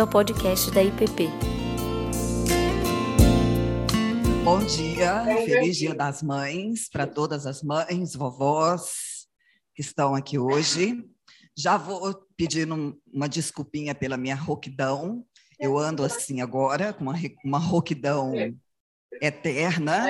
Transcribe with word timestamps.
bem-vindo 0.00 0.02
ao 0.02 0.08
podcast 0.08 0.70
da 0.70 0.82
IPP. 0.82 1.28
Bom 4.44 4.64
dia, 4.64 5.24
feliz 5.44 5.76
Dia 5.76 5.94
das 5.94 6.22
Mães 6.22 6.88
para 6.88 7.06
todas 7.06 7.46
as 7.46 7.62
mães, 7.62 8.14
vovós 8.14 9.26
que 9.74 9.82
estão 9.82 10.14
aqui 10.14 10.38
hoje. 10.38 11.04
Já 11.56 11.76
vou 11.76 12.14
pedindo 12.36 12.98
uma 13.12 13.28
desculpinha 13.28 13.94
pela 13.94 14.16
minha 14.16 14.34
rouquidão. 14.34 15.24
Eu 15.58 15.76
ando 15.76 16.02
assim 16.02 16.40
agora, 16.40 16.92
com 16.92 17.04
uma, 17.04 17.14
uma 17.44 17.58
rouquidão 17.58 18.32
eterna, 19.20 20.06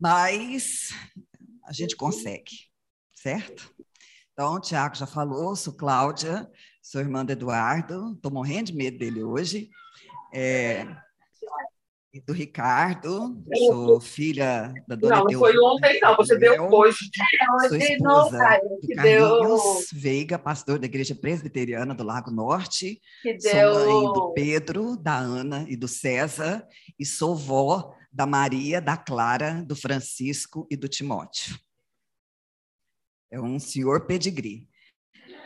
mas 0.00 0.90
a 1.64 1.72
gente 1.72 1.96
consegue, 1.96 2.52
certo? 3.14 3.74
Então, 4.32 4.54
o 4.54 4.60
Tiago 4.60 4.94
já 4.94 5.06
falou, 5.06 5.56
sou 5.56 5.72
Cláudia, 5.72 6.48
sou 6.88 7.02
irmã 7.02 7.22
do 7.22 7.32
Eduardo, 7.32 8.14
estou 8.14 8.32
morrendo 8.32 8.68
de 8.68 8.74
medo 8.74 8.96
dele 8.96 9.22
hoje. 9.22 9.68
É, 10.32 10.86
do 12.26 12.32
Ricardo, 12.32 13.44
sou 13.66 14.00
filha 14.00 14.72
da 14.88 14.96
dona 14.96 15.16
Não, 15.16 15.24
não 15.24 15.38
foi 15.38 15.58
ontem, 15.58 16.00
não, 16.00 16.16
você 16.16 16.38
deu 16.38 16.64
hoje. 16.64 17.10
Sou 17.68 17.76
esposa 17.76 18.38
do 18.70 18.94
Carlinhos 18.94 19.90
Veiga, 19.92 20.38
pastor 20.38 20.78
da 20.78 20.86
Igreja 20.86 21.14
Presbiteriana 21.14 21.94
do 21.94 22.02
Lago 22.02 22.30
Norte. 22.30 22.98
Que 23.22 23.38
Sou 23.38 23.52
deu... 23.52 23.74
mãe 23.74 24.12
do 24.14 24.32
Pedro, 24.32 24.96
da 24.96 25.18
Ana 25.18 25.66
e 25.68 25.76
do 25.76 25.86
César, 25.86 26.66
e 26.98 27.04
sou 27.04 27.36
vó 27.36 27.94
da 28.10 28.24
Maria, 28.24 28.80
da 28.80 28.96
Clara, 28.96 29.62
do 29.62 29.76
Francisco 29.76 30.66
e 30.70 30.76
do 30.76 30.88
Timóteo. 30.88 31.54
É 33.30 33.38
um 33.38 33.58
senhor 33.58 34.06
pedigree. 34.06 34.66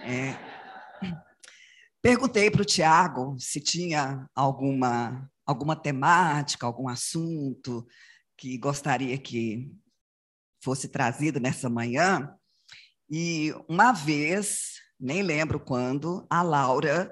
É... 0.05 0.52
Perguntei 2.03 2.51
para 2.51 2.63
o 2.63 2.65
Tiago 2.65 3.37
se 3.39 3.61
tinha 3.61 4.29
alguma, 4.35 5.31
alguma 5.47 5.77
temática, 5.77 6.67
algum 6.67 6.89
assunto 6.89 7.87
que 8.37 8.59
gostaria 8.59 9.17
que 9.17 9.71
fosse 10.61 10.89
trazido 10.89 11.39
nessa 11.39 11.71
manhã. 11.71 12.35
E 13.09 13.55
uma 13.69 13.93
vez, 13.93 14.81
nem 14.99 15.23
lembro 15.23 15.61
quando, 15.61 16.27
a 16.29 16.43
Laura 16.43 17.09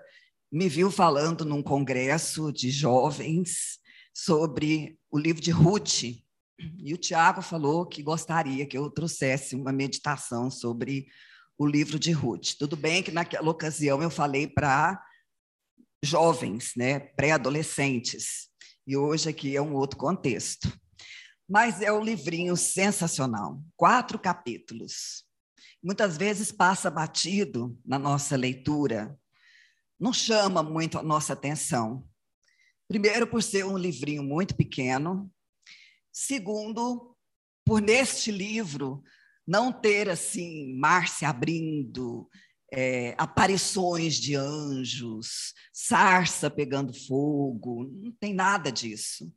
me 0.50 0.69
viu 0.69 0.91
falando 0.91 1.44
num 1.44 1.62
congresso 1.62 2.52
de 2.52 2.69
jovens 2.69 3.78
sobre 4.12 4.98
o 5.08 5.16
livro 5.16 5.41
de 5.41 5.52
Ruth. 5.52 6.02
E 6.02 6.92
o 6.92 6.98
Tiago 6.98 7.42
falou 7.42 7.86
que 7.86 8.02
gostaria 8.02 8.66
que 8.66 8.77
eu 8.77 8.91
trouxesse 8.91 9.54
uma 9.54 9.70
meditação 9.70 10.50
sobre 10.50 11.06
o 11.61 11.66
livro 11.66 11.98
de 11.98 12.11
Ruth. 12.11 12.55
Tudo 12.58 12.75
bem 12.75 13.03
que 13.03 13.11
naquela 13.11 13.50
ocasião 13.50 14.03
eu 14.03 14.08
falei 14.08 14.47
para 14.47 14.98
jovens, 16.03 16.72
né, 16.75 16.98
pré-adolescentes, 16.98 18.48
e 18.86 18.97
hoje 18.97 19.28
aqui 19.28 19.55
é 19.55 19.61
um 19.61 19.75
outro 19.75 19.98
contexto. 19.98 20.72
Mas 21.47 21.83
é 21.83 21.92
um 21.92 22.03
livrinho 22.03 22.56
sensacional, 22.56 23.62
quatro 23.77 24.19
capítulos. 24.19 25.27
Muitas 25.83 26.16
vezes 26.16 26.50
passa 26.50 26.91
batido 26.91 27.78
na 27.84 27.98
nossa 27.98 28.36
leitura, 28.36 29.14
não 30.00 30.14
chama 30.14 30.62
muito 30.62 30.98
a 30.98 31.03
nossa 31.03 31.34
atenção. 31.34 32.08
Primeiro, 32.88 33.27
por 33.27 33.42
ser 33.42 33.66
um 33.66 33.77
livrinho 33.77 34.22
muito 34.22 34.56
pequeno. 34.56 35.31
Segundo, 36.11 37.14
por 37.66 37.83
neste 37.83 38.31
livro 38.31 39.05
não 39.46 39.72
ter 39.72 40.08
assim 40.08 40.74
mar 40.74 41.08
se 41.08 41.24
abrindo, 41.24 42.28
é, 42.72 43.14
aparições 43.19 44.14
de 44.14 44.36
anjos, 44.36 45.55
sarça 45.72 46.50
pegando 46.50 46.94
fogo, 47.06 47.91
não 47.92 48.12
tem 48.12 48.32
nada 48.32 48.70
disso. 48.70 49.32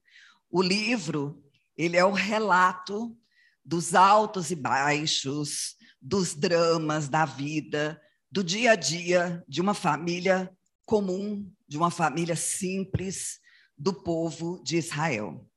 O 0.49 0.61
livro 0.61 1.43
ele 1.75 1.97
é 1.97 2.05
o 2.05 2.11
relato 2.11 3.17
dos 3.65 3.95
altos 3.95 4.51
e 4.51 4.55
baixos, 4.55 5.75
dos 6.01 6.35
dramas 6.35 7.07
da 7.07 7.25
vida, 7.25 7.99
do 8.29 8.43
dia 8.43 8.71
a 8.71 8.75
dia 8.75 9.43
de 9.47 9.61
uma 9.61 9.73
família 9.73 10.51
comum, 10.85 11.49
de 11.67 11.77
uma 11.77 11.89
família 11.89 12.35
simples 12.35 13.39
do 13.77 13.93
povo 13.93 14.61
de 14.63 14.77
Israel. 14.77 15.49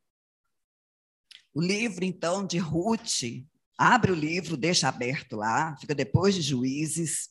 O 1.53 1.61
livro, 1.61 2.05
então, 2.05 2.47
de 2.47 2.59
Ruth, 2.59 3.23
abre 3.77 4.13
o 4.13 4.15
livro, 4.15 4.57
deixa 4.57 4.89
aberto 4.89 5.37
lá, 5.37 5.77
fica 5.79 5.95
depois 5.95 6.35
de 6.35 6.43
Juízes. 6.43 7.29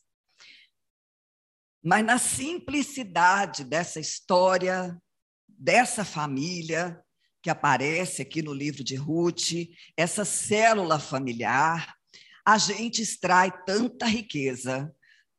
Mas 1.82 2.04
na 2.04 2.18
simplicidade 2.18 3.64
dessa 3.64 4.00
história, 4.00 4.96
dessa 5.48 6.04
família 6.04 7.00
que 7.42 7.50
aparece 7.50 8.22
aqui 8.22 8.42
no 8.42 8.52
livro 8.52 8.82
de 8.82 8.96
Ruth, 8.96 9.52
essa 9.96 10.24
célula 10.24 10.98
familiar, 10.98 11.94
a 12.44 12.58
gente 12.58 13.02
extrai 13.02 13.52
tanta 13.64 14.06
riqueza, 14.06 14.92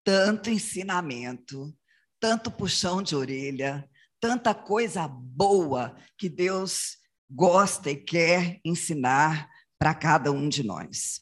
tanto 0.04 0.50
ensinamento, 0.50 1.76
tanto 2.20 2.52
puxão 2.52 3.02
de 3.02 3.16
orelha, 3.16 3.90
tanta 4.20 4.54
coisa 4.54 5.08
boa 5.08 5.96
que 6.18 6.30
Deus 6.30 6.98
gosta 7.30 7.92
e 7.92 7.96
quer 7.96 8.60
ensinar 8.64 9.50
para 9.80 9.94
cada 9.94 10.32
um 10.32 10.50
de 10.50 10.64
nós. 10.64 11.22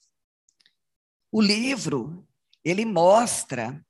O 1.31 1.41
livro, 1.41 2.27
ele 2.63 2.85
mostra 2.85 3.85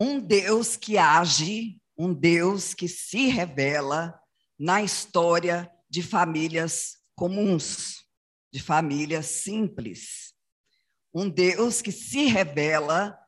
um 0.00 0.20
Deus 0.20 0.76
que 0.76 0.98
age, 0.98 1.80
um 1.96 2.12
Deus 2.12 2.74
que 2.74 2.86
se 2.86 3.28
revela 3.28 4.18
na 4.58 4.82
história 4.82 5.70
de 5.88 6.02
famílias 6.02 6.98
comuns, 7.14 8.04
de 8.52 8.62
famílias 8.62 9.26
simples. 9.26 10.34
Um 11.12 11.28
Deus 11.28 11.80
que 11.80 11.90
se 11.90 12.26
revela, 12.26 13.18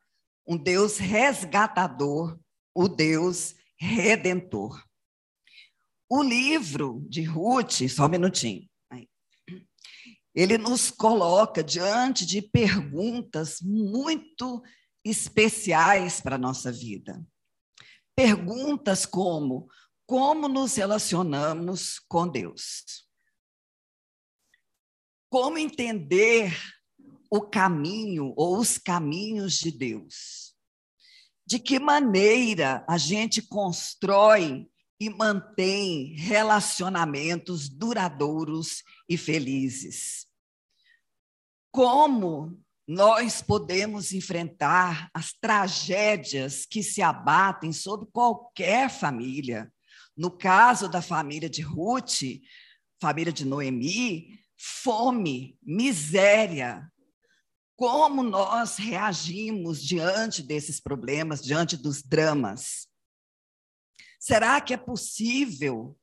um 0.47 0.55
Deus 0.55 0.97
resgatador, 0.97 2.39
o 2.73 2.87
Deus 2.87 3.55
redentor. 3.77 4.83
O 6.07 6.21
livro 6.21 7.03
de 7.09 7.23
Ruth, 7.23 7.87
só 7.89 8.05
um 8.05 8.09
minutinho, 8.09 8.68
ele 10.33 10.57
nos 10.57 10.91
coloca 10.91 11.63
diante 11.63 12.25
de 12.25 12.41
perguntas 12.41 13.59
muito 13.61 14.61
especiais 15.03 16.21
para 16.21 16.35
a 16.35 16.39
nossa 16.39 16.71
vida. 16.71 17.25
Perguntas 18.15 19.05
como: 19.05 19.67
como 20.05 20.47
nos 20.47 20.75
relacionamos 20.75 21.99
com 22.07 22.27
Deus? 22.27 23.07
Como 25.29 25.57
entender 25.57 26.57
o 27.29 27.41
caminho 27.41 28.33
ou 28.35 28.57
os 28.57 28.77
caminhos 28.77 29.53
de 29.59 29.71
Deus? 29.71 30.55
De 31.45 31.59
que 31.59 31.79
maneira 31.79 32.85
a 32.87 32.97
gente 32.97 33.41
constrói 33.41 34.67
e 34.99 35.09
mantém 35.09 36.13
relacionamentos 36.15 37.69
duradouros 37.69 38.83
e 39.07 39.17
felizes. 39.17 40.27
Como 41.71 42.59
nós 42.85 43.41
podemos 43.41 44.11
enfrentar 44.11 45.09
as 45.13 45.31
tragédias 45.31 46.65
que 46.65 46.83
se 46.83 47.01
abatem 47.01 47.71
sobre 47.71 48.07
qualquer 48.11 48.89
família? 48.89 49.71
No 50.17 50.31
caso 50.31 50.89
da 50.89 51.01
família 51.01 51.49
de 51.49 51.61
Ruth, 51.61 52.23
família 52.99 53.31
de 53.31 53.45
Noemi, 53.45 54.39
fome, 54.57 55.57
miséria. 55.63 56.91
Como 57.77 58.21
nós 58.21 58.75
reagimos 58.75 59.81
diante 59.81 60.43
desses 60.43 60.81
problemas, 60.81 61.41
diante 61.41 61.77
dos 61.77 62.03
dramas? 62.03 62.88
Será 64.19 64.59
que 64.59 64.73
é 64.73 64.77
possível 64.77 65.97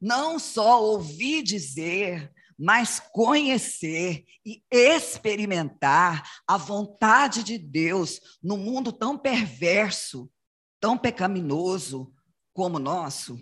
não 0.00 0.38
só 0.38 0.82
ouvir 0.82 1.42
dizer, 1.42 2.32
mas 2.58 3.00
conhecer 3.00 4.24
e 4.44 4.62
experimentar 4.70 6.28
a 6.46 6.56
vontade 6.56 7.42
de 7.42 7.56
Deus 7.56 8.20
no 8.42 8.56
mundo 8.56 8.92
tão 8.92 9.16
perverso, 9.16 10.30
tão 10.80 10.98
pecaminoso 10.98 12.12
como 12.52 12.76
o 12.76 12.80
nosso? 12.80 13.38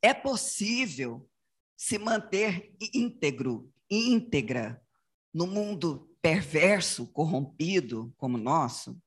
É 0.00 0.12
possível 0.12 1.28
se 1.76 1.98
manter 1.98 2.74
íntegro, 2.94 3.72
íntegra 3.90 4.82
no 5.32 5.46
mundo 5.46 6.10
perverso, 6.20 7.06
corrompido 7.06 8.12
como 8.16 8.36
o 8.36 8.40
nosso? 8.40 9.00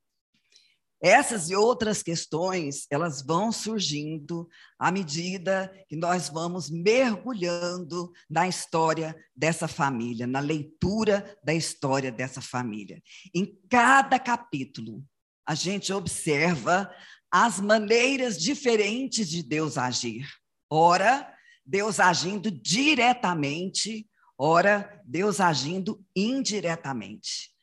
Essas 1.06 1.52
e 1.52 1.56
outras 1.56 2.02
questões, 2.02 2.88
elas 2.90 3.22
vão 3.22 3.52
surgindo 3.52 4.50
à 4.80 4.92
medida 4.92 5.72
que 5.88 5.96
nós 5.96 6.30
vamos 6.30 6.68
mergulhando 6.68 8.12
na 8.28 8.48
história 8.48 9.16
dessa 9.36 9.68
família, 9.68 10.25
na 10.25 10.40
leitura 10.40 11.38
da 11.44 11.54
história 11.54 12.12
dessa 12.12 12.42
família. 12.42 13.04
Em 13.36 13.46
cada 13.69 14.18
capítulo, 14.18 15.06
a 15.48 15.54
gente 15.54 15.94
observa 15.94 16.92
as 17.30 17.60
maneiras 17.60 18.42
diferentes 18.42 19.30
de 19.30 19.44
Deus 19.44 19.78
agir. 19.78 20.28
Ora, 20.68 21.31
Deus 21.63 22.00
agindo 22.00 22.50
diretamente, 22.50 24.10
ora, 24.36 25.00
Deus 25.06 25.40
agindo 25.40 26.04
indiretamente. 26.16 27.55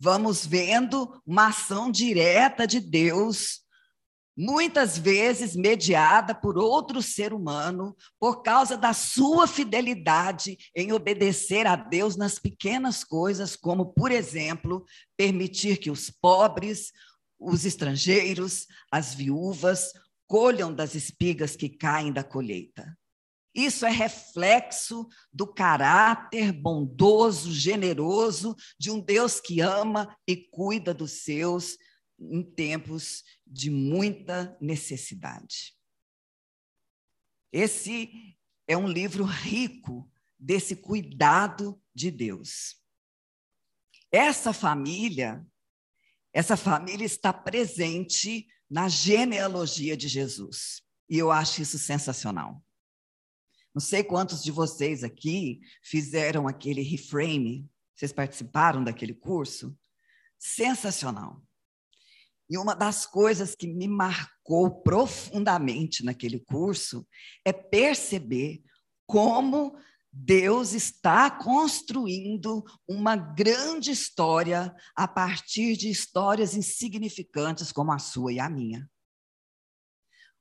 Vamos 0.00 0.46
vendo 0.46 1.20
uma 1.26 1.48
ação 1.48 1.90
direta 1.90 2.66
de 2.66 2.80
Deus 2.80 3.60
muitas 4.36 4.96
vezes 4.96 5.54
mediada 5.54 6.34
por 6.34 6.56
outro 6.56 7.02
ser 7.02 7.34
humano, 7.34 7.94
por 8.18 8.42
causa 8.42 8.74
da 8.78 8.94
sua 8.94 9.46
fidelidade 9.46 10.56
em 10.74 10.92
obedecer 10.92 11.66
a 11.66 11.76
Deus 11.76 12.16
nas 12.16 12.38
pequenas 12.38 13.04
coisas, 13.04 13.54
como, 13.54 13.92
por 13.92 14.10
exemplo, 14.10 14.86
permitir 15.14 15.76
que 15.76 15.90
os 15.90 16.08
pobres, 16.08 16.90
os 17.38 17.66
estrangeiros, 17.66 18.66
as 18.90 19.12
viúvas 19.12 19.92
colham 20.26 20.72
das 20.72 20.94
espigas 20.94 21.54
que 21.54 21.68
caem 21.68 22.10
da 22.10 22.24
colheita. 22.24 22.96
Isso 23.54 23.84
é 23.84 23.90
reflexo 23.90 25.08
do 25.32 25.46
caráter 25.46 26.52
bondoso, 26.52 27.52
generoso 27.52 28.54
de 28.78 28.90
um 28.90 29.00
Deus 29.00 29.40
que 29.40 29.60
ama 29.60 30.16
e 30.26 30.36
cuida 30.36 30.94
dos 30.94 31.24
seus 31.24 31.76
em 32.18 32.42
tempos 32.42 33.24
de 33.46 33.70
muita 33.70 34.56
necessidade. 34.60 35.74
Esse 37.52 38.36
é 38.68 38.76
um 38.76 38.86
livro 38.86 39.24
rico 39.24 40.08
desse 40.38 40.76
cuidado 40.76 41.82
de 41.92 42.10
Deus. 42.10 42.76
Essa 44.12 44.52
família, 44.52 45.44
essa 46.32 46.56
família 46.56 47.04
está 47.04 47.32
presente 47.32 48.46
na 48.68 48.88
genealogia 48.88 49.96
de 49.96 50.06
Jesus. 50.06 50.82
E 51.08 51.18
eu 51.18 51.32
acho 51.32 51.62
isso 51.62 51.78
sensacional. 51.78 52.62
Não 53.74 53.80
sei 53.80 54.02
quantos 54.02 54.42
de 54.42 54.50
vocês 54.50 55.04
aqui 55.04 55.60
fizeram 55.82 56.48
aquele 56.48 56.82
reframe, 56.82 57.68
vocês 57.94 58.12
participaram 58.12 58.82
daquele 58.82 59.14
curso? 59.14 59.76
Sensacional. 60.38 61.42
E 62.48 62.58
uma 62.58 62.74
das 62.74 63.06
coisas 63.06 63.54
que 63.54 63.68
me 63.68 63.86
marcou 63.86 64.82
profundamente 64.82 66.04
naquele 66.04 66.40
curso 66.40 67.06
é 67.44 67.52
perceber 67.52 68.60
como 69.06 69.76
Deus 70.12 70.72
está 70.72 71.30
construindo 71.30 72.64
uma 72.88 73.14
grande 73.14 73.92
história 73.92 74.74
a 74.96 75.06
partir 75.06 75.76
de 75.76 75.88
histórias 75.88 76.56
insignificantes 76.56 77.70
como 77.70 77.92
a 77.92 77.98
sua 78.00 78.32
e 78.32 78.40
a 78.40 78.50
minha. 78.50 78.90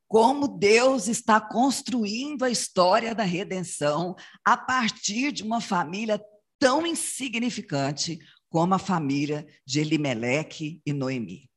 Como 0.09 0.47
Deus 0.47 1.07
está 1.07 1.39
construindo 1.39 2.43
a 2.43 2.49
história 2.49 3.13
da 3.13 3.23
redenção 3.23 4.15
a 4.43 4.57
partir 4.57 5.31
de 5.31 5.43
uma 5.43 5.61
família 5.61 6.19
tão 6.57 6.85
insignificante 6.85 8.17
como 8.49 8.73
a 8.73 8.79
família 8.79 9.47
de 9.63 9.79
Elimeleque 9.79 10.81
e 10.83 10.91
Noemi. 10.91 11.47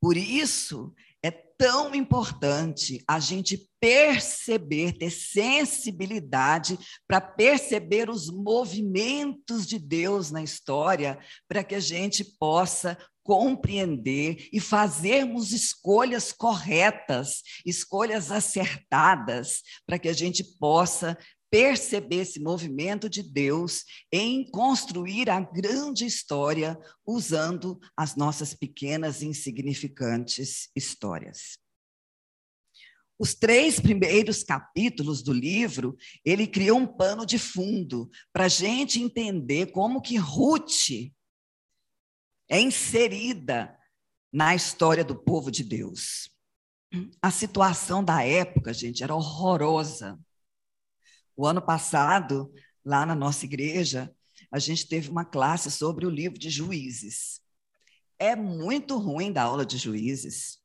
Por 0.00 0.16
isso 0.16 0.94
tão 1.56 1.94
importante 1.94 3.02
a 3.08 3.18
gente 3.18 3.68
perceber, 3.80 4.92
ter 4.98 5.10
sensibilidade 5.10 6.78
para 7.06 7.20
perceber 7.20 8.10
os 8.10 8.30
movimentos 8.30 9.66
de 9.66 9.78
Deus 9.78 10.30
na 10.30 10.42
história, 10.42 11.18
para 11.48 11.62
que 11.62 11.74
a 11.74 11.80
gente 11.80 12.24
possa 12.38 12.96
compreender 13.24 14.48
e 14.52 14.60
fazermos 14.60 15.50
escolhas 15.50 16.30
corretas, 16.30 17.42
escolhas 17.64 18.30
acertadas, 18.30 19.62
para 19.86 19.98
que 19.98 20.08
a 20.08 20.12
gente 20.12 20.44
possa 20.58 21.16
perceber 21.54 22.16
esse 22.16 22.40
movimento 22.40 23.08
de 23.08 23.22
Deus 23.22 23.84
em 24.10 24.50
construir 24.50 25.30
a 25.30 25.38
grande 25.38 26.04
história 26.04 26.76
usando 27.06 27.78
as 27.96 28.16
nossas 28.16 28.52
pequenas 28.54 29.22
e 29.22 29.26
insignificantes 29.26 30.68
histórias. 30.74 31.56
Os 33.16 33.36
três 33.36 33.78
primeiros 33.78 34.42
capítulos 34.42 35.22
do 35.22 35.32
livro, 35.32 35.96
ele 36.24 36.48
cria 36.48 36.74
um 36.74 36.88
pano 36.88 37.24
de 37.24 37.38
fundo 37.38 38.10
para 38.32 38.46
a 38.46 38.48
gente 38.48 39.00
entender 39.00 39.66
como 39.66 40.02
que 40.02 40.16
Ruth 40.16 40.90
é 42.50 42.60
inserida 42.60 43.78
na 44.32 44.56
história 44.56 45.04
do 45.04 45.14
povo 45.14 45.52
de 45.52 45.62
Deus. 45.62 46.28
A 47.22 47.30
situação 47.30 48.02
da 48.02 48.24
época, 48.24 48.74
gente, 48.74 49.04
era 49.04 49.14
horrorosa. 49.14 50.18
O 51.36 51.46
ano 51.46 51.60
passado, 51.60 52.52
lá 52.84 53.04
na 53.04 53.14
nossa 53.14 53.44
igreja, 53.44 54.14
a 54.50 54.58
gente 54.58 54.86
teve 54.86 55.10
uma 55.10 55.24
classe 55.24 55.70
sobre 55.70 56.06
o 56.06 56.10
livro 56.10 56.38
de 56.38 56.48
Juízes. 56.50 57.40
É 58.18 58.36
muito 58.36 58.96
ruim 58.98 59.32
da 59.32 59.42
aula 59.42 59.66
de 59.66 59.76
Juízes, 59.76 60.58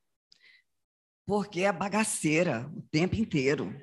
porque 1.26 1.62
é 1.62 1.72
bagaceira 1.72 2.72
o 2.76 2.82
tempo 2.84 3.16
inteiro. 3.16 3.76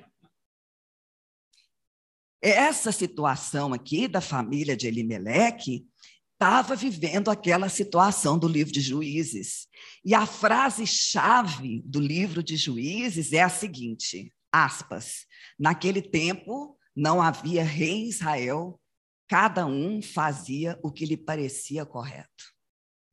Essa 2.40 2.92
situação 2.92 3.72
aqui 3.72 4.06
da 4.06 4.20
família 4.20 4.76
de 4.76 4.86
Elimeleque 4.86 5.88
estava 6.34 6.76
vivendo 6.76 7.30
aquela 7.30 7.68
situação 7.68 8.38
do 8.38 8.46
livro 8.46 8.72
de 8.72 8.80
Juízes. 8.80 9.66
E 10.04 10.14
a 10.14 10.26
frase-chave 10.26 11.82
do 11.84 11.98
livro 11.98 12.42
de 12.42 12.56
Juízes 12.56 13.32
é 13.32 13.42
a 13.42 13.48
seguinte: 13.48 14.32
aspas, 14.52 15.26
naquele 15.58 16.02
tempo 16.02 16.78
não 16.94 17.20
havia 17.20 17.62
rei 17.62 18.04
em 18.04 18.08
Israel, 18.08 18.80
cada 19.28 19.66
um 19.66 20.00
fazia 20.00 20.78
o 20.82 20.90
que 20.90 21.04
lhe 21.04 21.16
parecia 21.16 21.84
correto. 21.84 22.54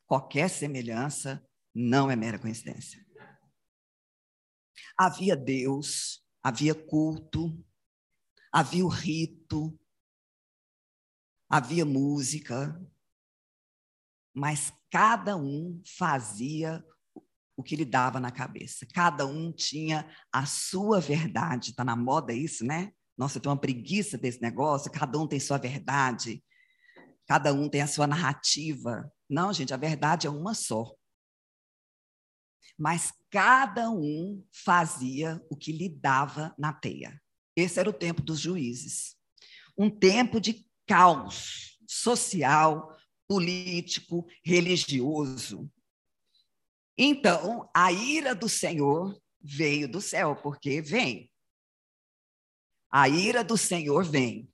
Qualquer 0.06 0.50
semelhança 0.50 1.46
não 1.74 2.10
é 2.10 2.16
mera 2.16 2.40
coincidência. 2.40 3.04
Havia 4.98 5.36
Deus, 5.36 6.24
havia 6.42 6.76
culto, 6.76 7.66
havia 8.52 8.86
o 8.86 8.90
rito, 8.90 9.78
havia 11.50 11.84
música, 11.84 12.80
mas 14.34 14.72
cada 14.92 15.36
um 15.36 15.82
fazia 15.98 16.86
o 17.56 17.64
que 17.64 17.76
lhe 17.76 17.86
dava 17.86 18.20
na 18.20 18.32
cabeça. 18.32 18.86
Cada 18.94 19.26
um 19.26 19.52
tinha 19.52 20.10
a 20.32 20.46
sua 20.46 21.00
verdade. 21.00 21.72
Está 21.72 21.84
na 21.84 21.96
moda 21.96 22.34
isso, 22.34 22.66
né? 22.66 22.92
Nossa, 23.18 23.40
tenho 23.40 23.54
uma 23.54 23.62
preguiça 23.62 24.18
desse 24.18 24.42
negócio, 24.42 24.92
cada 24.92 25.20
um 25.20 25.28
tem 25.28 25.40
sua 25.40 25.58
verdade, 25.58 26.44
cada 27.28 27.54
um 27.54 27.70
tem 27.70 27.82
a 27.82 27.88
sua 27.88 28.08
narrativa. 28.08 29.12
Não, 29.30 29.54
gente, 29.54 29.74
a 29.74 29.78
verdade 29.78 30.26
é 30.26 30.30
uma 30.30 30.54
só. 30.54 30.96
Mas 32.78 33.14
cada 33.30 33.90
um 33.92 34.44
fazia 34.52 35.40
o 35.50 35.56
que 35.56 35.72
lhe 35.72 35.90
dava 35.90 36.54
na 36.58 36.74
teia. 36.74 37.22
Esse 37.56 37.80
era 37.80 37.90
o 37.90 37.94
tempo 37.94 38.22
dos 38.22 38.40
juízes. 38.40 39.16
Um 39.78 39.90
tempo 39.90 40.42
de 40.42 40.66
caos 40.88 41.80
social, 41.88 42.98
político, 43.28 44.28
religioso. 44.44 45.72
Então, 46.98 47.70
a 47.76 47.92
ira 47.92 48.36
do 48.36 48.48
Senhor 48.48 49.20
veio 49.42 49.88
do 49.88 50.00
céu, 50.00 50.36
porque 50.36 50.82
vem. 50.82 51.32
A 52.92 53.10
ira 53.10 53.44
do 53.44 53.58
Senhor 53.58 54.04
vem. 54.06 54.52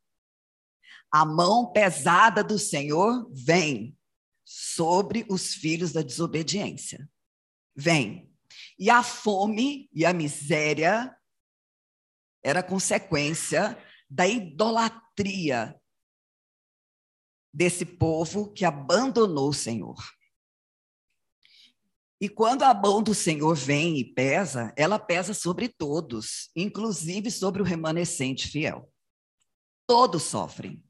A 1.11 1.25
mão 1.25 1.71
pesada 1.71 2.43
do 2.43 2.57
Senhor 2.57 3.29
vem 3.33 3.97
sobre 4.45 5.25
os 5.29 5.53
filhos 5.53 5.91
da 5.91 6.01
desobediência. 6.01 7.09
Vem. 7.75 8.33
E 8.77 8.89
a 8.89 9.03
fome 9.03 9.89
e 9.93 10.05
a 10.05 10.13
miséria 10.13 11.15
era 12.43 12.63
consequência 12.63 13.77
da 14.09 14.27
idolatria 14.27 15.79
desse 17.53 17.85
povo 17.85 18.51
que 18.53 18.63
abandonou 18.63 19.49
o 19.49 19.53
Senhor. 19.53 19.97
E 22.21 22.27
quando 22.27 22.63
a 22.63 22.73
mão 22.73 23.01
do 23.01 23.13
Senhor 23.15 23.55
vem 23.55 23.97
e 23.97 24.03
pesa, 24.03 24.73
ela 24.75 24.99
pesa 24.99 25.33
sobre 25.33 25.69
todos, 25.69 26.49
inclusive 26.53 27.31
sobre 27.31 27.61
o 27.61 27.65
remanescente 27.65 28.49
fiel. 28.49 28.91
Todos 29.87 30.23
sofrem. 30.23 30.83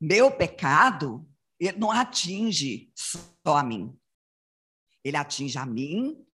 Meu 0.00 0.30
pecado, 0.30 1.28
ele 1.58 1.78
não 1.78 1.92
atinge 1.92 2.92
só 2.96 3.56
a 3.56 3.62
mim. 3.62 3.96
Ele 5.04 5.16
atinge 5.16 5.56
a 5.56 5.64
mim, 5.64 6.26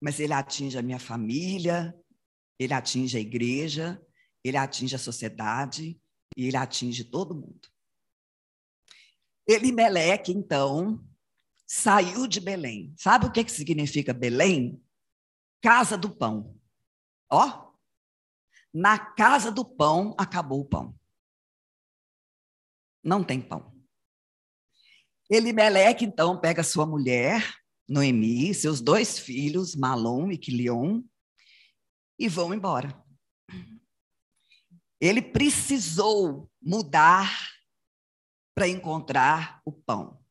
mas 0.00 0.20
ele 0.20 0.34
atinge 0.34 0.76
a 0.76 0.82
minha 0.82 0.98
família, 0.98 1.98
ele 2.58 2.74
atinge 2.74 3.16
a 3.16 3.20
igreja, 3.20 4.00
ele 4.44 4.58
atinge 4.58 4.94
a 4.94 4.98
sociedade 4.98 5.98
e 6.36 6.46
ele 6.46 6.56
atinge 6.56 7.04
todo 7.04 7.34
mundo. 7.34 7.68
Elimeleque, 9.46 10.30
então, 10.30 11.02
saiu 11.66 12.26
de 12.26 12.40
Belém. 12.40 12.94
Sabe 12.96 13.26
o 13.26 13.32
que, 13.32 13.44
que 13.44 13.52
significa 13.52 14.12
Belém? 14.12 14.82
Casa 15.62 15.96
do 15.96 16.14
pão. 16.14 16.58
Ó, 17.30 17.72
na 18.72 18.98
casa 18.98 19.50
do 19.52 19.64
pão 19.64 20.14
acabou 20.18 20.60
o 20.60 20.64
pão. 20.64 20.98
Não 23.02 23.22
tem 23.22 23.40
pão. 23.40 23.72
Elimeleque, 25.30 26.04
então, 26.04 26.38
pega 26.38 26.62
sua 26.62 26.84
mulher, 26.84 27.56
Noemi, 27.88 28.52
seus 28.54 28.80
dois 28.80 29.18
filhos, 29.18 29.74
Malom 29.74 30.30
e 30.30 30.38
Quilion, 30.38 31.02
e 32.18 32.28
vão 32.28 32.52
embora. 32.52 33.02
Ele 35.00 35.20
precisou 35.20 36.50
mudar 36.60 37.30
para 38.54 38.68
encontrar 38.68 39.60
o 39.64 39.72
pão. 39.72 40.23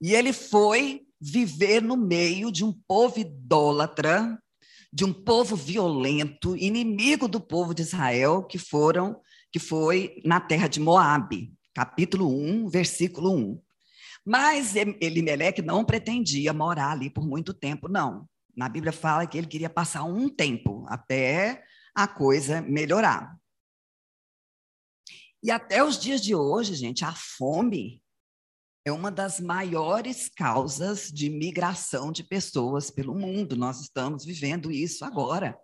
E 0.00 0.14
ele 0.14 0.32
foi 0.32 1.06
viver 1.20 1.82
no 1.82 1.96
meio 1.96 2.52
de 2.52 2.64
um 2.64 2.72
povo 2.72 3.18
idólatra, 3.18 4.40
de 4.92 5.04
um 5.04 5.12
povo 5.12 5.56
violento, 5.56 6.56
inimigo 6.56 7.26
do 7.28 7.40
povo 7.40 7.74
de 7.74 7.82
Israel, 7.82 8.44
que 8.44 8.58
foram 8.58 9.20
que 9.50 9.58
foi 9.58 10.20
na 10.24 10.40
terra 10.40 10.68
de 10.68 10.78
Moabe, 10.78 11.52
capítulo 11.74 12.28
1, 12.28 12.68
versículo 12.68 13.34
1. 13.34 13.62
Mas 14.24 14.74
Elimeleque 14.76 15.62
não 15.62 15.84
pretendia 15.84 16.52
morar 16.52 16.92
ali 16.92 17.08
por 17.08 17.26
muito 17.26 17.54
tempo, 17.54 17.88
não. 17.88 18.28
Na 18.54 18.68
Bíblia 18.68 18.92
fala 18.92 19.26
que 19.26 19.38
ele 19.38 19.46
queria 19.46 19.70
passar 19.70 20.04
um 20.04 20.28
tempo 20.28 20.84
até 20.88 21.64
a 21.94 22.06
coisa 22.06 22.60
melhorar. 22.60 23.36
E 25.42 25.50
até 25.50 25.82
os 25.82 25.98
dias 25.98 26.20
de 26.20 26.34
hoje, 26.34 26.74
gente, 26.74 27.04
a 27.04 27.12
fome 27.12 28.02
é 28.88 28.92
uma 28.92 29.10
das 29.10 29.38
maiores 29.38 30.28
causas 30.30 31.12
de 31.12 31.28
migração 31.28 32.10
de 32.10 32.24
pessoas 32.24 32.90
pelo 32.90 33.14
mundo. 33.14 33.54
Nós 33.54 33.80
estamos 33.80 34.24
vivendo 34.24 34.72
isso 34.72 35.04
agora 35.04 35.58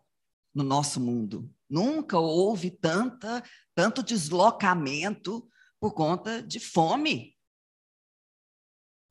no 0.54 0.62
nosso 0.62 1.00
mundo. 1.00 1.50
Nunca 1.68 2.18
houve 2.18 2.70
tanta, 2.70 3.42
tanto 3.74 4.02
deslocamento 4.02 5.48
por 5.80 5.94
conta 5.94 6.42
de 6.42 6.60
fome. 6.60 7.34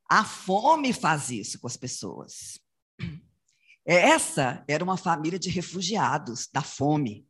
A 0.10 0.24
fome 0.24 0.94
faz 0.94 1.32
isso 1.32 1.60
com 1.60 1.66
as 1.66 1.76
pessoas. 1.76 2.60
Essa 3.84 4.64
era 4.68 4.84
uma 4.84 4.96
família 4.96 5.40
de 5.40 5.50
refugiados 5.50 6.48
da 6.54 6.62
fome. 6.62 7.28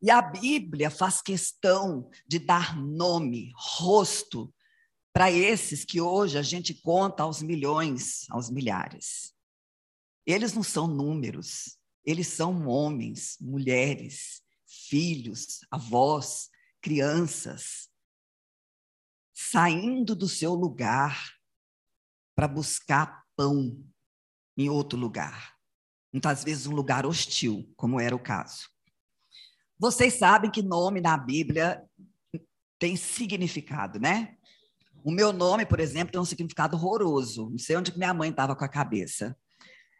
E 0.00 0.10
a 0.10 0.22
Bíblia 0.22 0.90
faz 0.90 1.20
questão 1.20 2.10
de 2.26 2.38
dar 2.38 2.74
nome, 2.74 3.52
rosto 3.54 4.52
para 5.12 5.30
esses 5.30 5.84
que 5.84 6.00
hoje 6.00 6.38
a 6.38 6.42
gente 6.42 6.74
conta 6.74 7.22
aos 7.22 7.42
milhões, 7.42 8.26
aos 8.30 8.48
milhares. 8.50 9.34
Eles 10.24 10.52
não 10.52 10.62
são 10.62 10.86
números, 10.86 11.78
eles 12.04 12.28
são 12.28 12.66
homens, 12.68 13.36
mulheres, 13.40 14.42
filhos, 14.66 15.60
avós, 15.70 16.48
crianças, 16.80 17.88
saindo 19.34 20.14
do 20.14 20.28
seu 20.28 20.54
lugar 20.54 21.34
para 22.34 22.46
buscar 22.46 23.24
pão 23.36 23.84
em 24.56 24.68
outro 24.68 24.98
lugar. 24.98 25.56
Muitas 26.12 26.44
vezes 26.44 26.66
um 26.66 26.74
lugar 26.74 27.06
hostil, 27.06 27.72
como 27.76 28.00
era 28.00 28.14
o 28.14 28.22
caso. 28.22 28.68
Vocês 29.78 30.14
sabem 30.14 30.50
que 30.50 30.62
nome 30.62 31.00
na 31.00 31.16
Bíblia 31.16 31.82
tem 32.78 32.96
significado, 32.96 33.98
né? 33.98 34.36
O 35.04 35.10
meu 35.10 35.32
nome, 35.32 35.64
por 35.64 35.80
exemplo, 35.80 36.12
tem 36.12 36.20
um 36.20 36.24
significado 36.24 36.76
horroroso. 36.76 37.50
Não 37.50 37.58
sei 37.58 37.76
onde 37.76 37.96
minha 37.96 38.12
mãe 38.12 38.30
estava 38.30 38.54
com 38.54 38.64
a 38.64 38.68
cabeça. 38.68 39.36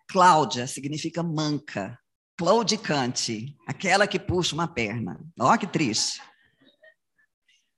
Cláudia 0.09 0.66
significa 0.66 1.23
manca. 1.23 1.99
Claudicante, 2.37 3.57
aquela 3.66 4.07
que 4.07 4.19
puxa 4.19 4.54
uma 4.54 4.66
perna. 4.66 5.21
Ó, 5.38 5.57
que 5.57 5.66
triste. 5.66 6.23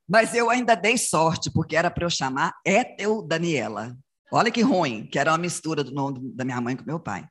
Mas 0.09 0.35
eu 0.35 0.51
ainda 0.51 0.75
dei 0.75 0.97
sorte, 0.99 1.51
porque 1.51 1.77
era 1.77 1.91
para 1.91 2.05
eu 2.05 2.11
chamar 2.11 2.53
Étel 2.65 3.23
Daniela. 3.23 3.97
Olha 4.33 4.51
que 4.51 4.63
ruim, 4.63 5.07
que 5.07 5.19
era 5.19 5.31
uma 5.31 5.39
mistura 5.39 5.85
do 5.85 5.93
nome 5.93 6.33
da 6.35 6.45
minha 6.45 6.61
mãe 6.61 6.77
com 6.77 6.85
meu 6.85 7.01
pai. 7.01 7.27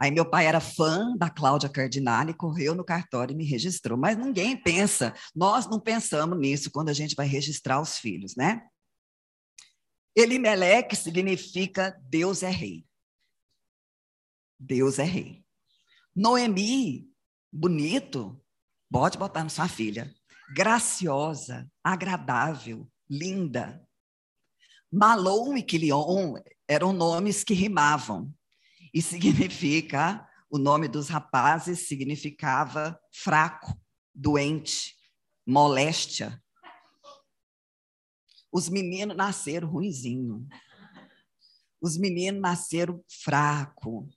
Aí 0.00 0.10
meu 0.10 0.24
pai 0.24 0.46
era 0.46 0.60
fã 0.60 1.14
da 1.18 1.28
Cláudia 1.28 1.68
Cardinale, 1.68 2.32
correu 2.32 2.74
no 2.74 2.82
cartório 2.82 3.34
e 3.34 3.36
me 3.36 3.44
registrou. 3.44 3.98
Mas 3.98 4.16
ninguém 4.16 4.56
pensa, 4.56 5.14
nós 5.36 5.66
não 5.66 5.78
pensamos 5.78 6.38
nisso 6.38 6.70
quando 6.70 6.88
a 6.88 6.94
gente 6.94 7.14
vai 7.14 7.26
registrar 7.26 7.78
os 7.82 7.98
filhos, 7.98 8.34
né? 8.34 8.66
Elimeleque 10.16 10.96
significa 10.96 11.94
Deus 12.08 12.42
é 12.42 12.48
rei. 12.48 12.86
Deus 14.58 14.98
é 14.98 15.04
rei. 15.04 15.44
Noemi, 16.16 17.06
bonito, 17.52 18.42
pode 18.90 19.18
botar 19.18 19.42
na 19.42 19.50
sua 19.50 19.68
filha. 19.68 20.10
Graciosa, 20.54 21.70
agradável, 21.84 22.90
linda. 23.08 23.86
Malom 24.90 25.58
e 25.58 25.62
Quilion 25.62 26.36
eram 26.66 26.92
nomes 26.92 27.44
que 27.44 27.52
rimavam 27.52 28.34
e 28.92 29.00
significa, 29.02 30.26
o 30.50 30.58
nome 30.58 30.88
dos 30.88 31.08
rapazes 31.08 31.86
significava 31.86 32.98
fraco, 33.12 33.78
doente, 34.14 34.94
moléstia. 35.46 36.42
Os 38.52 38.68
meninos 38.68 39.16
nasceram 39.16 39.68
ruizinho. 39.68 40.46
Os 41.80 41.96
meninos 41.96 42.40
nasceram 42.40 43.02
fraco, 43.08 44.08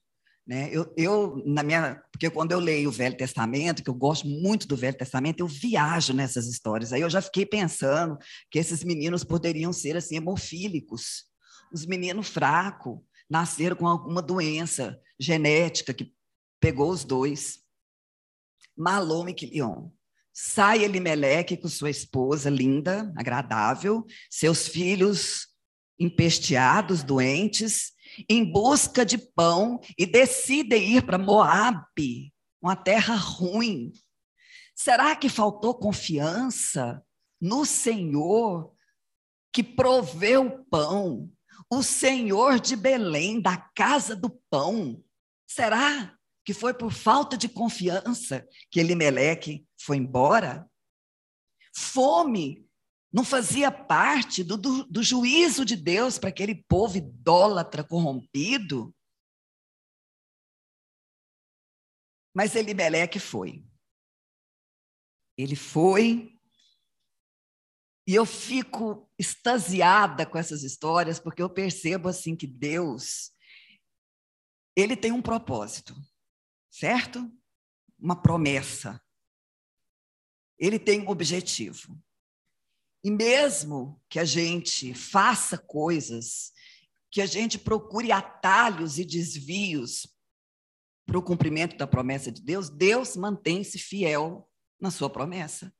né? 0.46 0.70
Eu, 0.72 0.94
eu, 0.98 1.42
na 1.46 1.64
minha, 1.64 2.04
porque 2.12 2.30
quando 2.30 2.52
eu 2.52 2.60
leio 2.60 2.90
o 2.90 2.92
Velho 2.92 3.16
Testamento, 3.16 3.82
que 3.82 3.90
eu 3.90 3.94
gosto 3.94 4.28
muito 4.28 4.68
do 4.68 4.76
Velho 4.76 4.98
Testamento, 4.98 5.40
eu 5.40 5.48
viajo 5.48 6.14
nessas 6.14 6.48
histórias. 6.48 6.92
Aí 6.92 7.02
eu 7.02 7.10
já 7.10 7.22
fiquei 7.22 7.46
pensando 7.46 8.18
que 8.52 8.60
esses 8.60 8.84
meninos 8.84 9.24
poderiam 9.24 9.72
ser 9.72 9.96
assim 9.96 10.18
hemofílicos, 10.18 11.26
os 11.74 11.86
meninos 11.86 12.28
fracos, 12.28 13.00
nasceram 13.30 13.76
com 13.76 13.88
alguma 13.88 14.22
doença 14.22 15.00
genética 15.20 15.94
que 15.94 16.14
pegou 16.60 16.90
os 16.90 17.04
dois. 17.04 17.60
Malom 18.76 19.28
e 19.28 19.34
Quilion. 19.34 19.90
Sai 20.34 20.84
Elimeleque 20.84 21.58
com 21.58 21.68
sua 21.68 21.90
esposa 21.90 22.50
linda, 22.50 23.14
agradável, 23.16 24.06
seus 24.30 24.68
filhos 24.68 25.48
empesteados, 26.00 27.04
doentes, 27.04 27.94
em 28.28 28.44
busca 28.44 29.06
de 29.06 29.18
pão 29.18 29.80
e 29.98 30.06
decidem 30.06 30.96
ir 30.96 31.06
para 31.06 31.18
Moabe, 31.18 32.34
uma 32.62 32.76
terra 32.76 33.16
ruim. 33.16 33.92
Será 34.76 35.16
que 35.16 35.30
faltou 35.30 35.76
confiança 35.76 37.04
no 37.40 37.66
Senhor 37.66 38.74
que 39.52 39.64
proveu 39.64 40.48
o 40.48 40.66
pão, 40.66 41.32
o 41.78 41.84
Senhor 41.84 42.60
de 42.60 42.76
Belém, 42.76 43.42
da 43.42 43.58
casa 43.58 44.16
do 44.16 44.30
pão. 44.50 45.04
Será 45.48 46.18
que 46.46 46.54
foi 46.54 46.74
por 46.74 46.92
falta 46.92 47.38
de 47.38 47.48
confiança 47.48 48.48
que 48.70 48.80
Elimeleque 48.80 49.68
foi 49.80 49.98
embora? 49.98 50.70
Fome 51.76 52.68
não 53.12 53.24
fazia 53.24 53.72
parte 53.72 54.44
do, 54.44 54.58
do, 54.58 54.84
do 54.86 55.04
juízo 55.04 55.64
de 55.64 55.76
Deus 55.76 56.18
para 56.18 56.30
aquele 56.30 56.56
povo 56.56 56.98
idólatra 56.98 57.84
corrompido? 57.84 58.94
Mas 62.36 62.56
Elimeleque 62.56 63.20
foi. 63.20 63.64
Ele 65.38 65.56
foi 65.56 66.33
e 68.06 68.14
eu 68.14 68.26
fico 68.26 69.10
extasiada 69.18 70.26
com 70.26 70.38
essas 70.38 70.64
histórias, 70.64 71.20
porque 71.20 71.42
eu 71.42 71.50
percebo 71.50 72.10
assim 72.10 72.36
que 72.36 72.48
Deus 72.48 73.32
ele 74.76 74.96
tem 74.96 75.12
um 75.12 75.22
propósito, 75.22 75.96
certo? 76.70 77.32
Uma 78.00 78.20
promessa. 78.20 79.02
Ele 80.58 80.80
tem 80.80 81.02
um 81.02 81.10
objetivo. 81.10 81.98
E 83.04 83.12
mesmo 83.12 84.02
que 84.10 84.20
a 84.20 84.26
gente 84.26 84.94
faça 84.94 85.58
coisas, 85.58 86.52
que 87.12 87.22
a 87.22 87.26
gente 87.26 87.60
procure 87.60 88.12
atalhos 88.12 88.98
e 88.98 89.06
desvios 89.06 90.08
para 91.06 91.20
o 91.20 91.24
cumprimento 91.24 91.78
da 91.78 91.86
promessa 91.86 92.32
de 92.32 92.42
Deus, 92.42 92.70
Deus 92.70 93.16
mantém-se 93.16 93.78
fiel 93.78 94.50
na 94.80 94.90
sua 94.90 95.10
promessa. 95.10 95.72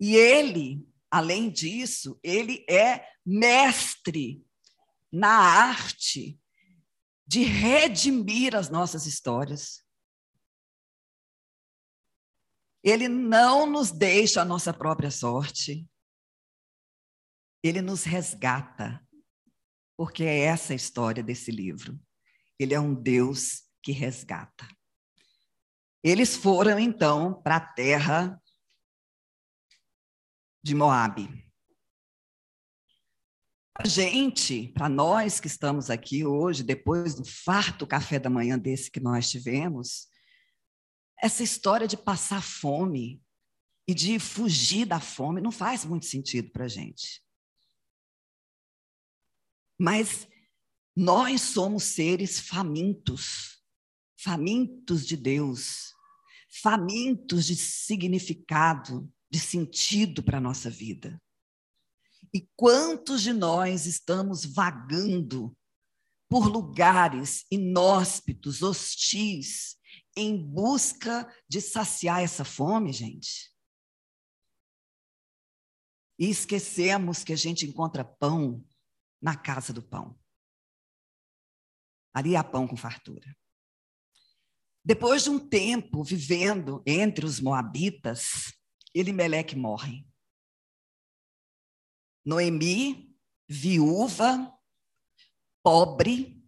E 0.00 0.16
ele, 0.16 0.86
além 1.10 1.50
disso, 1.50 2.18
ele 2.22 2.64
é 2.68 3.06
mestre 3.24 4.44
na 5.10 5.30
arte 5.30 6.38
de 7.26 7.42
redimir 7.42 8.54
as 8.54 8.68
nossas 8.68 9.06
histórias. 9.06 9.84
Ele 12.82 13.08
não 13.08 13.64
nos 13.64 13.90
deixa 13.90 14.42
a 14.42 14.44
nossa 14.44 14.72
própria 14.72 15.10
sorte. 15.10 15.88
ele 17.62 17.80
nos 17.80 18.04
resgata, 18.04 19.02
porque 19.96 20.22
é 20.22 20.40
essa 20.40 20.74
a 20.74 20.76
história 20.76 21.22
desse 21.22 21.50
livro. 21.50 21.98
Ele 22.58 22.74
é 22.74 22.80
um 22.80 22.94
Deus 22.94 23.62
que 23.82 23.90
resgata. 23.90 24.68
Eles 26.02 26.36
foram 26.36 26.78
então 26.78 27.40
para 27.42 27.56
a 27.56 27.66
terra 27.66 28.38
de 30.64 30.74
Moabe. 30.74 31.28
A 33.78 33.86
gente, 33.86 34.68
para 34.68 34.88
nós 34.88 35.38
que 35.38 35.46
estamos 35.46 35.90
aqui 35.90 36.24
hoje, 36.24 36.62
depois 36.62 37.14
do 37.14 37.22
farto 37.22 37.86
café 37.86 38.18
da 38.18 38.30
manhã 38.30 38.58
desse 38.58 38.90
que 38.90 38.98
nós 38.98 39.28
tivemos, 39.28 40.08
essa 41.22 41.42
história 41.42 41.86
de 41.86 41.98
passar 41.98 42.42
fome 42.42 43.22
e 43.86 43.92
de 43.92 44.18
fugir 44.18 44.86
da 44.86 44.98
fome 45.00 45.38
não 45.38 45.52
faz 45.52 45.84
muito 45.84 46.06
sentido 46.06 46.50
para 46.50 46.64
a 46.64 46.68
gente. 46.68 47.22
Mas 49.78 50.26
nós 50.96 51.42
somos 51.42 51.84
seres 51.84 52.40
famintos, 52.40 53.62
famintos 54.18 55.06
de 55.06 55.16
Deus, 55.16 55.92
famintos 56.62 57.44
de 57.44 57.54
significado, 57.54 59.12
de 59.34 59.40
sentido 59.40 60.22
para 60.22 60.38
a 60.38 60.40
nossa 60.40 60.70
vida. 60.70 61.20
E 62.32 62.48
quantos 62.54 63.20
de 63.20 63.32
nós 63.32 63.84
estamos 63.84 64.44
vagando 64.44 65.56
por 66.28 66.46
lugares 66.46 67.44
inóspitos, 67.50 68.62
hostis, 68.62 69.76
em 70.16 70.40
busca 70.40 71.28
de 71.48 71.60
saciar 71.60 72.22
essa 72.22 72.44
fome, 72.44 72.92
gente? 72.92 73.52
E 76.16 76.30
esquecemos 76.30 77.24
que 77.24 77.32
a 77.32 77.36
gente 77.36 77.66
encontra 77.66 78.04
pão 78.04 78.64
na 79.20 79.36
casa 79.36 79.72
do 79.72 79.82
pão. 79.82 80.16
Ali 82.14 82.36
há 82.36 82.44
pão 82.44 82.68
com 82.68 82.76
fartura. 82.76 83.36
Depois 84.84 85.24
de 85.24 85.30
um 85.30 85.40
tempo 85.40 86.04
vivendo 86.04 86.80
entre 86.86 87.26
os 87.26 87.40
moabitas, 87.40 88.54
Elimeleque 88.94 89.56
morre. 89.56 90.06
Noemi, 92.24 93.14
viúva, 93.48 94.56
pobre, 95.62 96.42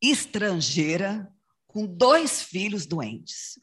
estrangeira, 0.00 1.32
com 1.66 1.86
dois 1.86 2.42
filhos 2.42 2.86
doentes. 2.86 3.58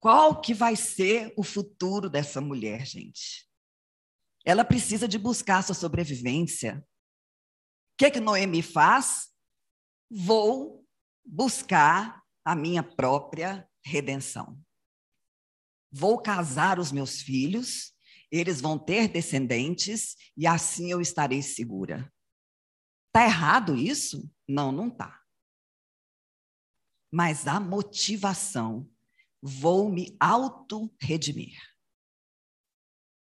Qual 0.00 0.40
que 0.40 0.52
vai 0.52 0.74
ser 0.74 1.32
o 1.36 1.42
futuro 1.42 2.10
dessa 2.10 2.40
mulher, 2.40 2.86
gente? 2.86 3.48
Ela 4.44 4.64
precisa 4.64 5.06
de 5.06 5.18
buscar 5.18 5.62
sua 5.62 5.74
sobrevivência. 5.74 6.84
O 7.92 7.96
que, 7.98 8.10
que 8.10 8.20
Noemi 8.20 8.62
faz? 8.62 9.28
Vou 10.10 10.84
buscar 11.24 12.22
a 12.44 12.54
minha 12.54 12.82
própria 12.82 13.68
redenção. 13.82 14.58
Vou 15.96 16.20
casar 16.20 16.80
os 16.80 16.90
meus 16.90 17.22
filhos 17.22 17.94
eles 18.36 18.60
vão 18.60 18.76
ter 18.76 19.06
descendentes 19.06 20.16
e 20.36 20.44
assim 20.44 20.90
eu 20.90 21.00
estarei 21.00 21.40
segura. 21.40 22.12
Está 23.06 23.24
errado 23.24 23.76
isso? 23.76 24.28
Não, 24.48 24.72
não 24.72 24.88
está. 24.88 25.22
Mas 27.12 27.46
a 27.46 27.60
motivação, 27.60 28.90
vou 29.40 29.88
me 29.88 30.16
auto-redimir. 30.18 31.56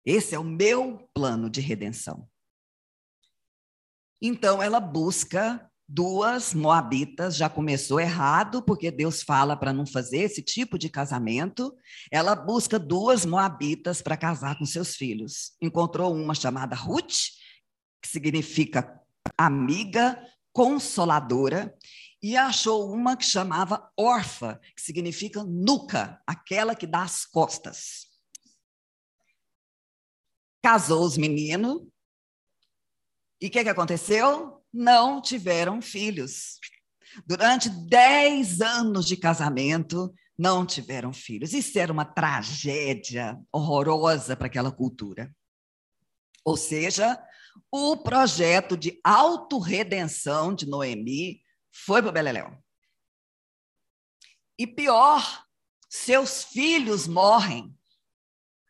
Esse 0.04 0.34
é 0.34 0.38
o 0.38 0.44
meu 0.44 1.08
plano 1.14 1.48
de 1.48 1.62
redenção. 1.62 2.30
Então 4.20 4.62
ela 4.62 4.80
busca 4.80 5.69
duas 5.92 6.54
moabitas, 6.54 7.36
já 7.36 7.48
começou 7.48 7.98
errado, 7.98 8.62
porque 8.62 8.92
Deus 8.92 9.22
fala 9.22 9.56
para 9.56 9.72
não 9.72 9.84
fazer 9.84 10.18
esse 10.18 10.40
tipo 10.40 10.78
de 10.78 10.88
casamento. 10.88 11.76
Ela 12.12 12.36
busca 12.36 12.78
duas 12.78 13.26
moabitas 13.26 14.00
para 14.00 14.16
casar 14.16 14.56
com 14.56 14.64
seus 14.64 14.94
filhos. 14.94 15.56
Encontrou 15.60 16.14
uma 16.14 16.32
chamada 16.32 16.76
Ruth, 16.76 17.32
que 18.00 18.08
significa 18.08 19.00
amiga, 19.36 20.24
consoladora, 20.52 21.76
e 22.22 22.36
achou 22.36 22.92
uma 22.92 23.16
que 23.16 23.24
chamava 23.24 23.90
Orfa, 23.96 24.60
que 24.76 24.82
significa 24.82 25.42
nuca, 25.42 26.22
aquela 26.24 26.76
que 26.76 26.86
dá 26.86 27.02
as 27.02 27.26
costas. 27.26 28.06
Casou 30.62 31.04
os 31.04 31.16
meninos. 31.16 31.82
E 33.40 33.48
o 33.48 33.50
que, 33.50 33.64
que 33.64 33.70
aconteceu? 33.70 34.59
Não 34.72 35.20
tiveram 35.20 35.82
filhos. 35.82 36.58
Durante 37.26 37.68
dez 37.68 38.60
anos 38.60 39.06
de 39.06 39.16
casamento, 39.16 40.14
não 40.38 40.64
tiveram 40.64 41.12
filhos. 41.12 41.52
Isso 41.52 41.78
era 41.78 41.92
uma 41.92 42.04
tragédia 42.04 43.38
horrorosa 43.52 44.36
para 44.36 44.46
aquela 44.46 44.72
cultura. 44.72 45.34
Ou 46.44 46.56
seja, 46.56 47.20
o 47.70 47.96
projeto 47.96 48.76
de 48.76 48.98
autorredenção 49.04 50.54
de 50.54 50.66
Noemi 50.66 51.42
foi 51.70 52.00
para 52.00 52.12
Beleléu. 52.12 52.56
E 54.58 54.66
pior, 54.66 55.44
seus 55.88 56.44
filhos 56.44 57.06
morrem. 57.06 57.76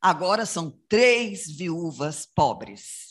Agora 0.00 0.46
são 0.46 0.70
três 0.88 1.46
viúvas 1.50 2.26
pobres 2.26 3.09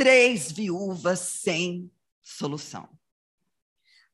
três 0.00 0.50
viúvas 0.50 1.20
sem 1.20 1.92
solução. 2.22 2.88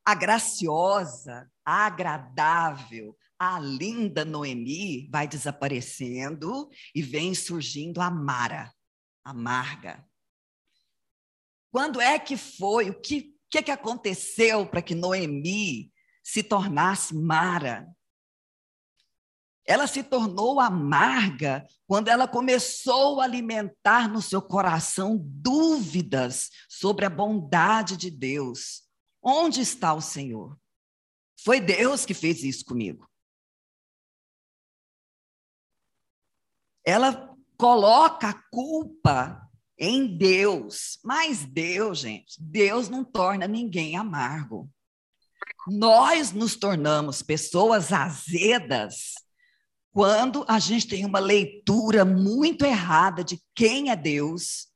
A 0.03 0.13
graciosa, 0.13 1.49
a 1.63 1.85
agradável, 1.85 3.17
a 3.39 3.57
linda 3.57 4.25
Noemi 4.25 5.07
vai 5.09 5.29
desaparecendo 5.29 6.67
e 6.93 7.01
vem 7.01 7.33
surgindo 7.33 8.01
a 8.01 8.11
Mara, 8.11 8.69
amarga. 9.23 10.05
Quando 11.71 12.01
é 12.01 12.19
que 12.19 12.35
foi? 12.35 12.89
O 12.89 12.99
que, 12.99 13.33
que, 13.49 13.63
que 13.63 13.71
aconteceu 13.71 14.67
para 14.67 14.81
que 14.81 14.93
Noemi 14.93 15.89
se 16.21 16.43
tornasse 16.43 17.15
Mara? 17.15 17.87
Ela 19.67 19.85
se 19.85 20.01
tornou 20.01 20.61
amarga 20.61 21.67
quando 21.85 22.07
ela 22.07 22.25
começou 22.25 23.19
a 23.19 23.25
alimentar 23.25 24.07
no 24.07 24.21
seu 24.21 24.41
coração 24.41 25.17
dúvidas 25.21 26.49
sobre 26.69 27.03
a 27.03 27.09
bondade 27.09 27.97
de 27.97 28.09
Deus. 28.09 28.83
Onde 29.21 29.59
está 29.59 29.93
o 29.93 29.99
Senhor? 29.99 30.57
Foi 31.43 31.59
Deus 31.59 32.05
que 32.05 32.13
fez 32.13 32.45
isso 32.45 32.63
comigo. 32.63 33.05
Ela 36.85 37.35
coloca 37.57 38.29
a 38.29 38.41
culpa 38.49 39.45
em 39.77 40.17
Deus, 40.17 40.97
mas 41.03 41.45
Deus, 41.45 41.99
gente, 41.99 42.41
Deus 42.41 42.87
não 42.87 43.03
torna 43.03 43.45
ninguém 43.45 43.97
amargo. 43.97 44.71
Nós 45.67 46.31
nos 46.31 46.55
tornamos 46.55 47.21
pessoas 47.21 47.91
azedas 47.91 49.26
quando 49.97 50.45
a 50.47 50.59
gente 50.59 50.87
tem 50.87 51.03
uma 51.05 51.17
leitura 51.17 52.05
muito 52.05 52.63
errada 52.63 53.23
de 53.23 53.43
quem 53.55 53.89
é 53.89 53.95
Deus, 53.95 54.67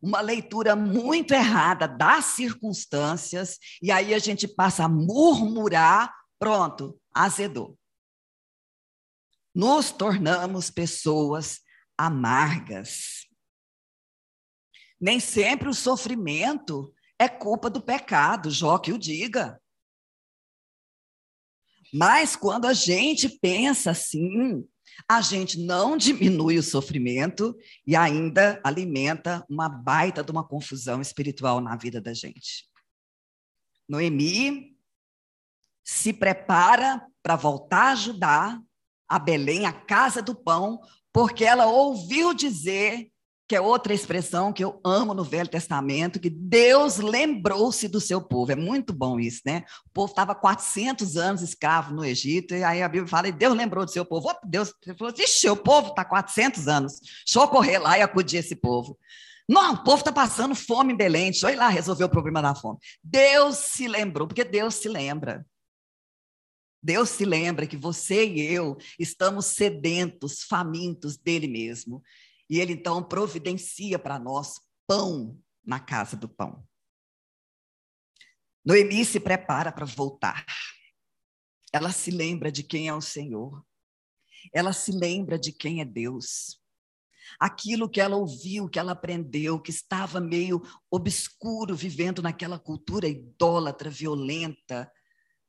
uma 0.00 0.20
leitura 0.20 0.76
muito 0.76 1.34
errada 1.34 1.88
das 1.88 2.26
circunstâncias, 2.26 3.58
e 3.82 3.90
aí 3.90 4.14
a 4.14 4.20
gente 4.20 4.46
passa 4.46 4.84
a 4.84 4.88
murmurar, 4.88 6.14
pronto, 6.38 6.96
azedou. 7.12 7.76
Nos 9.52 9.90
tornamos 9.90 10.70
pessoas 10.70 11.58
amargas. 11.98 13.26
Nem 15.00 15.18
sempre 15.18 15.68
o 15.68 15.74
sofrimento 15.74 16.94
é 17.18 17.28
culpa 17.28 17.68
do 17.68 17.82
pecado, 17.82 18.48
Jó 18.48 18.78
que 18.78 18.92
o 18.92 18.98
diga. 18.98 19.60
Mas 21.92 22.34
quando 22.34 22.66
a 22.66 22.72
gente 22.72 23.28
pensa 23.28 23.90
assim, 23.90 24.64
a 25.08 25.20
gente 25.20 25.58
não 25.58 25.96
diminui 25.96 26.58
o 26.58 26.62
sofrimento 26.62 27.54
e 27.86 27.94
ainda 27.94 28.60
alimenta 28.64 29.44
uma 29.48 29.68
baita 29.68 30.22
de 30.24 30.30
uma 30.30 30.46
confusão 30.46 31.00
espiritual 31.00 31.60
na 31.60 31.76
vida 31.76 32.00
da 32.00 32.14
gente. 32.14 32.66
Noemi 33.88 34.76
se 35.84 36.12
prepara 36.12 37.06
para 37.22 37.36
voltar 37.36 37.88
a 37.88 37.92
ajudar 37.92 38.62
a 39.06 39.18
Belém, 39.18 39.66
a 39.66 39.72
casa 39.72 40.22
do 40.22 40.34
pão, 40.34 40.80
porque 41.12 41.44
ela 41.44 41.66
ouviu 41.66 42.32
dizer 42.32 43.11
que 43.48 43.56
é 43.56 43.60
outra 43.60 43.92
expressão 43.92 44.52
que 44.52 44.64
eu 44.64 44.80
amo 44.84 45.12
no 45.12 45.24
Velho 45.24 45.48
Testamento, 45.48 46.20
que 46.20 46.30
Deus 46.30 46.96
lembrou-se 46.96 47.86
do 47.88 48.00
seu 48.00 48.20
povo. 48.20 48.52
É 48.52 48.56
muito 48.56 48.92
bom 48.92 49.20
isso, 49.20 49.42
né? 49.44 49.64
O 49.86 49.90
povo 49.90 50.10
estava 50.10 50.34
400 50.34 51.16
anos 51.16 51.42
escravo 51.42 51.92
no 51.92 52.04
Egito, 52.04 52.54
e 52.54 52.64
aí 52.64 52.82
a 52.82 52.88
Bíblia 52.88 53.08
fala, 53.08 53.28
e 53.28 53.32
Deus 53.32 53.54
lembrou 53.56 53.84
do 53.84 53.90
seu 53.90 54.04
povo. 54.04 54.32
Deus 54.44 54.72
falou, 54.96 55.12
ixi, 55.18 55.48
o 55.50 55.56
povo 55.56 55.88
está 55.88 56.04
400 56.04 56.68
anos, 56.68 57.00
deixa 57.00 57.38
eu 57.38 57.48
correr 57.48 57.78
lá 57.78 57.98
e 57.98 58.02
acudir 58.02 58.38
esse 58.38 58.56
povo. 58.56 58.98
Não, 59.48 59.74
o 59.74 59.84
povo 59.84 59.98
está 59.98 60.12
passando 60.12 60.54
fome 60.54 60.92
em 60.92 60.96
Belém, 60.96 61.30
deixa 61.30 61.48
eu 61.48 61.52
ir 61.52 61.56
lá 61.56 61.68
resolver 61.68 62.04
o 62.04 62.08
problema 62.08 62.40
da 62.40 62.54
fome. 62.54 62.78
Deus 63.02 63.56
se 63.56 63.86
lembrou, 63.88 64.26
porque 64.26 64.44
Deus 64.44 64.76
se 64.76 64.88
lembra. 64.88 65.44
Deus 66.82 67.10
se 67.10 67.24
lembra 67.24 67.66
que 67.66 67.76
você 67.76 68.26
e 68.26 68.40
eu 68.40 68.76
estamos 68.98 69.46
sedentos, 69.46 70.42
famintos 70.42 71.16
dele 71.16 71.46
mesmo. 71.46 72.02
E 72.52 72.60
ele 72.60 72.74
então 72.74 73.02
providencia 73.02 73.98
para 73.98 74.18
nós 74.18 74.60
pão 74.86 75.42
na 75.64 75.80
casa 75.80 76.18
do 76.18 76.28
pão. 76.28 76.62
Noemi 78.62 79.06
se 79.06 79.18
prepara 79.18 79.72
para 79.72 79.86
voltar. 79.86 80.44
Ela 81.72 81.90
se 81.90 82.10
lembra 82.10 82.52
de 82.52 82.62
quem 82.62 82.88
é 82.88 82.94
o 82.94 83.00
Senhor. 83.00 83.64
Ela 84.52 84.74
se 84.74 84.92
lembra 84.92 85.38
de 85.38 85.50
quem 85.50 85.80
é 85.80 85.84
Deus. 85.86 86.60
Aquilo 87.40 87.88
que 87.88 88.02
ela 88.02 88.16
ouviu, 88.16 88.68
que 88.68 88.78
ela 88.78 88.92
aprendeu, 88.92 89.58
que 89.58 89.70
estava 89.70 90.20
meio 90.20 90.60
obscuro, 90.90 91.74
vivendo 91.74 92.20
naquela 92.20 92.58
cultura 92.58 93.08
idólatra, 93.08 93.88
violenta, 93.88 94.92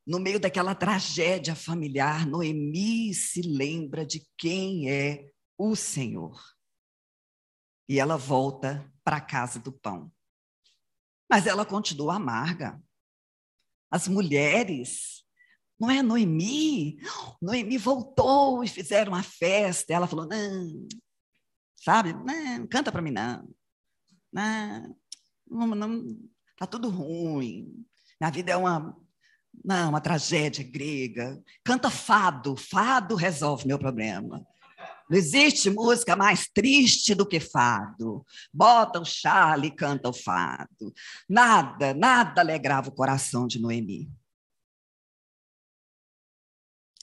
no 0.08 0.22
meio 0.22 0.40
daquela 0.40 0.74
tragédia 0.74 1.54
familiar, 1.54 2.26
Noemi 2.26 3.14
se 3.14 3.42
lembra 3.42 4.06
de 4.06 4.26
quem 4.38 4.90
é 4.90 5.30
o 5.58 5.76
Senhor. 5.76 6.53
E 7.94 8.00
ela 8.00 8.18
volta 8.18 8.92
para 9.04 9.18
a 9.18 9.22
casa 9.22 9.60
do 9.60 9.72
pão. 9.72 10.12
Mas 11.30 11.46
ela 11.46 11.64
continua 11.64 12.16
amarga. 12.16 12.82
As 13.92 14.08
mulheres, 14.08 15.24
não 15.80 15.92
é 15.92 16.02
Noemi? 16.02 16.98
Noemi 17.40 17.78
voltou 17.78 18.64
e 18.64 18.68
fizeram 18.68 19.12
uma 19.12 19.22
festa. 19.22 19.94
Ela 19.94 20.08
falou: 20.08 20.26
não, 20.26 20.88
sabe? 21.76 22.14
Não, 22.14 22.66
canta 22.66 22.92
para 22.92 23.00
mim, 23.00 23.12
não. 23.12 23.48
Não, 24.32 24.98
não, 25.48 25.68
não, 25.68 26.20
tá 26.58 26.66
tudo 26.66 26.90
ruim. 26.90 27.86
Minha 28.20 28.32
vida 28.32 28.54
é 28.54 28.58
uma 28.58 28.98
não, 29.64 29.90
uma 29.90 30.02
tragédia 30.02 30.64
grega. 30.64 31.40
Canta 31.64 31.92
fado, 31.92 32.56
fado 32.58 33.14
resolve 33.14 33.68
meu 33.68 33.78
problema. 33.78 34.44
Não 35.14 35.20
existe 35.20 35.70
música 35.70 36.16
mais 36.16 36.48
triste 36.48 37.14
do 37.14 37.24
que 37.24 37.40
fado. 37.40 38.26
Bota 38.52 39.00
o 39.00 39.06
chale 39.06 39.68
e 39.68 39.76
canta 39.76 40.10
o 40.10 40.14
fado. 40.14 40.92
Nada, 41.30 41.94
nada 41.94 42.42
alegrava 42.42 42.90
o 42.90 42.96
coração 42.96 43.46
de 43.46 43.62
Noemi. 43.62 44.12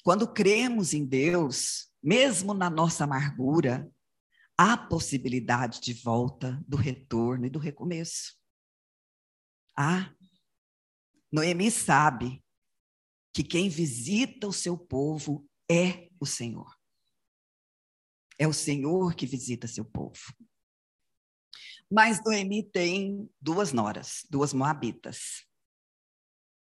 Quando 0.02 0.26
cremos 0.26 0.92
em 0.92 1.06
Deus, 1.06 1.88
mesmo 2.02 2.52
na 2.52 2.68
nossa 2.68 3.04
amargura, 3.04 3.88
há 4.58 4.76
possibilidade 4.76 5.80
de 5.80 5.94
volta, 5.94 6.60
do 6.66 6.76
retorno 6.76 7.46
e 7.46 7.50
do 7.50 7.60
recomeço. 7.60 8.36
Há. 9.78 10.12
Noemi 11.30 11.70
sabe 11.70 12.42
que 13.32 13.44
quem 13.44 13.68
visita 13.68 14.48
o 14.48 14.52
seu 14.52 14.76
povo 14.76 15.48
é 15.70 16.08
o 16.18 16.26
Senhor. 16.26 16.79
É 18.40 18.48
o 18.48 18.52
Senhor 18.52 19.14
que 19.14 19.26
visita 19.26 19.68
seu 19.68 19.84
povo. 19.84 20.18
Mas 21.92 22.22
Noemi 22.24 22.62
tem 22.62 23.28
duas 23.40 23.72
noras, 23.72 24.24
duas 24.30 24.54
moabitas. 24.54 25.44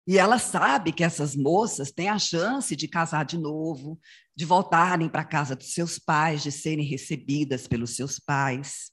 E 0.06 0.18
ela 0.18 0.38
sabe 0.38 0.92
que 0.92 1.02
essas 1.02 1.34
moças 1.34 1.90
têm 1.90 2.10
a 2.10 2.18
chance 2.18 2.76
de 2.76 2.86
casar 2.86 3.24
de 3.24 3.38
novo, 3.38 3.98
de 4.36 4.44
voltarem 4.44 5.08
para 5.08 5.22
a 5.22 5.26
casa 5.26 5.56
dos 5.56 5.72
seus 5.72 5.98
pais, 5.98 6.42
de 6.42 6.52
serem 6.52 6.84
recebidas 6.84 7.66
pelos 7.66 7.96
seus 7.96 8.18
pais. 8.18 8.92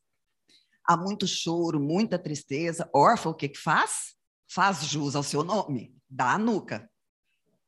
Há 0.86 0.96
muito 0.96 1.28
choro, 1.28 1.82
muita 1.82 2.18
tristeza. 2.18 2.90
Órfã, 2.96 3.30
o 3.32 3.36
que, 3.36 3.50
que 3.50 3.60
faz? 3.60 4.16
Faz 4.50 4.86
jus 4.86 5.16
ao 5.16 5.24
seu 5.24 5.44
nome, 5.44 5.94
dá 6.10 6.34
a 6.34 6.38
nuca 6.38 6.90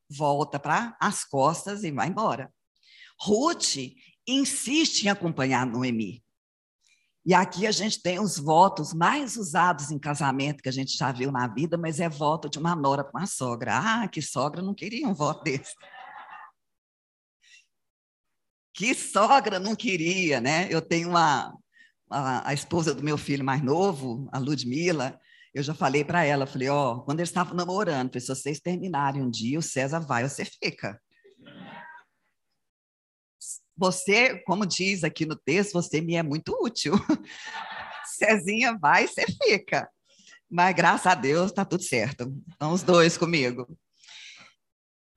volta 0.09 0.59
para 0.59 0.95
as 0.99 1.23
costas 1.23 1.83
e 1.83 1.91
vai 1.91 2.07
embora. 2.07 2.53
Ruth 3.19 3.77
insiste 4.27 5.03
em 5.03 5.09
acompanhar 5.09 5.65
Noemi. 5.65 6.23
E 7.25 7.33
aqui 7.33 7.65
a 7.65 7.71
gente 7.71 8.01
tem 8.01 8.19
os 8.19 8.37
votos 8.37 8.93
mais 8.93 9.37
usados 9.37 9.91
em 9.91 9.97
casamento 9.97 10.61
que 10.61 10.67
a 10.67 10.73
gente 10.73 10.97
já 10.97 11.11
viu 11.11 11.31
na 11.31 11.47
vida, 11.47 11.77
mas 11.77 11.99
é 11.99 12.09
voto 12.09 12.49
de 12.49 12.59
uma 12.59 12.75
nora 12.75 13.03
para 13.03 13.21
uma 13.21 13.27
sogra. 13.27 13.77
Ah, 13.77 14.07
que 14.07 14.21
sogra 14.21 14.61
não 14.61 14.73
queria 14.73 15.07
um 15.07 15.13
voto 15.13 15.43
desse. 15.43 15.73
Que 18.73 18.93
sogra 18.93 19.59
não 19.59 19.75
queria, 19.75 20.41
né? 20.41 20.67
Eu 20.69 20.81
tenho 20.81 21.09
uma, 21.09 21.55
a, 22.09 22.49
a 22.49 22.53
esposa 22.53 22.93
do 22.93 23.03
meu 23.03 23.17
filho 23.17 23.45
mais 23.45 23.63
novo, 23.63 24.27
a 24.33 24.39
Ludmila, 24.39 25.17
eu 25.53 25.61
já 25.61 25.73
falei 25.73 26.03
para 26.03 26.25
ela, 26.25 26.47
falei, 26.47 26.67
ó, 26.67 26.93
oh, 26.93 27.01
quando 27.01 27.19
eles 27.19 27.29
estavam 27.29 27.53
namorando, 27.53 28.19
se 28.19 28.27
vocês 28.27 28.59
terminarem 28.59 29.21
um 29.21 29.29
dia, 29.29 29.59
o 29.59 29.61
César 29.61 29.99
vai, 29.99 30.27
você 30.27 30.43
fica. 30.43 30.99
Você, 33.75 34.39
como 34.45 34.65
diz 34.65 35.03
aqui 35.03 35.25
no 35.25 35.35
texto, 35.35 35.73
você 35.73 35.99
me 35.99 36.15
é 36.15 36.23
muito 36.23 36.55
útil. 36.61 36.93
Cezinha 38.17 38.77
vai, 38.77 39.07
você 39.07 39.25
fica. 39.43 39.89
Mas 40.49 40.75
graças 40.75 41.07
a 41.07 41.15
Deus 41.15 41.47
está 41.47 41.65
tudo 41.65 41.83
certo. 41.83 42.31
Estão 42.49 42.73
os 42.73 42.83
dois 42.83 43.17
comigo. 43.17 43.67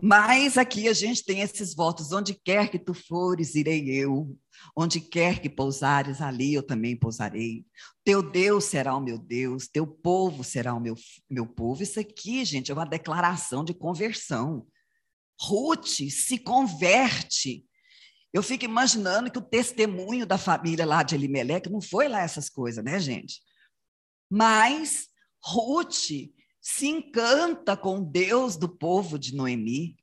Mas 0.03 0.59
aqui 0.59 0.89
a 0.89 0.93
gente 0.93 1.25
tem 1.25 1.41
esses 1.41 1.75
votos: 1.75 2.13
onde 2.13 2.35
quer 2.35 2.71
que 2.71 2.79
tu 2.79 2.93
fores, 2.93 3.55
irei 3.55 3.89
eu. 3.91 4.37
Onde 4.75 5.01
quer 5.01 5.41
que 5.41 5.49
pousares, 5.49 6.21
ali 6.21 6.55
eu 6.55 6.63
também 6.63 6.97
pousarei. 6.97 7.65
Teu 8.05 8.23
Deus 8.23 8.65
será 8.65 8.97
o 8.97 9.01
meu 9.01 9.19
Deus, 9.19 9.69
teu 9.69 9.87
povo 9.87 10.43
será 10.43 10.75
o 10.75 10.81
meu, 10.81 10.95
meu 11.29 11.47
povo. 11.47 11.83
Isso 11.83 12.01
aqui, 12.01 12.45
gente, 12.45 12.71
é 12.71 12.75
uma 12.75 12.87
declaração 12.87 13.65
de 13.65 13.75
conversão. 13.75 14.67
Ruth 15.41 16.11
se 16.11 16.39
converte. 16.39 17.65
Eu 18.37 18.43
fico 18.43 18.67
imaginando 18.67 19.31
que 19.31 19.39
o 19.39 19.43
testemunho 19.43 20.27
da 20.27 20.37
família 20.37 20.85
lá 20.85 21.03
de 21.03 21.15
Elimelec 21.15 21.71
não 21.71 21.81
foi 21.81 22.07
lá 22.07 22.21
essas 22.21 22.51
coisas, 22.51 22.85
né, 22.85 23.01
gente? 23.01 23.41
Mas 24.31 25.09
Ruth 25.43 25.95
se 26.61 26.87
encanta 26.87 27.75
com 27.79 28.05
Deus 28.05 28.59
do 28.59 28.69
povo 28.69 29.19
de 29.19 29.35
Noemi. 29.35 29.97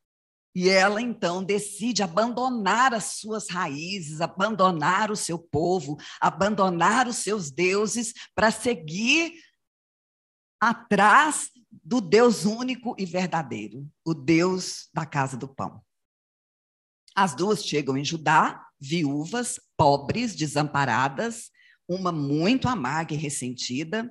E 0.56 0.68
ela 0.68 1.00
então 1.00 1.44
decide 1.44 2.02
abandonar 2.02 2.92
as 2.92 3.20
suas 3.20 3.48
raízes, 3.52 4.20
abandonar 4.20 5.12
o 5.12 5.16
seu 5.16 5.38
povo, 5.38 5.96
abandonar 6.20 7.08
os 7.08 7.18
seus 7.18 7.52
deuses 7.52 8.14
para 8.34 8.50
seguir 8.50 9.32
atrás 10.60 11.52
do 11.72 12.02
Deus 12.02 12.46
único 12.46 12.96
e 12.98 13.06
verdadeiro, 13.06 13.88
o 14.04 14.16
Deus 14.16 14.90
da 14.92 15.06
casa 15.06 15.38
do 15.38 15.48
pão. 15.48 15.84
As 17.16 17.36
duas 17.36 17.66
chegam 17.66 17.98
em 17.98 18.04
Judá, 18.06 18.66
viúvas, 18.80 19.60
pobres, 19.78 20.36
desamparadas, 20.36 21.52
uma 21.88 22.12
muito 22.12 22.68
amarga 22.68 23.14
e 23.14 23.18
ressentida, 23.18 24.10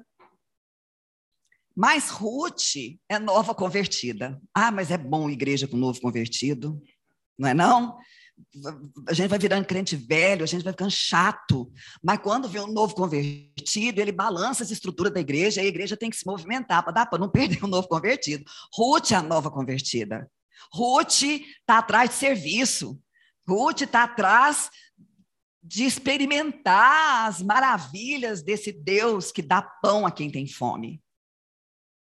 mas 1.74 2.10
Ruth 2.10 2.76
é 3.08 3.18
nova 3.18 3.54
convertida. 3.54 4.40
Ah, 4.54 4.70
mas 4.70 4.90
é 4.90 4.98
bom 4.98 5.30
igreja 5.30 5.66
com 5.66 5.76
novo 5.76 6.00
convertido, 6.00 6.80
não 7.38 7.48
é 7.48 7.54
não? 7.54 7.98
A 9.08 9.12
gente 9.12 9.28
vai 9.28 9.38
virando 9.38 9.66
crente 9.66 9.94
velho, 9.96 10.42
a 10.42 10.46
gente 10.46 10.64
vai 10.64 10.72
ficando 10.72 10.90
chato. 10.90 11.72
Mas 12.02 12.18
quando 12.18 12.48
vem 12.48 12.62
um 12.62 12.72
novo 12.72 12.94
convertido, 12.94 14.00
ele 14.00 14.12
balança 14.12 14.62
as 14.62 14.70
estruturas 14.70 15.12
da 15.12 15.20
igreja, 15.20 15.62
e 15.62 15.64
a 15.64 15.68
igreja 15.68 15.96
tem 15.96 16.10
que 16.10 16.16
se 16.16 16.26
movimentar 16.26 16.82
para 16.82 16.92
dar 16.92 17.06
para 17.06 17.18
não 17.18 17.28
perder 17.30 17.62
o 17.62 17.66
um 17.66 17.70
novo 17.70 17.88
convertido. 17.88 18.44
Ruth 18.74 19.12
é 19.12 19.14
a 19.14 19.22
nova 19.22 19.50
convertida. 19.50 20.28
Ruth 20.72 21.22
está 21.22 21.78
atrás 21.78 22.10
de 22.10 22.16
serviço. 22.16 23.00
Ruth 23.48 23.82
está 23.82 24.04
atrás 24.04 24.70
de 25.62 25.84
experimentar 25.84 27.28
as 27.28 27.40
maravilhas 27.40 28.42
desse 28.42 28.72
Deus 28.72 29.30
que 29.30 29.40
dá 29.40 29.62
pão 29.62 30.06
a 30.06 30.10
quem 30.10 30.30
tem 30.30 30.46
fome. 30.46 31.00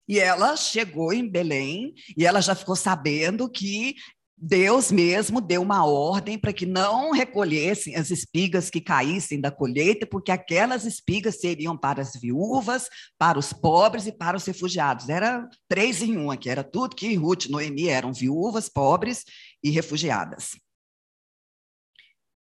E 0.08 0.18
ela 0.18 0.56
chegou 0.56 1.12
em 1.12 1.28
Belém 1.28 1.94
e 2.16 2.24
ela 2.24 2.40
já 2.40 2.54
ficou 2.54 2.76
sabendo 2.76 3.50
que 3.50 3.94
Deus 4.38 4.92
mesmo 4.92 5.40
deu 5.40 5.62
uma 5.62 5.86
ordem 5.86 6.38
para 6.38 6.52
que 6.52 6.66
não 6.66 7.10
recolhessem 7.10 7.96
as 7.96 8.10
espigas 8.10 8.68
que 8.68 8.82
caíssem 8.82 9.40
da 9.40 9.50
colheita, 9.50 10.06
porque 10.06 10.30
aquelas 10.30 10.84
espigas 10.84 11.40
seriam 11.40 11.76
para 11.76 12.02
as 12.02 12.12
viúvas, 12.20 12.86
para 13.16 13.38
os 13.38 13.54
pobres 13.54 14.06
e 14.06 14.12
para 14.12 14.36
os 14.36 14.44
refugiados. 14.44 15.08
Era 15.08 15.48
três 15.66 16.02
em 16.02 16.18
um 16.18 16.30
aqui, 16.30 16.50
era 16.50 16.62
tudo 16.62 16.94
que 16.94 17.14
Ruth 17.14 17.46
e 17.46 17.50
Noemi 17.50 17.88
eram 17.88 18.12
viúvas, 18.12 18.68
pobres 18.68 19.24
e 19.64 19.70
refugiadas. 19.70 20.50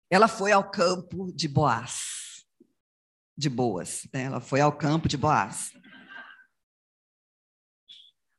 Ela 0.09 0.29
foi 0.29 0.53
ao 0.53 0.71
campo 0.71 1.29
de 1.33 1.49
Boaz, 1.49 2.45
de 3.37 3.49
Boas, 3.49 4.07
né? 4.13 4.23
ela 4.23 4.39
foi 4.39 4.61
ao 4.61 4.71
campo 4.71 5.09
de 5.09 5.17
Boaz. 5.17 5.73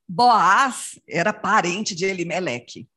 Boaz 0.08 0.98
era 1.06 1.34
parente 1.34 1.94
de 1.94 2.06
Elimeleque. 2.06 2.88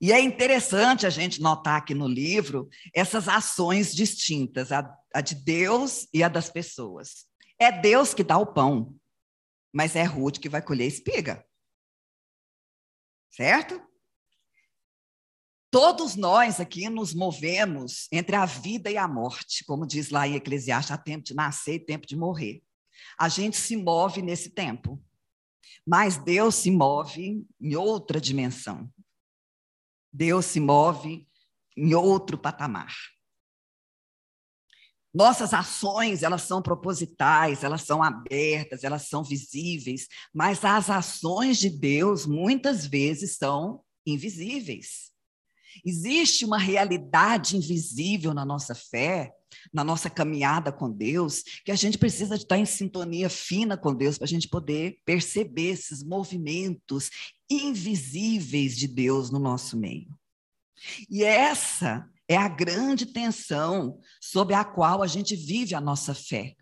E 0.00 0.12
é 0.12 0.20
interessante 0.20 1.06
a 1.06 1.10
gente 1.10 1.42
notar 1.42 1.76
aqui 1.76 1.94
no 1.94 2.08
livro 2.08 2.68
essas 2.94 3.28
ações 3.28 3.94
distintas, 3.94 4.72
a, 4.72 4.96
a 5.12 5.20
de 5.20 5.34
Deus 5.34 6.08
e 6.14 6.22
a 6.22 6.28
das 6.28 6.48
pessoas. 6.48 7.26
É 7.58 7.70
Deus 7.70 8.14
que 8.14 8.24
dá 8.24 8.38
o 8.38 8.46
pão, 8.46 8.98
mas 9.70 9.94
é 9.94 10.02
Ruth 10.02 10.38
que 10.38 10.48
vai 10.48 10.62
colher 10.62 10.86
espiga. 10.86 11.44
Certo? 13.30 13.80
Todos 15.70 16.16
nós 16.16 16.58
aqui 16.58 16.88
nos 16.88 17.14
movemos 17.14 18.08
entre 18.10 18.34
a 18.34 18.46
vida 18.46 18.90
e 18.90 18.96
a 18.96 19.06
morte, 19.06 19.64
como 19.64 19.86
diz 19.86 20.10
lá 20.10 20.26
em 20.26 20.34
Eclesiastes, 20.34 20.90
há 20.90 20.98
tempo 20.98 21.24
de 21.24 21.34
nascer 21.34 21.74
e 21.74 21.84
tempo 21.84 22.06
de 22.06 22.16
morrer. 22.16 22.62
A 23.18 23.28
gente 23.28 23.56
se 23.56 23.76
move 23.76 24.22
nesse 24.22 24.50
tempo, 24.50 25.00
mas 25.86 26.16
Deus 26.16 26.56
se 26.56 26.70
move 26.70 27.46
em 27.60 27.76
outra 27.76 28.20
dimensão. 28.20 28.90
Deus 30.12 30.46
se 30.46 30.60
move 30.60 31.26
em 31.76 31.94
outro 31.94 32.36
patamar. 32.36 32.94
Nossas 35.12 35.52
ações, 35.52 36.22
elas 36.22 36.42
são 36.42 36.62
propositais, 36.62 37.64
elas 37.64 37.82
são 37.82 38.00
abertas, 38.00 38.84
elas 38.84 39.08
são 39.08 39.24
visíveis, 39.24 40.06
mas 40.32 40.64
as 40.64 40.88
ações 40.88 41.58
de 41.58 41.68
Deus 41.68 42.26
muitas 42.26 42.86
vezes 42.86 43.36
são 43.36 43.82
invisíveis. 44.06 45.10
Existe 45.84 46.44
uma 46.44 46.58
realidade 46.58 47.56
invisível 47.56 48.32
na 48.32 48.44
nossa 48.44 48.74
fé, 48.74 49.32
na 49.72 49.82
nossa 49.82 50.08
caminhada 50.08 50.70
com 50.70 50.90
Deus, 50.90 51.42
que 51.64 51.72
a 51.72 51.76
gente 51.76 51.98
precisa 51.98 52.36
estar 52.36 52.58
em 52.58 52.66
sintonia 52.66 53.28
fina 53.28 53.76
com 53.76 53.92
Deus 53.92 54.16
para 54.16 54.26
a 54.26 54.28
gente 54.28 54.48
poder 54.48 54.98
perceber 55.04 55.70
esses 55.70 56.04
movimentos 56.04 57.10
invisíveis 57.50 58.76
de 58.76 58.86
Deus 58.86 59.30
no 59.30 59.38
nosso 59.38 59.76
meio. 59.76 60.16
E 61.10 61.24
essa 61.24 62.08
é 62.28 62.36
a 62.36 62.48
grande 62.48 63.06
tensão 63.06 63.98
sob 64.20 64.54
a 64.54 64.64
qual 64.64 65.02
a 65.02 65.06
gente 65.06 65.34
vive 65.34 65.74
a 65.74 65.80
nossa 65.80 66.14
fé. 66.14 66.54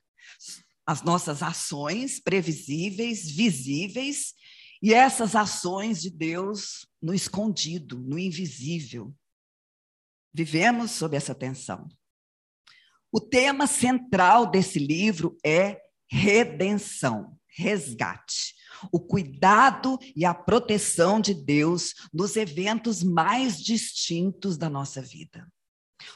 As 0.86 1.02
nossas 1.02 1.42
ações 1.42 2.18
previsíveis, 2.18 3.30
visíveis, 3.30 4.32
e 4.82 4.94
essas 4.94 5.36
ações 5.36 6.00
de 6.00 6.08
Deus 6.08 6.86
no 7.02 7.12
escondido, 7.12 7.98
no 7.98 8.18
invisível. 8.18 9.14
Vivemos 10.32 10.92
sob 10.92 11.16
essa 11.16 11.34
tensão. 11.34 11.86
O 13.12 13.20
tema 13.20 13.66
central 13.66 14.50
desse 14.50 14.78
livro 14.78 15.36
é 15.44 15.78
redenção, 16.10 17.38
resgate 17.46 18.57
o 18.92 19.00
cuidado 19.00 19.98
e 20.14 20.24
a 20.24 20.34
proteção 20.34 21.20
de 21.20 21.34
Deus 21.34 21.94
nos 22.12 22.36
eventos 22.36 23.02
mais 23.02 23.60
distintos 23.60 24.56
da 24.56 24.68
nossa 24.68 25.00
vida. 25.00 25.46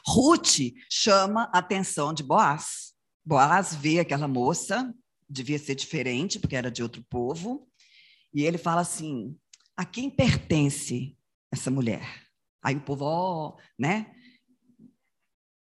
Ruth 0.06 0.58
chama 0.90 1.50
a 1.52 1.58
atenção 1.58 2.12
de 2.12 2.22
Boaz. 2.22 2.92
Boaz 3.24 3.74
vê 3.74 4.00
aquela 4.00 4.26
moça, 4.26 4.92
devia 5.28 5.58
ser 5.58 5.74
diferente, 5.74 6.38
porque 6.38 6.56
era 6.56 6.70
de 6.70 6.82
outro 6.82 7.04
povo, 7.08 7.68
e 8.34 8.44
ele 8.44 8.58
fala 8.58 8.80
assim: 8.80 9.36
a 9.76 9.84
quem 9.84 10.10
pertence 10.10 11.16
essa 11.50 11.70
mulher? 11.70 12.26
Aí 12.62 12.76
o 12.76 12.80
povo, 12.80 13.04
ó, 13.04 13.48
oh, 13.48 13.60
né? 13.78 14.14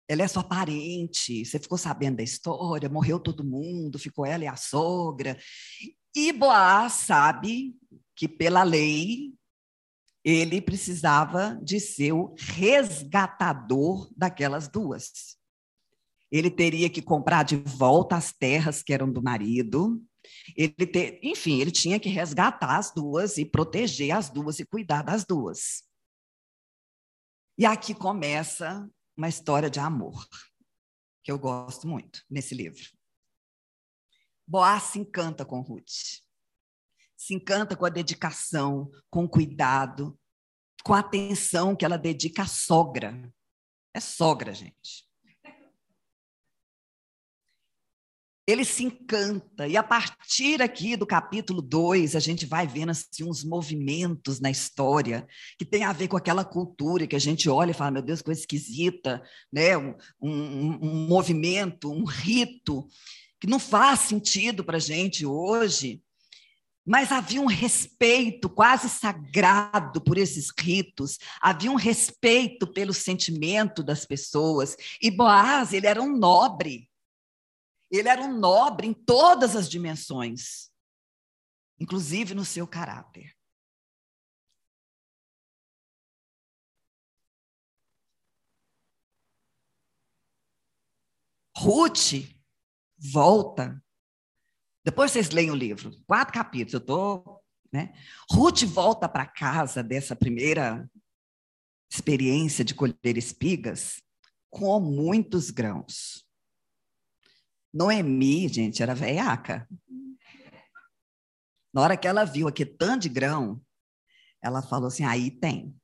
Ela 0.07 0.23
é 0.23 0.27
sua 0.27 0.43
parente, 0.43 1.45
você 1.45 1.57
ficou 1.57 1.77
sabendo 1.77 2.17
da 2.17 2.23
história, 2.23 2.89
morreu 2.89 3.19
todo 3.19 3.43
mundo, 3.43 3.97
ficou 3.97 4.25
ela 4.25 4.43
e 4.43 4.47
a 4.47 4.55
sogra. 4.55 5.39
E 6.15 6.31
Boaz 6.31 6.93
sabe 6.93 7.75
que, 8.15 8.27
pela 8.27 8.63
lei, 8.63 9.33
ele 10.23 10.61
precisava 10.61 11.59
de 11.61 11.79
ser 11.79 12.13
o 12.13 12.33
resgatador 12.37 14.11
daquelas 14.15 14.67
duas. 14.67 15.37
Ele 16.31 16.49
teria 16.49 16.89
que 16.89 17.01
comprar 17.01 17.43
de 17.43 17.55
volta 17.57 18.15
as 18.15 18.31
terras 18.31 18.81
que 18.81 18.93
eram 18.93 19.11
do 19.11 19.21
marido. 19.21 20.01
Ele 20.55 20.87
ter, 20.87 21.19
enfim, 21.21 21.59
ele 21.59 21.71
tinha 21.71 21.99
que 21.99 22.09
resgatar 22.09 22.77
as 22.77 22.93
duas 22.93 23.37
e 23.37 23.45
proteger 23.45 24.11
as 24.11 24.29
duas 24.29 24.59
e 24.59 24.65
cuidar 24.65 25.01
das 25.01 25.25
duas. 25.25 25.83
E 27.57 27.65
aqui 27.65 27.93
começa 27.93 28.89
uma 29.15 29.29
história 29.29 29.69
de 29.69 29.79
amor, 29.79 30.27
que 31.23 31.31
eu 31.31 31.37
gosto 31.37 31.87
muito 31.87 32.23
nesse 32.29 32.55
livro. 32.55 32.81
Boaz 34.47 34.83
se 34.83 34.99
encanta 34.99 35.45
com 35.45 35.61
Ruth. 35.61 36.21
Se 37.15 37.33
encanta 37.33 37.75
com 37.75 37.85
a 37.85 37.89
dedicação, 37.89 38.91
com 39.09 39.23
o 39.23 39.29
cuidado, 39.29 40.19
com 40.83 40.93
a 40.93 40.99
atenção 40.99 41.75
que 41.75 41.85
ela 41.85 41.97
dedica 41.97 42.43
à 42.43 42.47
sogra. 42.47 43.31
É 43.93 43.99
sogra, 43.99 44.53
gente. 44.53 45.07
Ele 48.45 48.65
se 48.65 48.83
encanta, 48.83 49.69
e 49.69 49.77
a 49.77 49.83
partir 49.83 50.61
aqui 50.61 50.97
do 50.97 51.07
capítulo 51.07 51.61
2, 51.61 52.13
a 52.13 52.19
gente 52.19 52.45
vai 52.45 52.67
vendo 52.67 52.89
assim, 52.89 53.23
uns 53.23 53.41
movimentos 53.41 54.41
na 54.41 54.51
história 54.51 55.25
que 55.57 55.63
tem 55.63 55.85
a 55.85 55.93
ver 55.93 56.09
com 56.09 56.17
aquela 56.17 56.43
cultura 56.43 57.07
que 57.07 57.15
a 57.15 57.19
gente 57.19 57.49
olha 57.49 57.71
e 57.71 57.73
fala: 57.73 57.91
meu 57.91 58.01
Deus, 58.01 58.21
coisa 58.21 58.41
esquisita, 58.41 59.23
né? 59.49 59.77
um, 59.77 59.95
um, 60.21 60.71
um 60.81 61.07
movimento, 61.07 61.89
um 61.89 62.03
rito 62.03 62.85
que 63.43 63.49
não 63.49 63.59
faz 63.59 63.99
sentido 63.99 64.63
para 64.63 64.77
a 64.77 64.79
gente 64.79 65.25
hoje, 65.25 66.01
mas 66.85 67.11
havia 67.11 67.41
um 67.41 67.45
respeito 67.45 68.49
quase 68.49 68.87
sagrado 68.87 69.99
por 69.99 70.17
esses 70.17 70.49
ritos, 70.57 71.19
havia 71.41 71.69
um 71.69 71.75
respeito 71.75 72.65
pelo 72.65 72.93
sentimento 72.93 73.83
das 73.83 74.05
pessoas. 74.05 74.77
E 75.01 75.11
Boaz, 75.11 75.73
ele 75.73 75.85
era 75.85 76.01
um 76.01 76.17
nobre. 76.17 76.89
Ele 77.91 78.07
era 78.07 78.21
um 78.21 78.33
nobre 78.39 78.87
em 78.87 78.93
todas 78.93 79.57
as 79.57 79.69
dimensões, 79.69 80.71
inclusive 81.77 82.33
no 82.33 82.45
seu 82.45 82.65
caráter. 82.65 83.35
Ruth 91.57 92.32
volta. 93.11 93.83
Depois 94.85 95.11
vocês 95.11 95.29
leem 95.29 95.51
o 95.51 95.55
livro, 95.55 95.91
quatro 96.05 96.33
capítulos, 96.33 96.73
eu 96.73 96.79
estou. 96.79 97.43
Né? 97.71 97.93
Ruth 98.29 98.63
volta 98.63 99.09
para 99.09 99.25
casa 99.25 99.81
dessa 99.81 100.15
primeira 100.15 100.89
experiência 101.91 102.63
de 102.63 102.75
colher 102.75 103.17
espigas 103.17 104.01
com 104.49 104.79
muitos 104.79 105.49
grãos. 105.49 106.23
Noemi, 107.73 108.47
gente, 108.47 108.83
era 108.83 108.93
veiaca. 108.93 109.67
Na 111.73 111.81
hora 111.81 111.97
que 111.97 112.07
ela 112.07 112.23
viu 112.23 112.47
aqui 112.47 112.65
tanto 112.65 113.03
de 113.03 113.09
grão, 113.09 113.59
ela 114.41 114.61
falou 114.61 114.87
assim: 114.87 115.03
aí 115.03 115.31
tem. 115.31 115.75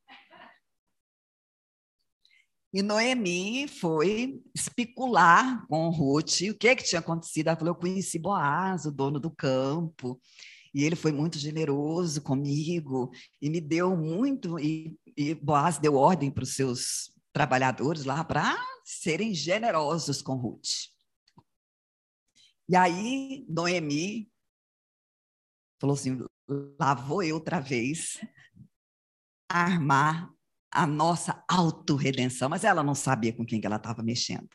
E 2.72 2.84
Noemi 2.84 3.68
foi 3.68 4.44
especular 4.54 5.66
com 5.68 5.90
Ruth 5.90 6.42
o 6.52 6.58
que, 6.58 6.76
que 6.76 6.84
tinha 6.84 7.00
acontecido. 7.00 7.48
Ela 7.48 7.58
falou: 7.58 7.74
Eu 7.74 7.80
conheci 7.80 8.20
Boaz, 8.20 8.86
o 8.86 8.92
dono 8.92 9.20
do 9.20 9.32
campo, 9.32 10.22
e 10.74 10.84
ele 10.84 10.96
foi 10.96 11.12
muito 11.12 11.40
generoso 11.40 12.22
comigo 12.22 13.12
e 13.42 13.50
me 13.50 13.60
deu 13.60 13.98
muito. 13.98 14.60
E, 14.60 14.96
e 15.18 15.34
Boaz 15.34 15.80
deu 15.80 15.96
ordem 15.96 16.30
para 16.30 16.44
os 16.44 16.54
seus 16.56 17.12
trabalhadores 17.34 18.06
lá 18.06 18.24
para 18.24 18.56
serem 18.84 19.34
generosos 19.34 20.22
com 20.22 20.36
Ruth. 20.36 20.90
E 22.70 22.76
aí 22.76 23.46
Noemi 23.50 24.32
falou 25.80 25.96
assim: 25.96 26.24
lá 26.80 26.94
vou 26.94 27.24
eu 27.24 27.36
outra 27.36 27.60
vez 27.60 28.20
armar 29.50 30.32
a 30.72 30.86
nossa 30.86 31.44
autorredenção, 31.48 32.50
mas 32.50 32.64
ela 32.64 32.84
não 32.84 32.96
sabia 32.96 33.34
com 33.34 33.46
quem 33.46 33.60
que 33.60 33.68
ela 33.68 33.78
estava 33.78 34.04
mexendo. 34.04 34.50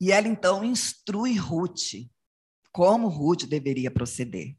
E 0.00 0.12
ela 0.12 0.28
então 0.28 0.62
instrui 0.62 1.36
Ruth 1.36 2.08
como 2.70 3.08
Ruth 3.08 3.44
deveria 3.44 3.90
proceder. 3.90 4.54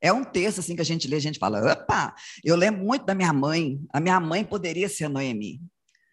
É 0.00 0.12
um 0.12 0.24
texto 0.24 0.60
assim 0.60 0.76
que 0.76 0.80
a 0.80 0.84
gente 0.84 1.08
lê, 1.08 1.16
a 1.16 1.20
gente 1.20 1.38
fala, 1.38 1.72
opa, 1.72 2.14
eu 2.44 2.54
lembro 2.54 2.84
muito 2.84 3.04
da 3.04 3.14
minha 3.14 3.32
mãe, 3.32 3.80
a 3.92 3.98
minha 3.98 4.18
mãe 4.20 4.44
poderia 4.44 4.88
ser 4.88 5.08
Noemi. 5.08 5.60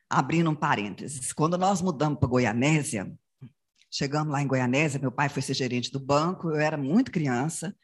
Abrindo 0.09 0.49
um 0.49 0.55
parênteses, 0.55 1.31
quando 1.31 1.57
nós 1.57 1.81
mudamos 1.81 2.17
para 2.17 2.27
Goianésia, 2.27 3.13
chegamos 3.91 4.31
lá 4.31 4.41
em 4.41 4.47
Goianésia, 4.47 4.99
meu 4.99 5.11
pai 5.11 5.29
foi 5.29 5.41
ser 5.41 5.53
gerente 5.53 5.91
do 5.91 5.99
banco, 5.99 6.49
eu 6.49 6.59
era 6.59 6.77
muito 6.77 7.11
criança, 7.11 7.75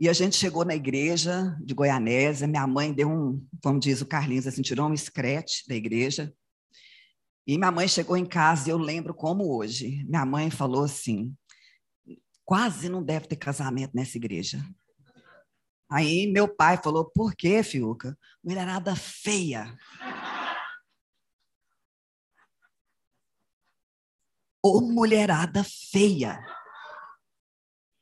e 0.00 0.08
a 0.08 0.12
gente 0.12 0.36
chegou 0.36 0.64
na 0.64 0.76
igreja 0.76 1.56
de 1.60 1.74
Goianésia, 1.74 2.46
minha 2.46 2.66
mãe 2.66 2.92
deu 2.92 3.10
um, 3.10 3.44
como 3.62 3.80
diz 3.80 4.00
o 4.00 4.06
Carlinhos, 4.06 4.46
assim, 4.46 4.62
tirou 4.62 4.88
um 4.88 4.94
escrete 4.94 5.66
da 5.66 5.74
igreja. 5.74 6.32
E 7.44 7.58
minha 7.58 7.72
mãe 7.72 7.88
chegou 7.88 8.16
em 8.16 8.26
casa, 8.26 8.68
e 8.68 8.72
eu 8.72 8.78
lembro 8.78 9.12
como 9.12 9.56
hoje. 9.56 10.04
Minha 10.04 10.24
mãe 10.24 10.50
falou 10.50 10.84
assim: 10.84 11.34
quase 12.44 12.88
não 12.88 13.02
deve 13.02 13.26
ter 13.26 13.36
casamento 13.36 13.90
nessa 13.94 14.16
igreja. 14.16 14.64
Aí 15.90 16.30
meu 16.30 16.46
pai 16.46 16.76
falou: 16.76 17.04
por 17.04 17.34
que, 17.34 17.60
Fiuca? 17.64 18.16
Mulherada 18.44 18.94
feia. 18.94 19.76
Ô 24.62 24.80
mulherada 24.80 25.64
feia. 25.64 26.38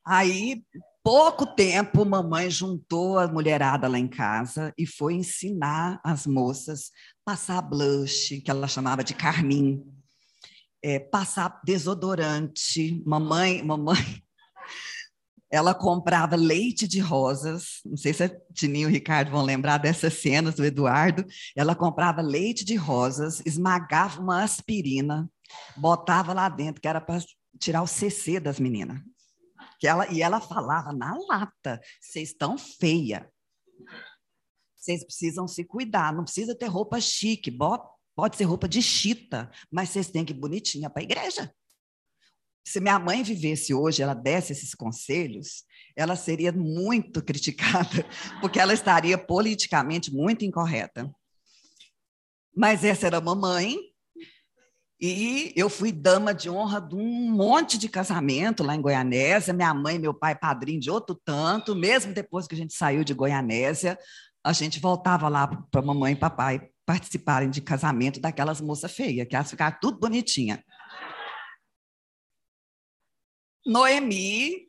Aí, 0.05 0.65
pouco 1.07 1.47
tempo, 1.47 2.05
mamãe 2.05 2.51
juntou 2.51 3.17
a 3.17 3.29
mulherada 3.29 3.87
lá 3.87 3.97
em 3.97 4.09
casa 4.09 4.75
e 4.77 4.85
foi 4.85 5.15
ensinar 5.15 6.01
as 6.03 6.27
moças 6.27 6.91
passar 7.25 7.63
blush, 7.63 8.41
que 8.41 8.51
ela 8.51 8.67
chamava 8.67 9.05
de 9.05 9.15
carmim, 9.15 9.85
é, 10.83 10.99
passar 10.99 11.61
desodorante. 11.65 13.05
Mamãe, 13.07 13.63
mamãe, 13.63 13.95
ela 15.49 15.73
comprava 15.73 16.35
leite 16.35 16.89
de 16.89 16.99
rosas. 16.99 17.83
Não 17.85 17.97
sei 17.97 18.13
se 18.13 18.25
a 18.25 18.41
Tininho 18.53 18.89
e 18.89 18.91
o 18.91 18.93
Ricardo 18.93 19.31
vão 19.31 19.45
lembrar 19.45 19.79
dessas 19.79 20.15
cenas 20.15 20.57
do 20.57 20.65
Eduardo. 20.65 21.25
Ela 21.55 21.77
comprava 21.77 22.21
leite 22.21 22.65
de 22.65 22.75
rosas, 22.75 23.41
esmagava 23.47 24.21
uma 24.21 24.43
aspirina, 24.43 25.31
botava 25.77 26.33
lá 26.33 26.49
dentro, 26.49 26.83
que 26.83 26.89
era 26.89 27.01
para 27.01 27.23
tirar 27.61 27.83
o 27.83 27.87
CC 27.87 28.41
das 28.41 28.59
meninas. 28.59 29.01
Que 29.79 29.87
ela, 29.87 30.11
e 30.13 30.23
ela 30.23 30.41
falava 30.41 30.93
na 30.93 31.17
lata: 31.29 31.81
vocês 32.01 32.31
estão 32.31 32.57
feia. 32.57 33.31
Vocês 34.77 35.05
precisam 35.05 35.49
se 35.49 35.65
cuidar, 35.65 36.15
não 36.15 36.23
precisa 36.23 36.55
ter 36.55 36.67
roupa 36.67 37.01
chique, 37.01 37.51
pode 38.15 38.37
ser 38.37 38.45
roupa 38.45 38.69
de 38.69 38.81
chita, 38.81 39.51
mas 39.71 39.91
vocês 39.91 40.09
têm 40.09 40.25
que 40.25 40.33
ir 40.33 40.39
bonitinha 40.39 40.89
para 40.89 41.03
a 41.03 41.05
igreja. 41.05 41.53
Se 42.65 42.81
minha 42.81 42.99
mãe 42.99 43.23
vivesse 43.23 43.75
hoje, 43.75 44.03
ela 44.03 44.15
desse 44.15 44.53
esses 44.53 44.75
conselhos, 44.75 45.65
ela 45.95 46.17
seria 46.17 46.53
muito 46.53 47.23
criticada, 47.23 48.05
porque 48.41 48.59
ela 48.59 48.75
estaria 48.75 49.17
politicamente 49.17 50.13
muito 50.13 50.45
incorreta. 50.45 51.13
Mas 52.55 52.85
essa 52.85 53.07
era 53.07 53.19
a 53.19 53.21
mamãe, 53.21 53.77
e 54.99 55.53
eu 55.55 55.69
fui 55.69 55.93
dama 55.93 56.33
de 56.33 56.49
honra 56.49 56.81
de 56.81 56.95
um 56.95 57.31
monte 57.31 57.77
de 57.77 57.89
casamento 57.89 58.63
lá 58.63 58.75
em 58.75 58.81
Goianésia, 58.81 59.53
minha 59.53 59.75
mãe 59.75 59.97
e 59.97 59.99
meu 59.99 60.15
pai 60.15 60.35
padrinho 60.35 60.81
de 60.81 60.91
outro 60.91 61.15
tanto, 61.23 61.75
mesmo 61.75 62.15
depois 62.15 62.47
que 62.47 62.55
a 62.55 62.59
gente 62.59 62.73
saiu 62.73 63.05
de 63.05 63.13
Goianésia, 63.13 63.99
a 64.43 64.53
gente 64.53 64.81
voltava 64.81 65.29
lá 65.29 65.47
para 65.47 65.83
mamãe 65.83 66.15
e 66.15 66.17
papai 66.17 66.71
participarem 66.87 67.51
de 67.51 67.61
casamento 67.61 68.21
daquelas 68.21 68.61
moças 68.61 68.93
feias, 68.93 69.27
que 69.29 69.35
elas 69.35 69.51
ficaram 69.51 69.77
tudo 69.81 69.99
bonitinha. 69.99 70.65
Noemi 73.67 74.67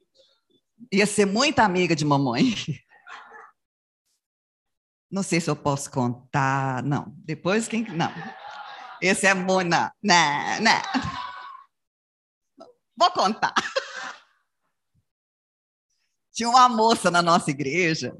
ia 0.91 1.05
ser 1.05 1.25
muito 1.25 1.59
amiga 1.59 1.95
de 1.95 2.03
mamãe. 2.03 2.55
Não 5.09 5.23
sei 5.23 5.39
se 5.39 5.49
eu 5.49 5.55
posso 5.55 5.89
contar. 5.89 6.83
Não, 6.83 7.13
depois 7.19 7.67
quem. 7.67 7.83
Não. 7.83 8.11
Esse 9.01 9.27
é 9.27 9.33
Mona. 9.33 9.93
Não, 10.01 10.61
não. 10.61 10.81
Vou 12.95 13.11
contar. 13.11 13.53
Tinha 16.33 16.49
uma 16.49 16.69
moça 16.69 17.09
na 17.09 17.21
nossa 17.21 17.49
igreja, 17.49 18.15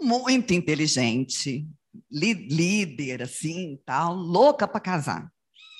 muito 0.00 0.52
inteligente, 0.52 1.66
líder, 2.10 3.22
assim, 3.22 3.80
tal, 3.86 4.14
louca 4.14 4.68
para 4.68 4.80
casar. 4.80 5.32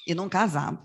E 0.06 0.14
não 0.14 0.28
casava. 0.28 0.82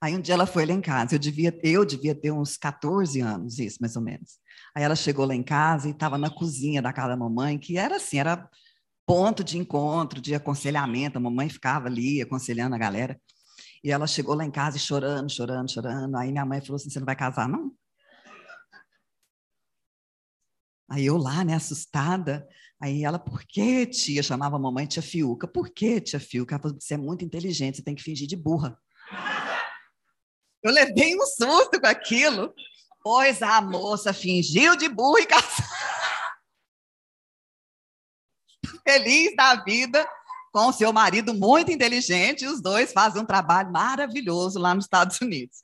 Aí 0.00 0.14
um 0.14 0.20
dia 0.20 0.34
ela 0.34 0.46
foi 0.46 0.66
lá 0.66 0.72
em 0.72 0.80
casa, 0.80 1.14
eu 1.14 1.18
devia, 1.18 1.58
eu 1.62 1.84
devia 1.84 2.14
ter 2.14 2.30
uns 2.30 2.56
14 2.56 3.20
anos, 3.20 3.58
isso, 3.58 3.78
mais 3.80 3.96
ou 3.96 4.02
menos. 4.02 4.38
Aí 4.74 4.84
ela 4.84 4.94
chegou 4.94 5.24
lá 5.24 5.34
em 5.34 5.42
casa 5.42 5.88
e 5.88 5.92
estava 5.92 6.18
na 6.18 6.30
cozinha 6.30 6.82
da 6.82 6.92
casa 6.92 7.08
da 7.08 7.16
mamãe, 7.16 7.58
que 7.58 7.78
era 7.78 7.96
assim, 7.96 8.18
era 8.18 8.48
ponto 9.06 9.44
de 9.44 9.56
encontro, 9.56 10.20
de 10.20 10.34
aconselhamento, 10.34 11.16
a 11.16 11.20
mamãe 11.20 11.48
ficava 11.48 11.86
ali 11.86 12.20
aconselhando 12.20 12.74
a 12.74 12.78
galera. 12.78 13.18
E 13.82 13.90
ela 13.92 14.06
chegou 14.06 14.34
lá 14.34 14.44
em 14.44 14.50
casa 14.50 14.78
chorando, 14.78 15.30
chorando, 15.30 15.70
chorando. 15.70 16.16
Aí 16.16 16.32
minha 16.32 16.44
mãe 16.44 16.60
falou 16.60 16.76
assim: 16.76 16.90
você 16.90 16.98
não 16.98 17.06
vai 17.06 17.14
casar, 17.14 17.48
não? 17.48 17.72
Aí 20.90 21.06
eu 21.06 21.16
lá, 21.16 21.44
né, 21.44 21.54
assustada. 21.54 22.46
Aí 22.80 23.04
ela, 23.04 23.18
por 23.18 23.44
que, 23.44 23.86
tia? 23.86 24.22
Chamava 24.22 24.56
a 24.56 24.58
mamãe 24.58 24.86
tia 24.86 25.02
Fiuca. 25.02 25.46
Por 25.46 25.70
que, 25.70 26.00
tia 26.00 26.18
Fiuca? 26.18 26.56
Ela 26.56 26.62
falou: 26.62 26.76
você 26.80 26.94
é 26.94 26.98
muito 26.98 27.24
inteligente, 27.24 27.76
você 27.76 27.82
tem 27.82 27.94
que 27.94 28.02
fingir 28.02 28.26
de 28.26 28.36
burra. 28.36 28.76
Eu 30.62 30.72
levei 30.72 31.14
um 31.14 31.24
susto 31.26 31.80
com 31.80 31.86
aquilo, 31.86 32.52
pois 33.02 33.40
a 33.40 33.60
moça 33.60 34.12
fingiu 34.12 34.74
de 34.74 34.88
burra 34.88 35.20
e 35.20 35.26
casou. 35.26 35.66
Feliz 38.86 39.34
da 39.34 39.56
vida 39.64 40.06
com 40.52 40.72
seu 40.72 40.92
marido 40.92 41.34
muito 41.34 41.70
inteligente, 41.70 42.46
os 42.46 42.62
dois 42.62 42.92
fazem 42.92 43.20
um 43.20 43.26
trabalho 43.26 43.70
maravilhoso 43.70 44.58
lá 44.58 44.74
nos 44.74 44.84
Estados 44.84 45.20
Unidos. 45.20 45.58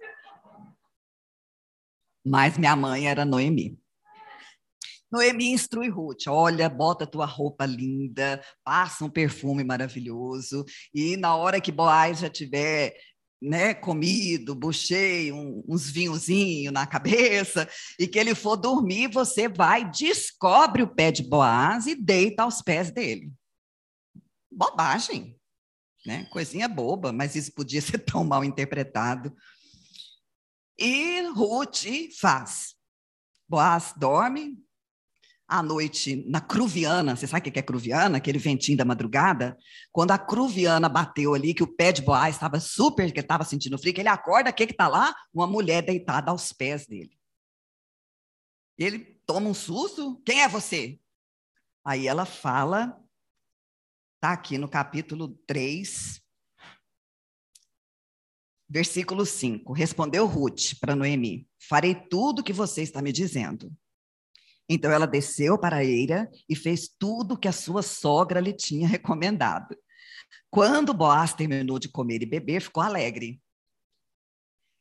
Mas 2.26 2.58
minha 2.58 2.76
mãe 2.76 3.08
era 3.08 3.24
Noemi. 3.24 3.78
Noemi 5.10 5.52
instrui 5.52 5.88
Ruth, 5.88 6.26
olha, 6.26 6.68
bota 6.68 7.06
tua 7.06 7.26
roupa 7.26 7.64
linda, 7.66 8.42
passa 8.64 9.04
um 9.04 9.10
perfume 9.10 9.62
maravilhoso, 9.62 10.64
e 10.94 11.16
na 11.16 11.36
hora 11.36 11.60
que 11.60 11.70
Boaz 11.70 12.18
já 12.20 12.30
tiver 12.30 12.94
né, 13.42 13.74
comido, 13.74 14.54
buchei, 14.54 15.32
um, 15.32 15.64
uns 15.68 15.90
vinhozinhos 15.90 16.72
na 16.72 16.86
cabeça, 16.86 17.68
e 17.98 18.06
que 18.06 18.16
ele 18.16 18.36
for 18.36 18.56
dormir, 18.56 19.08
você 19.08 19.48
vai, 19.48 19.90
descobre 19.90 20.84
o 20.84 20.94
pé 20.94 21.10
de 21.10 21.24
Boaz 21.24 21.86
e 21.86 21.96
deita 21.96 22.44
aos 22.44 22.62
pés 22.62 22.92
dele. 22.92 23.32
Bobagem, 24.48 25.36
né? 26.06 26.24
Coisinha 26.26 26.68
boba, 26.68 27.12
mas 27.12 27.34
isso 27.34 27.52
podia 27.52 27.80
ser 27.82 27.98
tão 27.98 28.22
mal 28.22 28.44
interpretado. 28.44 29.34
E 30.78 31.22
Ruth 31.34 31.84
faz. 32.20 32.76
Boaz 33.48 33.92
dorme, 33.96 34.56
à 35.52 35.62
noite 35.62 36.24
na 36.26 36.40
Cruviana, 36.40 37.14
você 37.14 37.26
sabe 37.26 37.46
o 37.46 37.52
que 37.52 37.58
é 37.58 37.62
Cruviana? 37.62 38.16
Aquele 38.16 38.38
ventinho 38.38 38.78
da 38.78 38.86
madrugada? 38.86 39.54
Quando 39.92 40.12
a 40.12 40.18
Cruviana 40.18 40.88
bateu 40.88 41.34
ali, 41.34 41.52
que 41.52 41.62
o 41.62 41.66
pé 41.66 41.92
de 41.92 42.00
Boaz 42.00 42.36
estava 42.36 42.58
super, 42.58 43.12
que 43.12 43.18
ele 43.18 43.24
estava 43.26 43.44
sentindo 43.44 43.78
frio, 43.78 43.92
que 43.92 44.00
ele 44.00 44.08
acorda, 44.08 44.48
o 44.48 44.54
que 44.54 44.62
está 44.62 44.88
lá? 44.88 45.14
Uma 45.32 45.46
mulher 45.46 45.82
deitada 45.82 46.30
aos 46.30 46.54
pés 46.54 46.86
dele. 46.86 47.18
Ele 48.78 48.98
toma 49.26 49.50
um 49.50 49.52
susto, 49.52 50.22
quem 50.24 50.40
é 50.40 50.48
você? 50.48 50.98
Aí 51.84 52.08
ela 52.08 52.24
fala, 52.24 52.98
está 54.14 54.32
aqui 54.32 54.56
no 54.56 54.70
capítulo 54.70 55.36
3, 55.46 56.18
versículo 58.70 59.26
5. 59.26 59.70
Respondeu 59.74 60.24
Ruth 60.24 60.78
para 60.80 60.96
Noemi: 60.96 61.46
Farei 61.68 61.94
tudo 61.94 62.38
o 62.38 62.42
que 62.42 62.54
você 62.54 62.80
está 62.80 63.02
me 63.02 63.12
dizendo. 63.12 63.70
Então 64.68 64.90
ela 64.90 65.06
desceu 65.06 65.58
para 65.58 65.76
a 65.76 65.84
eira 65.84 66.30
e 66.48 66.56
fez 66.56 66.88
tudo 66.98 67.38
que 67.38 67.48
a 67.48 67.52
sua 67.52 67.82
sogra 67.82 68.40
lhe 68.40 68.52
tinha 68.52 68.86
recomendado. 68.88 69.76
Quando 70.50 70.94
Boaz 70.94 71.34
terminou 71.34 71.78
de 71.78 71.88
comer 71.88 72.22
e 72.22 72.26
beber, 72.26 72.60
ficou 72.60 72.82
alegre. 72.82 73.40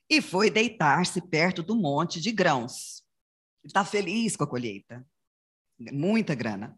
E 0.09 0.21
foi 0.21 0.49
deitar-se 0.49 1.21
perto 1.21 1.63
do 1.63 1.75
monte 1.75 2.19
de 2.19 2.31
grãos. 2.31 3.03
Está 3.63 3.85
feliz 3.85 4.35
com 4.35 4.43
a 4.43 4.47
colheita. 4.47 5.05
Muita 5.79 6.35
grana. 6.35 6.77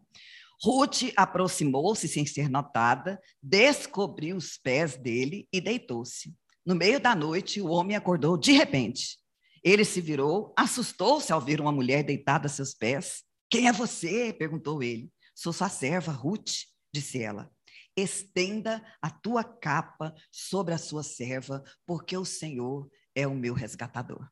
Ruth 0.62 1.12
aproximou-se 1.16 2.06
sem 2.08 2.24
ser 2.24 2.48
notada, 2.48 3.20
descobriu 3.42 4.36
os 4.36 4.56
pés 4.56 4.96
dele 4.96 5.48
e 5.52 5.60
deitou-se. 5.60 6.32
No 6.64 6.74
meio 6.74 6.98
da 6.98 7.14
noite, 7.14 7.60
o 7.60 7.66
homem 7.66 7.96
acordou 7.96 8.38
de 8.38 8.52
repente. 8.52 9.18
Ele 9.64 9.82
se 9.82 9.98
virou, 10.02 10.52
assustou-se 10.54 11.32
ao 11.32 11.40
ver 11.40 11.58
uma 11.58 11.72
mulher 11.72 12.04
deitada 12.04 12.46
a 12.46 12.50
seus 12.50 12.74
pés. 12.74 13.24
Quem 13.48 13.66
é 13.66 13.72
você? 13.72 14.30
perguntou 14.34 14.82
ele. 14.82 15.10
Sou 15.34 15.54
sua 15.54 15.70
serva, 15.70 16.12
Ruth, 16.12 16.66
disse 16.92 17.22
ela. 17.22 17.50
Estenda 17.96 18.84
a 19.00 19.08
tua 19.08 19.42
capa 19.42 20.14
sobre 20.30 20.74
a 20.74 20.78
sua 20.78 21.02
serva, 21.02 21.64
porque 21.86 22.14
o 22.14 22.26
Senhor 22.26 22.90
é 23.14 23.26
o 23.26 23.34
meu 23.34 23.54
resgatador. 23.54 24.28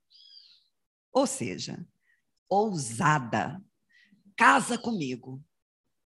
Ou 1.10 1.26
seja, 1.26 1.82
ousada, 2.46 3.62
casa 4.36 4.76
comigo 4.76 5.42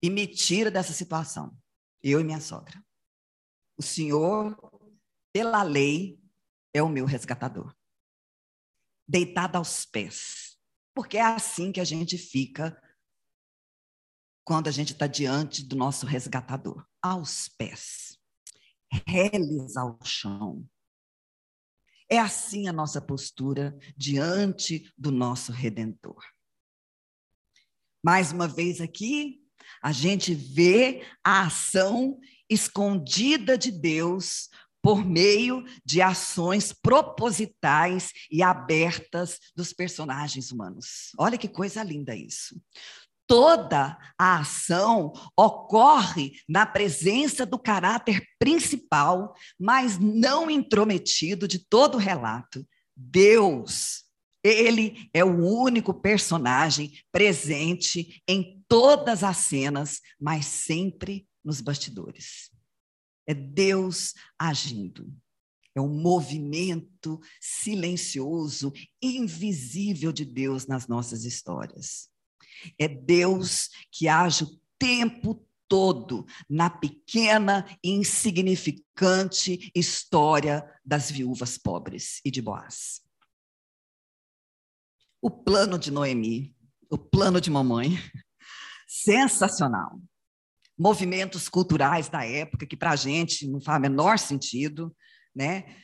e 0.03 0.09
me 0.09 0.27
tira 0.27 0.71
dessa 0.71 0.95
situação, 0.95 1.55
eu 2.03 2.21
e 2.21 2.25
minha 2.25 2.41
sogra. 2.41 2.83
O 3.77 3.83
Senhor, 3.83 4.57
pela 5.33 5.63
lei, 5.63 6.19
é 6.73 6.83
o 6.83 6.89
meu 6.89 7.05
resgatador 7.05 7.75
deitada 9.11 9.59
aos 9.59 9.85
pés. 9.85 10.57
Porque 10.95 11.19
é 11.19 11.23
assim 11.23 11.73
que 11.73 11.81
a 11.81 11.85
gente 11.85 12.17
fica 12.17 12.81
quando 14.45 14.69
a 14.69 14.71
gente 14.71 14.93
está 14.93 15.07
diante 15.07 15.65
do 15.65 15.77
nosso 15.77 16.07
resgatador 16.07 16.87
aos 17.03 17.49
pés, 17.49 18.19
reles 19.07 19.77
ao 19.77 19.99
chão. 20.05 20.67
É 22.09 22.19
assim 22.19 22.69
a 22.69 22.73
nossa 22.73 23.01
postura 23.01 23.77
diante 23.97 24.93
do 24.97 25.11
nosso 25.11 25.53
redentor. 25.53 26.25
Mais 28.03 28.33
uma 28.33 28.49
vez 28.49 28.81
aqui, 28.81 29.41
a 29.83 29.93
gente 29.93 30.35
vê 30.35 31.07
a 31.23 31.47
ação 31.47 32.19
escondida 32.49 33.57
de 33.57 33.71
Deus 33.71 34.49
por 34.83 35.05
meio 35.05 35.65
de 35.85 36.01
ações 36.01 36.73
propositais 36.73 38.11
e 38.31 38.43
abertas 38.43 39.39
dos 39.55 39.73
personagens 39.73 40.51
humanos. 40.51 41.13
Olha 41.19 41.39
que 41.39 41.49
coisa 41.49 41.83
linda 41.83 42.15
isso. 42.15 42.61
Toda 43.27 43.97
a 44.19 44.41
ação 44.41 45.13
ocorre 45.37 46.33
na 46.49 46.67
presença 46.67 47.47
do 47.47 47.57
caráter 47.57 48.27
principal, 48.41 49.35
mas 49.57 49.99
não 50.01 50.51
intrometido 50.51 51.47
de 51.47 51.61
todo 51.61 51.95
o 51.95 51.99
relato. 51.99 52.67
Deus, 52.97 54.03
ele 54.43 55.09
é 55.15 55.25
o 55.25 55.47
único 55.47 55.95
personagem 55.95 56.93
presente 57.13 58.21
em 58.27 58.65
todas 58.67 59.23
as 59.23 59.37
cenas, 59.37 60.01
mas 60.21 60.47
sempre 60.47 61.25
nos 61.45 61.61
bastidores. 61.61 62.50
É 63.31 63.35
Deus 63.35 64.13
agindo. 64.37 65.09
É 65.73 65.81
um 65.81 66.03
movimento 66.03 67.21
silencioso, 67.41 68.73
invisível 69.01 70.11
de 70.11 70.25
Deus 70.25 70.67
nas 70.67 70.89
nossas 70.89 71.25
histórias. 71.25 72.11
É 72.77 72.89
Deus 72.89 73.69
que 73.93 74.09
age 74.09 74.43
o 74.43 74.61
tempo 74.77 75.47
todo 75.69 76.27
na 76.49 76.69
pequena 76.69 77.65
e 77.85 77.91
insignificante 77.91 79.71
história 79.77 80.69
das 80.85 81.09
viúvas 81.09 81.57
pobres 81.57 82.21
e 82.25 82.33
de 82.33 82.43
Boaz. 82.43 83.01
O 85.23 85.31
plano 85.31 85.79
de 85.79 85.93
Noemi, 85.93 86.53
o 86.91 86.99
plano 86.99 87.41
de 87.41 87.49
mamãe, 87.49 87.91
sensacional 88.89 90.01
movimentos 90.81 91.47
culturais 91.47 92.09
da 92.09 92.25
época, 92.25 92.67
que 92.67 92.75
para 92.75 92.93
a 92.93 92.97
gente 92.97 93.47
não 93.47 93.61
faz 93.61 93.79
o 93.79 93.83
menor 93.83 94.19
sentido, 94.19 94.97
né? 95.37 95.77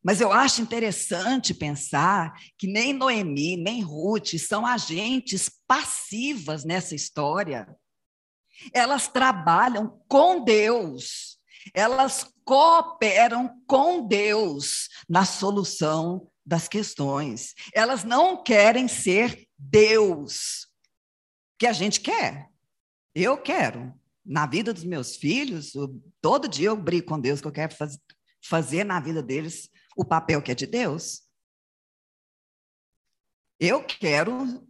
Mas 0.00 0.20
eu 0.20 0.30
acho 0.30 0.62
interessante 0.62 1.52
pensar 1.52 2.32
que 2.56 2.68
nem 2.68 2.92
Noemi, 2.92 3.56
nem 3.56 3.82
Ruth 3.82 4.34
são 4.38 4.64
agentes 4.64 5.50
passivas 5.66 6.64
nessa 6.64 6.94
história. 6.94 7.66
Elas 8.72 9.08
trabalham 9.08 10.00
com 10.06 10.44
Deus, 10.44 11.36
elas 11.74 12.24
cooperam 12.44 13.50
com 13.66 14.06
Deus 14.06 14.88
na 15.08 15.24
solução 15.24 16.30
das 16.46 16.68
questões. 16.68 17.54
Elas 17.74 18.04
não 18.04 18.40
querem 18.40 18.86
ser 18.86 19.48
Deus, 19.58 20.68
que 21.58 21.66
a 21.66 21.72
gente 21.72 22.00
quer. 22.00 22.48
Eu 23.14 23.36
quero 23.36 23.92
na 24.24 24.46
vida 24.46 24.72
dos 24.72 24.84
meus 24.84 25.16
filhos, 25.16 25.72
todo 26.20 26.48
dia 26.48 26.68
eu 26.68 26.76
brigo 26.76 27.06
com 27.06 27.20
Deus 27.20 27.40
que 27.40 27.46
eu 27.46 27.52
quero 27.52 27.74
faz, 27.74 27.98
fazer 28.42 28.84
na 28.84 28.98
vida 29.00 29.22
deles 29.22 29.68
o 29.96 30.04
papel 30.04 30.40
que 30.40 30.50
é 30.50 30.54
de 30.54 30.66
Deus. 30.66 31.22
Eu 33.60 33.84
quero, 33.84 34.66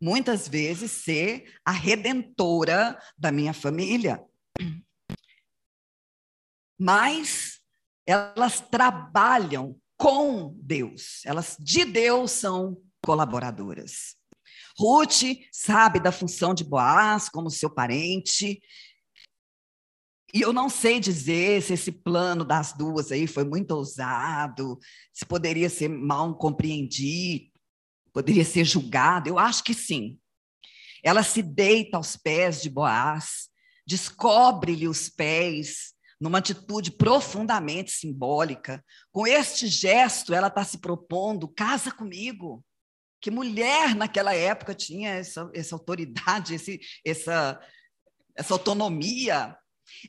muitas 0.00 0.46
vezes, 0.46 0.90
ser 0.92 1.58
a 1.64 1.72
redentora 1.72 2.98
da 3.16 3.32
minha 3.32 3.52
família. 3.52 4.24
Mas 6.78 7.60
elas 8.06 8.60
trabalham 8.60 9.78
com 9.96 10.56
Deus, 10.62 11.20
elas 11.26 11.56
de 11.58 11.84
Deus 11.84 12.30
são 12.30 12.82
colaboradoras. 13.04 14.16
Ruth 14.78 15.22
sabe 15.52 16.00
da 16.00 16.10
função 16.10 16.54
de 16.54 16.64
Boaz 16.64 17.28
como 17.28 17.50
seu 17.50 17.68
parente, 17.68 18.62
e 20.32 20.40
eu 20.40 20.52
não 20.52 20.68
sei 20.68 21.00
dizer 21.00 21.60
se 21.62 21.72
esse 21.72 21.90
plano 21.90 22.44
das 22.44 22.72
duas 22.72 23.10
aí 23.10 23.26
foi 23.26 23.44
muito 23.44 23.72
ousado, 23.72 24.78
se 25.12 25.24
poderia 25.26 25.68
ser 25.68 25.88
mal 25.88 26.36
compreendido, 26.36 27.50
poderia 28.12 28.44
ser 28.44 28.64
julgado. 28.64 29.28
Eu 29.28 29.38
acho 29.38 29.64
que 29.64 29.74
sim. 29.74 30.18
Ela 31.02 31.22
se 31.22 31.42
deita 31.42 31.96
aos 31.96 32.16
pés 32.16 32.62
de 32.62 32.70
Boaz, 32.70 33.48
descobre-lhe 33.86 34.86
os 34.86 35.08
pés, 35.08 35.94
numa 36.20 36.38
atitude 36.38 36.92
profundamente 36.92 37.90
simbólica. 37.90 38.84
Com 39.10 39.26
este 39.26 39.66
gesto, 39.66 40.34
ela 40.34 40.48
está 40.48 40.62
se 40.64 40.78
propondo: 40.78 41.48
casa 41.48 41.90
comigo. 41.90 42.64
Que 43.20 43.30
mulher 43.30 43.94
naquela 43.94 44.34
época 44.34 44.74
tinha 44.74 45.10
essa, 45.10 45.50
essa 45.52 45.74
autoridade, 45.74 46.54
esse, 46.54 46.80
essa, 47.04 47.60
essa 48.34 48.54
autonomia 48.54 49.56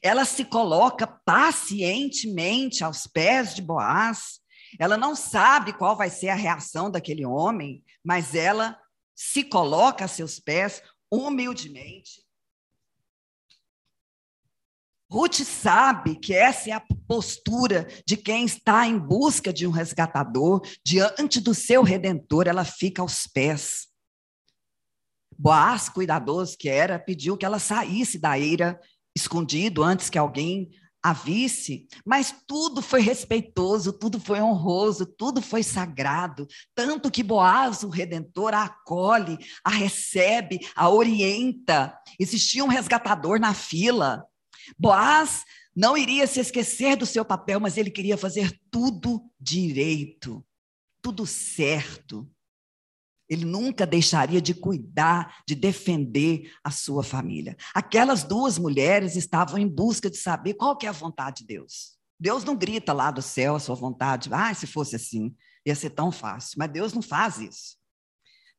ela 0.01 0.25
se 0.25 0.45
coloca 0.45 1.07
pacientemente 1.07 2.83
aos 2.83 3.07
pés 3.07 3.53
de 3.55 3.61
Boaz. 3.61 4.39
Ela 4.79 4.97
não 4.97 5.15
sabe 5.15 5.73
qual 5.73 5.95
vai 5.95 6.09
ser 6.09 6.29
a 6.29 6.35
reação 6.35 6.89
daquele 6.89 7.25
homem, 7.25 7.83
mas 8.03 8.35
ela 8.35 8.79
se 9.15 9.43
coloca 9.43 10.05
a 10.05 10.07
seus 10.07 10.39
pés 10.39 10.81
humildemente. 11.11 12.21
Ruth 15.11 15.43
sabe 15.43 16.15
que 16.15 16.33
essa 16.33 16.69
é 16.69 16.73
a 16.73 16.83
postura 17.05 17.85
de 18.07 18.15
quem 18.15 18.45
está 18.45 18.87
em 18.87 18.97
busca 18.97 19.51
de 19.51 19.67
um 19.67 19.69
resgatador, 19.69 20.61
diante 20.85 21.41
do 21.41 21.53
seu 21.53 21.83
redentor, 21.83 22.47
ela 22.47 22.63
fica 22.63 23.01
aos 23.01 23.27
pés. 23.27 23.87
Boaz, 25.37 25.89
cuidadoso 25.89 26.57
que 26.57 26.69
era, 26.69 26.97
pediu 26.97 27.35
que 27.35 27.45
ela 27.45 27.59
saísse 27.59 28.17
da 28.17 28.39
eira 28.39 28.79
escondido 29.15 29.83
antes 29.83 30.09
que 30.09 30.17
alguém 30.17 30.69
a 31.03 31.13
visse, 31.13 31.87
mas 32.05 32.35
tudo 32.45 32.81
foi 32.81 33.01
respeitoso, 33.01 33.91
tudo 33.91 34.19
foi 34.19 34.39
honroso, 34.39 35.05
tudo 35.05 35.41
foi 35.41 35.63
sagrado, 35.63 36.47
tanto 36.75 37.09
que 37.09 37.23
Boaz, 37.23 37.81
o 37.83 37.89
redentor, 37.89 38.53
a 38.53 38.65
acolhe, 38.65 39.37
a 39.63 39.69
recebe, 39.71 40.59
a 40.75 40.89
orienta. 40.89 41.97
Existia 42.19 42.63
um 42.63 42.67
resgatador 42.67 43.39
na 43.39 43.53
fila. 43.53 44.23
Boaz 44.77 45.43
não 45.75 45.97
iria 45.97 46.27
se 46.27 46.39
esquecer 46.39 46.95
do 46.95 47.05
seu 47.05 47.25
papel, 47.25 47.59
mas 47.59 47.77
ele 47.77 47.89
queria 47.89 48.17
fazer 48.17 48.55
tudo 48.69 49.23
direito, 49.39 50.45
tudo 51.01 51.25
certo. 51.25 52.29
Ele 53.31 53.45
nunca 53.45 53.87
deixaria 53.87 54.41
de 54.41 54.53
cuidar, 54.53 55.41
de 55.47 55.55
defender 55.55 56.51
a 56.61 56.69
sua 56.69 57.01
família. 57.01 57.55
Aquelas 57.73 58.25
duas 58.25 58.57
mulheres 58.57 59.15
estavam 59.15 59.57
em 59.57 59.69
busca 59.69 60.09
de 60.09 60.17
saber 60.17 60.55
qual 60.55 60.77
que 60.77 60.85
é 60.85 60.89
a 60.89 60.91
vontade 60.91 61.37
de 61.37 61.45
Deus. 61.45 61.97
Deus 62.19 62.43
não 62.43 62.57
grita 62.57 62.91
lá 62.91 63.09
do 63.09 63.21
céu 63.21 63.55
a 63.55 63.59
sua 63.59 63.73
vontade. 63.73 64.29
Ah, 64.33 64.53
se 64.53 64.67
fosse 64.67 64.97
assim, 64.97 65.33
ia 65.65 65.73
ser 65.73 65.91
tão 65.91 66.11
fácil. 66.11 66.57
Mas 66.59 66.73
Deus 66.73 66.91
não 66.91 67.01
faz 67.01 67.37
isso. 67.39 67.77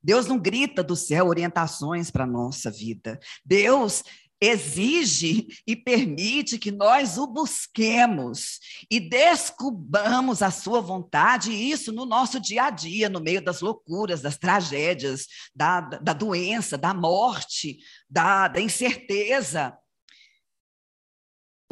Deus 0.02 0.26
não 0.26 0.38
grita 0.38 0.82
do 0.82 0.96
céu 0.96 1.26
orientações 1.26 2.10
para 2.10 2.24
a 2.24 2.26
nossa 2.26 2.70
vida. 2.70 3.20
Deus 3.44 4.02
exige 4.42 5.46
e 5.64 5.76
permite 5.76 6.58
que 6.58 6.72
nós 6.72 7.16
o 7.16 7.28
busquemos 7.28 8.58
e 8.90 8.98
descubramos 8.98 10.42
a 10.42 10.50
sua 10.50 10.80
vontade, 10.80 11.52
e 11.52 11.70
isso 11.70 11.92
no 11.92 12.04
nosso 12.04 12.40
dia 12.40 12.64
a 12.64 12.70
dia, 12.70 13.08
no 13.08 13.20
meio 13.20 13.40
das 13.40 13.60
loucuras, 13.60 14.20
das 14.20 14.36
tragédias, 14.36 15.28
da, 15.54 15.80
da 15.80 16.12
doença, 16.12 16.76
da 16.76 16.92
morte, 16.92 17.78
da, 18.10 18.48
da 18.48 18.60
incerteza 18.60 19.78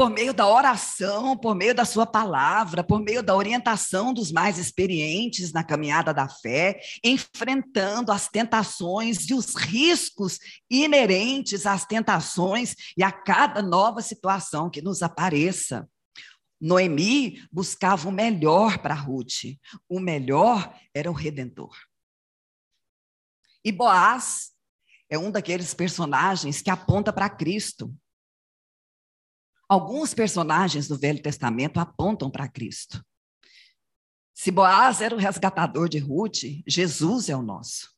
por 0.00 0.08
meio 0.08 0.32
da 0.32 0.48
oração, 0.48 1.36
por 1.36 1.54
meio 1.54 1.74
da 1.74 1.84
sua 1.84 2.06
palavra, 2.06 2.82
por 2.82 3.02
meio 3.02 3.22
da 3.22 3.36
orientação 3.36 4.14
dos 4.14 4.32
mais 4.32 4.56
experientes 4.56 5.52
na 5.52 5.62
caminhada 5.62 6.14
da 6.14 6.26
fé, 6.26 6.80
enfrentando 7.04 8.10
as 8.10 8.26
tentações 8.26 9.28
e 9.28 9.34
os 9.34 9.54
riscos 9.54 10.38
inerentes 10.70 11.66
às 11.66 11.84
tentações 11.84 12.74
e 12.96 13.04
a 13.04 13.12
cada 13.12 13.60
nova 13.60 14.00
situação 14.00 14.70
que 14.70 14.80
nos 14.80 15.02
apareça. 15.02 15.86
Noemi 16.58 17.46
buscava 17.52 18.08
o 18.08 18.12
melhor 18.12 18.78
para 18.78 18.94
Ruth, 18.94 19.54
o 19.86 20.00
melhor 20.00 20.74
era 20.94 21.10
o 21.10 21.14
redentor. 21.14 21.76
E 23.62 23.70
Boaz 23.70 24.52
é 25.10 25.18
um 25.18 25.30
daqueles 25.30 25.74
personagens 25.74 26.62
que 26.62 26.70
aponta 26.70 27.12
para 27.12 27.28
Cristo. 27.28 27.94
Alguns 29.70 30.12
personagens 30.12 30.88
do 30.88 30.98
Velho 30.98 31.22
Testamento 31.22 31.78
apontam 31.78 32.28
para 32.28 32.48
Cristo. 32.48 33.06
Se 34.34 34.50
Boaz 34.50 35.00
era 35.00 35.14
o 35.14 35.18
resgatador 35.18 35.88
de 35.88 36.00
Ruth, 36.00 36.42
Jesus 36.66 37.28
é 37.28 37.36
o 37.36 37.42
nosso. 37.42 37.88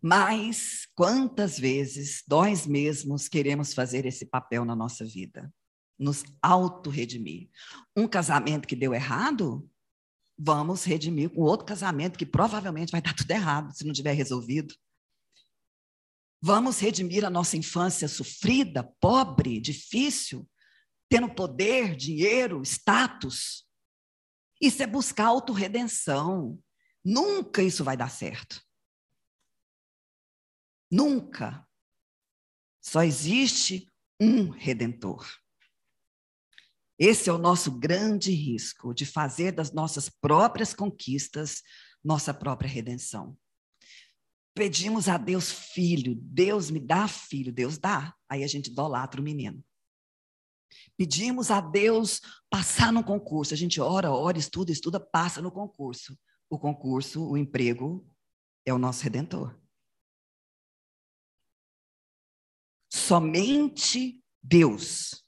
Mas 0.00 0.86
quantas 0.94 1.58
vezes 1.58 2.22
nós 2.28 2.64
mesmos 2.64 3.26
queremos 3.26 3.74
fazer 3.74 4.06
esse 4.06 4.24
papel 4.24 4.64
na 4.64 4.76
nossa 4.76 5.04
vida? 5.04 5.52
Nos 5.98 6.22
auto-redimir. 6.40 7.50
Um 7.96 8.06
casamento 8.06 8.68
que 8.68 8.76
deu 8.76 8.94
errado, 8.94 9.68
vamos 10.38 10.84
redimir 10.84 11.28
com 11.30 11.40
outro 11.40 11.66
casamento 11.66 12.16
que 12.16 12.26
provavelmente 12.26 12.92
vai 12.92 13.02
dar 13.02 13.16
tudo 13.16 13.32
errado 13.32 13.74
se 13.74 13.84
não 13.84 13.92
tiver 13.92 14.12
resolvido. 14.12 14.72
Vamos 16.44 16.80
redimir 16.80 17.24
a 17.24 17.30
nossa 17.30 17.56
infância 17.56 18.08
sofrida, 18.08 18.82
pobre, 19.00 19.60
difícil, 19.60 20.48
tendo 21.08 21.32
poder, 21.32 21.94
dinheiro, 21.94 22.60
status. 22.62 23.64
Isso 24.60 24.82
é 24.82 24.86
buscar 24.86 25.26
autorredenção. 25.26 26.60
Nunca 27.04 27.62
isso 27.62 27.84
vai 27.84 27.96
dar 27.96 28.10
certo. 28.10 28.60
Nunca. 30.90 31.64
Só 32.80 33.04
existe 33.04 33.88
um 34.20 34.50
redentor. 34.50 35.24
Esse 36.98 37.30
é 37.30 37.32
o 37.32 37.38
nosso 37.38 37.70
grande 37.70 38.32
risco 38.32 38.92
de 38.92 39.06
fazer 39.06 39.52
das 39.52 39.72
nossas 39.72 40.08
próprias 40.08 40.74
conquistas 40.74 41.62
nossa 42.04 42.34
própria 42.34 42.68
redenção. 42.68 43.38
Pedimos 44.54 45.08
a 45.08 45.16
Deus 45.16 45.50
filho, 45.50 46.14
Deus 46.14 46.70
me 46.70 46.78
dá 46.78 47.08
filho, 47.08 47.52
Deus 47.52 47.78
dá. 47.78 48.14
Aí 48.28 48.44
a 48.44 48.46
gente 48.46 48.70
idolatra 48.70 49.20
o 49.20 49.24
menino. 49.24 49.64
Pedimos 50.96 51.50
a 51.50 51.60
Deus 51.60 52.20
passar 52.50 52.92
no 52.92 53.02
concurso. 53.02 53.54
A 53.54 53.56
gente 53.56 53.80
ora, 53.80 54.10
ora, 54.10 54.38
estuda, 54.38 54.70
estuda, 54.70 55.00
passa 55.00 55.40
no 55.40 55.50
concurso. 55.50 56.18
O 56.50 56.58
concurso, 56.58 57.26
o 57.26 57.36
emprego, 57.36 58.06
é 58.64 58.72
o 58.72 58.78
nosso 58.78 59.02
redentor. 59.02 59.58
Somente 62.92 64.22
Deus, 64.42 65.24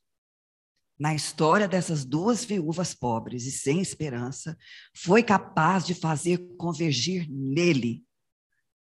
na 0.99 1.15
história 1.15 1.67
dessas 1.67 2.05
duas 2.05 2.45
viúvas 2.45 2.95
pobres 2.95 3.47
e 3.47 3.51
sem 3.51 3.81
esperança, 3.81 4.57
foi 4.95 5.23
capaz 5.23 5.87
de 5.87 5.95
fazer 5.95 6.57
convergir 6.57 7.27
nele 7.31 8.04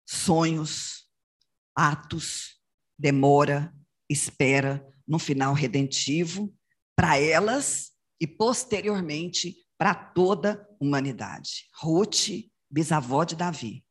sonhos, 0.08 1.12
atos, 1.76 2.62
demora, 2.98 3.76
espera, 4.10 4.84
no 5.06 5.20
final 5.20 5.54
redentivo, 5.54 6.56
para 6.96 7.20
elas 7.20 7.92
e 8.20 8.26
posteriormente 8.26 9.68
para 9.78 9.94
toda 9.94 10.54
a 10.54 10.84
humanidade. 10.84 11.70
Ruth, 11.76 12.50
bisavó 12.70 13.24
de 13.24 13.36
Davi, 13.36 13.86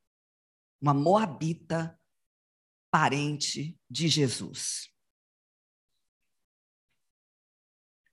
uma 0.81 0.95
moabita 0.95 2.01
parente 2.91 3.79
de 3.89 4.09
Jesus. 4.09 4.91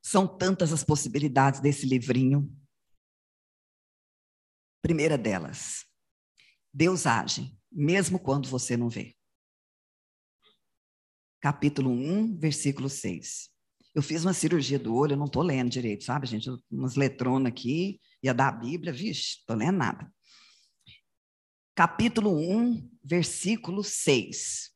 São 0.01 0.27
tantas 0.27 0.73
as 0.73 0.83
possibilidades 0.83 1.61
desse 1.61 1.85
livrinho. 1.85 2.53
Primeira 4.81 5.17
delas, 5.17 5.85
Deus 6.73 7.07
age 7.07 7.57
mesmo 7.73 8.19
quando 8.19 8.47
você 8.47 8.77
não 8.77 8.89
vê. 8.89 9.15
Capítulo 11.41 11.89
1, 11.89 12.37
versículo 12.37 12.89
6. 12.89 13.49
Eu 13.93 14.01
fiz 14.01 14.23
uma 14.23 14.33
cirurgia 14.33 14.79
do 14.79 14.95
olho, 14.95 15.13
eu 15.13 15.17
não 15.17 15.25
estou 15.25 15.43
lendo 15.43 15.69
direito, 15.69 16.03
sabe, 16.03 16.25
gente? 16.25 16.49
Umas 16.71 16.95
letronas 16.95 17.51
aqui, 17.51 17.99
ia 18.23 18.33
dar 18.33 18.47
a 18.47 18.51
Bíblia, 18.51 18.93
vixe, 18.93 19.39
estou 19.39 19.55
lendo 19.55 19.77
nada. 19.77 20.11
Capítulo 21.75 22.31
1, 22.31 22.89
versículo 23.03 23.83
6. 23.83 24.71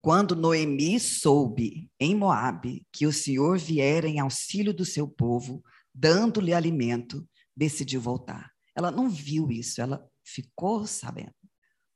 Quando 0.00 0.34
Noemi 0.34 0.98
soube 0.98 1.90
em 2.00 2.14
Moabe 2.16 2.86
que 2.92 3.06
o 3.06 3.12
Senhor 3.12 3.58
viera 3.58 4.08
em 4.08 4.18
auxílio 4.18 4.74
do 4.74 4.84
seu 4.84 5.06
povo, 5.06 5.62
dando-lhe 5.94 6.52
alimento, 6.52 7.28
decidiu 7.56 8.00
voltar. 8.00 8.52
Ela 8.74 8.90
não 8.90 9.08
viu 9.08 9.50
isso, 9.50 9.80
ela 9.80 10.04
ficou 10.24 10.86
sabendo. 10.86 11.34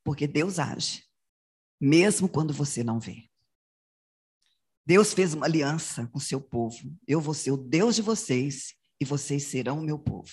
Porque 0.06 0.28
Deus 0.28 0.60
age, 0.60 1.02
mesmo 1.80 2.28
quando 2.28 2.54
você 2.54 2.84
não 2.84 3.00
vê. 3.00 3.24
Deus 4.86 5.12
fez 5.12 5.34
uma 5.34 5.46
aliança 5.46 6.06
com 6.12 6.20
seu 6.20 6.40
povo. 6.40 6.96
Eu 7.08 7.20
vou 7.20 7.34
ser 7.34 7.50
o 7.50 7.56
Deus 7.56 7.96
de 7.96 8.02
vocês 8.02 8.72
e 9.00 9.04
vocês 9.04 9.42
serão 9.42 9.80
o 9.80 9.82
meu 9.82 9.98
povo. 9.98 10.30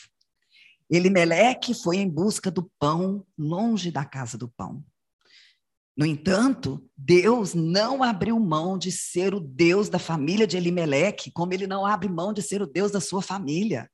Elimeleque 0.87 1.73
foi 1.73 1.97
em 1.97 2.07
busca 2.07 2.51
do 2.51 2.71
pão 2.77 3.25
longe 3.35 3.89
da 3.89 4.05
casa 4.05 4.37
do 4.37 4.47
pão. 4.47 4.85
No 5.97 6.05
entanto, 6.05 6.87
Deus 6.95 7.55
não 7.55 8.03
abriu 8.03 8.39
mão 8.39 8.77
de 8.77 8.91
ser 8.91 9.33
o 9.33 9.39
Deus 9.39 9.89
da 9.89 9.97
família 9.97 10.45
de 10.45 10.55
Elimeleque, 10.55 11.31
como 11.31 11.51
ele 11.51 11.65
não 11.65 11.83
abre 11.83 12.07
mão 12.07 12.31
de 12.31 12.43
ser 12.43 12.61
o 12.61 12.67
Deus 12.67 12.91
da 12.91 13.01
sua 13.01 13.23
família. 13.23 13.89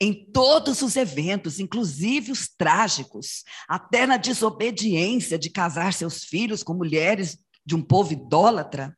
Em 0.00 0.30
todos 0.32 0.82
os 0.82 0.96
eventos, 0.96 1.58
inclusive 1.58 2.32
os 2.32 2.48
trágicos, 2.48 3.44
até 3.68 4.06
na 4.06 4.16
desobediência 4.16 5.38
de 5.38 5.50
casar 5.50 5.92
seus 5.92 6.24
filhos 6.24 6.62
com 6.62 6.74
mulheres 6.74 7.38
de 7.64 7.74
um 7.74 7.82
povo 7.82 8.12
idólatra, 8.12 8.96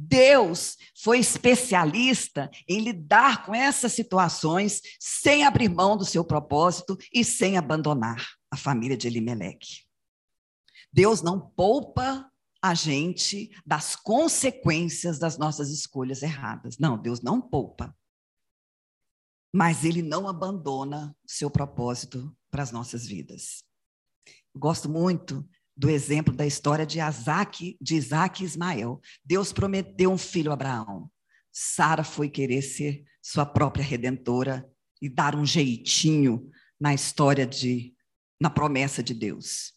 Deus 0.00 0.76
foi 1.02 1.18
especialista 1.18 2.48
em 2.68 2.80
lidar 2.80 3.44
com 3.44 3.52
essas 3.52 3.92
situações 3.92 4.80
sem 5.00 5.44
abrir 5.44 5.68
mão 5.68 5.96
do 5.96 6.04
seu 6.04 6.24
propósito 6.24 6.96
e 7.12 7.24
sem 7.24 7.56
abandonar 7.56 8.24
a 8.48 8.56
família 8.56 8.96
de 8.96 9.08
Elimeleque. 9.08 9.82
Deus 10.92 11.20
não 11.20 11.40
poupa 11.40 12.30
a 12.62 12.74
gente 12.74 13.50
das 13.66 13.96
consequências 13.96 15.18
das 15.18 15.36
nossas 15.36 15.70
escolhas 15.70 16.22
erradas. 16.22 16.78
Não, 16.78 16.96
Deus 16.96 17.20
não 17.20 17.40
poupa 17.40 17.94
mas 19.52 19.84
ele 19.84 20.02
não 20.02 20.28
abandona 20.28 21.16
seu 21.26 21.50
propósito 21.50 22.34
para 22.50 22.62
as 22.62 22.70
nossas 22.70 23.06
vidas. 23.06 23.64
Gosto 24.54 24.88
muito 24.88 25.48
do 25.76 25.88
exemplo 25.88 26.34
da 26.34 26.46
história 26.46 26.84
de 26.84 26.98
Isaac, 27.00 27.76
de 27.80 27.94
Isaac 27.94 28.42
e 28.42 28.46
Ismael. 28.46 29.00
Deus 29.24 29.52
prometeu 29.52 30.10
um 30.10 30.18
filho 30.18 30.50
a 30.50 30.54
Abraão. 30.54 31.10
Sara 31.52 32.04
foi 32.04 32.28
querer 32.28 32.62
ser 32.62 33.04
sua 33.22 33.46
própria 33.46 33.84
redentora 33.84 34.68
e 35.00 35.08
dar 35.08 35.34
um 35.34 35.46
jeitinho 35.46 36.50
na 36.80 36.92
história 36.92 37.46
de 37.46 37.94
na 38.40 38.48
promessa 38.48 39.02
de 39.02 39.14
Deus. 39.14 39.74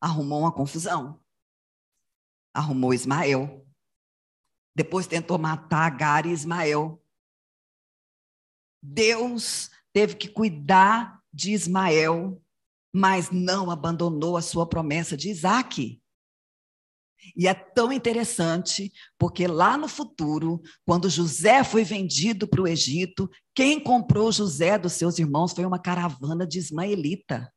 Arrumou 0.00 0.40
uma 0.40 0.52
confusão. 0.52 1.20
Arrumou 2.52 2.94
Ismael. 2.94 3.66
Depois 4.74 5.06
tentou 5.06 5.38
matar 5.38 5.86
Agar 5.86 6.26
e 6.26 6.30
Ismael. 6.30 7.03
Deus 8.86 9.70
teve 9.94 10.14
que 10.14 10.28
cuidar 10.28 11.18
de 11.32 11.52
Ismael, 11.52 12.40
mas 12.92 13.30
não 13.30 13.70
abandonou 13.70 14.36
a 14.36 14.42
sua 14.42 14.68
promessa 14.68 15.16
de 15.16 15.30
Isaac. 15.30 16.00
E 17.34 17.48
é 17.48 17.54
tão 17.54 17.90
interessante, 17.90 18.92
porque 19.18 19.46
lá 19.46 19.78
no 19.78 19.88
futuro, 19.88 20.60
quando 20.84 21.08
José 21.08 21.64
foi 21.64 21.82
vendido 21.82 22.46
para 22.46 22.60
o 22.60 22.68
Egito, 22.68 23.30
quem 23.54 23.82
comprou 23.82 24.30
José 24.30 24.78
dos 24.78 24.92
seus 24.92 25.18
irmãos 25.18 25.52
foi 25.52 25.64
uma 25.64 25.78
caravana 25.78 26.46
de 26.46 26.58
ismaelita. 26.58 27.50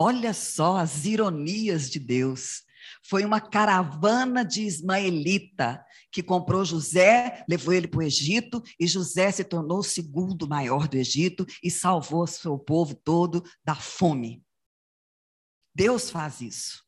Olha 0.00 0.32
só 0.32 0.78
as 0.78 1.04
ironias 1.04 1.90
de 1.90 1.98
Deus. 1.98 2.62
Foi 3.02 3.24
uma 3.24 3.40
caravana 3.40 4.44
de 4.44 4.62
ismaelita 4.62 5.84
que 6.10 6.22
comprou 6.22 6.64
José, 6.64 7.44
levou 7.48 7.72
ele 7.72 7.88
para 7.88 8.00
o 8.00 8.02
Egito, 8.02 8.62
e 8.78 8.86
José 8.86 9.30
se 9.30 9.44
tornou 9.44 9.78
o 9.78 9.84
segundo 9.84 10.48
maior 10.48 10.88
do 10.88 10.96
Egito 10.96 11.46
e 11.62 11.70
salvou 11.70 12.26
seu 12.26 12.58
povo 12.58 12.94
todo 12.94 13.44
da 13.64 13.74
fome. 13.74 14.42
Deus 15.74 16.10
faz 16.10 16.40
isso. 16.40 16.84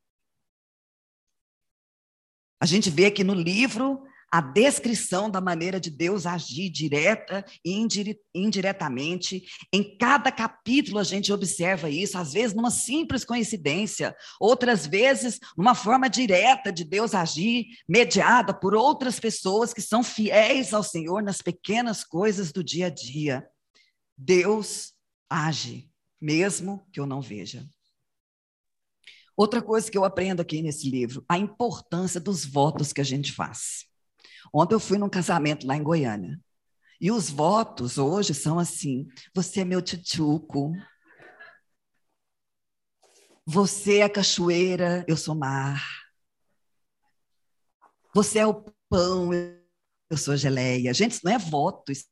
A 2.61 2.67
gente 2.67 2.91
vê 2.91 3.07
aqui 3.07 3.25
no 3.25 3.35
livro 3.35 4.05
a 4.33 4.41
descrição 4.41 5.31
da 5.31 5.43
maneira 5.43 5.79
de 5.79 5.91
Deus 5.91 6.25
agir 6.25 6.71
direta 6.71 7.45
e 7.63 7.87
indiretamente. 8.35 9.45
Em 9.71 9.99
cada 9.99 10.33
capítulo 10.33 10.99
a 10.99 11.05
gente 11.05 11.31
observa 11.31 11.91
isso, 11.91 12.17
às 12.17 12.33
vezes 12.33 12.57
numa 12.57 12.71
simples 12.71 13.27
coincidência, 13.27 14.17
outras 14.41 14.87
vezes 14.87 15.39
numa 15.55 15.75
forma 15.75 16.09
direta 16.09 16.73
de 16.73 16.83
Deus 16.83 17.15
agir, 17.15 17.67
mediada 17.87 18.55
por 18.55 18.75
outras 18.75 19.21
pessoas 19.21 19.75
que 19.75 19.83
são 19.83 20.03
fiéis 20.03 20.73
ao 20.73 20.83
Senhor 20.83 21.23
nas 21.23 21.43
pequenas 21.43 22.03
coisas 22.03 22.51
do 22.53 22.65
dia 22.65 22.87
a 22.87 22.91
dia. 22.91 23.47
Deus 24.17 24.95
age, 25.29 25.91
mesmo 26.19 26.83
que 26.91 26.99
eu 26.99 27.05
não 27.05 27.21
veja. 27.21 27.69
Outra 29.37 29.61
coisa 29.61 29.91
que 29.91 29.99
eu 29.99 30.07
aprendo 30.07 30.41
aqui 30.41 30.63
nesse 30.63 30.89
livro, 30.89 31.23
a 31.29 31.37
importância 31.37 32.19
dos 32.19 32.47
votos 32.47 32.95
que 32.95 33.01
a 33.03 33.05
gente 33.05 33.31
faz. 33.31 33.92
Ontem 34.53 34.75
eu 34.75 34.81
fui 34.81 34.99
num 34.99 35.09
casamento 35.09 35.67
lá 35.67 35.77
em 35.77 35.83
Goiânia. 35.83 36.39
E 37.01 37.11
os 37.11 37.31
votos 37.31 37.99
hoje 37.99 38.35
são 38.35 38.59
assim: 38.59 39.09
você 39.35 39.61
é 39.61 39.65
meu 39.65 39.83
tchutchuco. 39.83 40.73
Você 43.45 43.99
é 43.99 44.09
cachoeira, 44.09 45.05
eu 45.09 45.17
sou 45.17 45.35
mar. 45.35 45.83
Você 48.15 48.39
é 48.39 48.47
o 48.47 48.65
pão, 48.89 49.33
eu 49.33 50.17
sou 50.17 50.37
geleia. 50.37 50.95
Gente, 50.95 51.13
isso 51.13 51.23
não 51.25 51.33
é 51.33 51.39
voto, 51.39 51.91
isso 51.91 52.05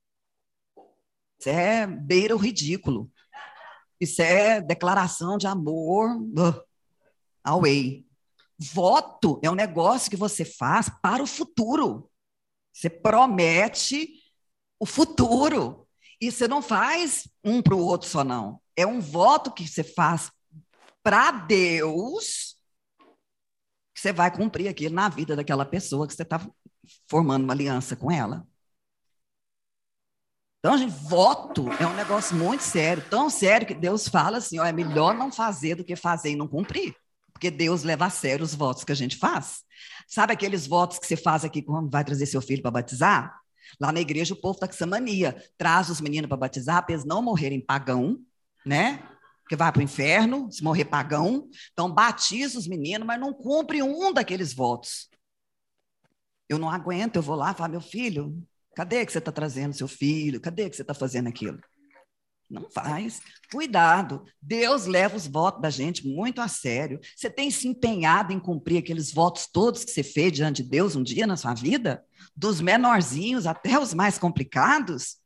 é 1.47 1.87
beira 1.87 2.35
o 2.35 2.39
ridículo. 2.39 3.11
Isso 4.01 4.21
é 4.23 4.61
declaração 4.61 5.39
de 5.39 5.47
amor. 5.47 6.09
Away. 7.45 8.07
Voto 8.59 9.39
é 9.43 9.51
um 9.51 9.55
negócio 9.55 10.11
que 10.11 10.17
você 10.17 10.45
faz 10.45 10.91
para 11.01 11.23
o 11.23 11.27
futuro. 11.27 12.10
Você 12.73 12.89
promete 12.89 14.21
o 14.79 14.87
futuro. 14.87 15.87
E 16.21 16.31
você 16.31 16.47
não 16.47 16.61
faz 16.61 17.29
um 17.45 17.63
para 17.63 17.75
o 17.75 17.85
outro 17.85 18.09
só, 18.09 18.23
não. 18.23 18.61
É 18.77 18.87
um 18.87 19.01
voto 19.01 19.53
que 19.53 19.67
você 19.67 19.83
faz 19.83 20.31
para 21.03 21.31
Deus, 21.31 22.57
que 23.95 24.01
você 24.01 24.13
vai 24.13 24.31
cumprir 24.35 24.69
aquilo 24.69 24.95
na 24.95 25.09
vida 25.09 25.35
daquela 25.35 25.65
pessoa 25.65 26.07
que 26.07 26.15
você 26.15 26.23
está 26.23 26.41
formando 27.09 27.45
uma 27.45 27.55
aliança 27.55 27.97
com 27.97 28.11
ela. 28.11 28.47
Então, 30.59 30.77
gente, 30.77 30.91
voto 30.91 31.71
é 31.81 31.87
um 31.87 31.95
negócio 31.95 32.37
muito 32.37 32.63
sério, 32.63 33.03
tão 33.09 33.31
sério 33.31 33.67
que 33.67 33.75
Deus 33.75 34.07
fala 34.07 34.39
assim: 34.39 34.59
ó, 34.59 34.65
é 34.65 34.73
melhor 34.73 35.15
não 35.15 35.33
fazer 35.33 35.75
do 35.75 35.85
que 35.85 35.97
fazer 35.97 36.33
e 36.33 36.37
não 36.37 36.47
cumprir. 36.47 36.95
Porque 37.41 37.51
Deus 37.51 37.85
leva 37.85 38.05
a 38.05 38.11
sério 38.11 38.45
os 38.45 38.55
votos 38.55 38.85
que 38.85 38.93
a 38.93 38.95
gente 38.95 39.17
faz. 39.17 39.63
Sabe 40.07 40.35
aqueles 40.35 40.67
votos 40.67 40.99
que 40.99 41.07
você 41.07 41.17
faz 41.17 41.43
aqui 41.43 41.63
quando 41.63 41.91
vai 41.91 42.05
trazer 42.05 42.27
seu 42.27 42.43
filho 42.43 42.61
para 42.61 42.71
batizar? 42.71 43.41
Lá 43.81 43.91
na 43.91 43.99
igreja, 43.99 44.35
o 44.35 44.37
povo 44.37 44.57
está 44.57 44.69
com 44.69 44.75
essa 44.75 44.87
mania. 44.87 45.43
Traz 45.57 45.89
os 45.89 46.03
meninos 46.03 46.29
para 46.29 46.37
batizar, 46.37 46.85
para 46.85 46.93
eles 46.95 47.07
não 47.07 47.23
morrerem 47.23 47.59
pagão, 47.59 48.21
né? 48.67 49.03
Que 49.49 49.57
vai 49.57 49.73
para 49.73 49.81
o 49.81 49.83
inferno, 49.83 50.53
se 50.53 50.63
morrer 50.63 50.85
pagão. 50.85 51.49
Então, 51.73 51.91
batiza 51.91 52.59
os 52.59 52.69
meninos, 52.69 53.07
mas 53.07 53.19
não 53.19 53.33
cumpre 53.33 53.83
um 53.83 54.13
daqueles 54.13 54.53
votos. 54.53 55.09
Eu 56.47 56.59
não 56.59 56.69
aguento, 56.69 57.17
eu 57.17 57.23
vou 57.23 57.37
lá 57.37 57.53
e 57.53 57.55
falo, 57.55 57.71
meu 57.71 57.81
filho, 57.81 58.47
Cadê 58.75 59.05
que 59.05 59.13
você 59.13 59.19
está 59.19 59.33
trazendo 59.33 59.75
seu 59.75 59.89
filho? 59.89 60.41
Cadê 60.41 60.71
que 60.71 60.77
você 60.77 60.83
está 60.83 60.95
fazendo 60.95 61.29
aquilo? 61.29 61.61
Não 62.51 62.69
faz. 62.69 63.21
Cuidado. 63.53 64.25
Deus 64.43 64.87
leva 64.87 65.17
os 65.17 65.27
votos 65.27 65.63
da 65.63 65.71
gente 65.71 66.09
muito 66.09 66.41
a 66.41 66.49
sério. 66.49 66.99
Você 67.15 67.31
tem 67.31 67.49
se 67.49 67.69
empenhado 67.69 68.33
em 68.33 68.41
cumprir 68.41 68.79
aqueles 68.79 69.13
votos 69.13 69.47
todos 69.47 69.85
que 69.85 69.93
você 69.93 70.03
fez 70.03 70.33
diante 70.33 70.63
de 70.63 70.69
Deus 70.69 70.97
um 70.97 71.03
dia 71.03 71.29
na 71.29 71.37
sua 71.37 71.55
vida? 71.55 72.05
Dos 72.37 72.61
menorzinhos 72.61 73.47
até 73.47 73.79
os 73.79 73.95
mais 73.95 74.19
complicados? 74.19 75.19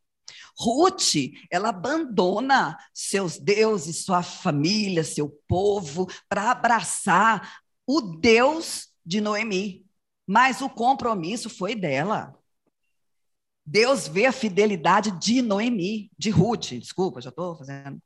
Ruth, 0.57 1.15
ela 1.51 1.71
abandona 1.71 2.77
seus 2.93 3.39
deuses, 3.39 4.05
sua 4.05 4.23
família, 4.23 5.03
seu 5.03 5.29
povo, 5.49 6.07
para 6.29 6.51
abraçar 6.51 7.61
o 7.87 8.01
Deus 8.01 8.89
de 9.05 9.21
Noemi. 9.21 9.85
Mas 10.27 10.61
o 10.61 10.69
compromisso 10.69 11.49
foi 11.49 11.75
dela. 11.75 12.35
Deus 13.67 14.07
vê 14.07 14.27
a 14.27 14.33
fidelidade 14.33 15.11
de 15.19 15.41
Noemi, 15.41 16.11
de 16.19 16.31
Ruth, 16.31 16.73
desculpa, 16.73 17.21
já 17.21 17.31
estou 17.31 17.57
fazendo. 17.57 18.01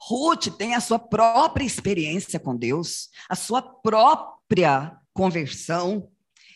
Ruth 0.00 0.48
tem 0.56 0.74
a 0.74 0.80
sua 0.80 0.98
própria 0.98 1.64
experiência 1.64 2.38
com 2.38 2.56
Deus, 2.56 3.10
a 3.28 3.34
sua 3.34 3.60
própria 3.60 4.96
conversão, 5.12 6.10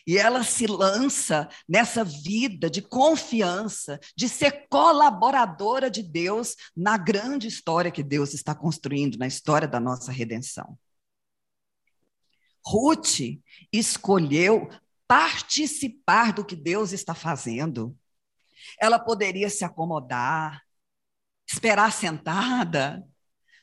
e 0.05 0.17
ela 0.17 0.43
se 0.43 0.67
lança 0.67 1.49
nessa 1.67 2.03
vida 2.03 2.69
de 2.69 2.81
confiança, 2.81 3.99
de 4.15 4.27
ser 4.27 4.67
colaboradora 4.69 5.89
de 5.89 6.03
Deus 6.03 6.55
na 6.75 6.97
grande 6.97 7.47
história 7.47 7.91
que 7.91 8.03
Deus 8.03 8.33
está 8.33 8.53
construindo, 8.53 9.17
na 9.17 9.27
história 9.27 9.67
da 9.67 9.79
nossa 9.79 10.11
redenção. 10.11 10.77
Ruth 12.65 13.19
escolheu 13.71 14.69
participar 15.07 16.33
do 16.33 16.45
que 16.45 16.55
Deus 16.55 16.91
está 16.91 17.13
fazendo. 17.13 17.95
Ela 18.79 18.99
poderia 18.99 19.49
se 19.49 19.63
acomodar, 19.65 20.61
esperar 21.47 21.91
sentada, 21.91 23.03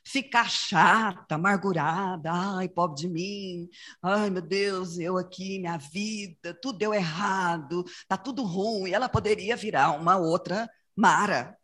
ficar 0.03 0.49
chata, 0.49 1.35
amargurada, 1.35 2.31
ai, 2.31 2.69
pobre 2.69 3.01
de 3.01 3.09
mim, 3.09 3.69
ai, 4.01 4.29
meu 4.29 4.41
Deus, 4.41 4.97
eu 4.99 5.17
aqui, 5.17 5.59
minha 5.59 5.77
vida, 5.77 6.57
tudo 6.61 6.77
deu 6.79 6.93
errado, 6.93 7.83
tá 8.07 8.17
tudo 8.17 8.43
ruim. 8.43 8.91
Ela 8.91 9.09
poderia 9.09 9.55
virar 9.55 9.91
uma 9.91 10.17
outra 10.17 10.69
Mara. 10.95 11.57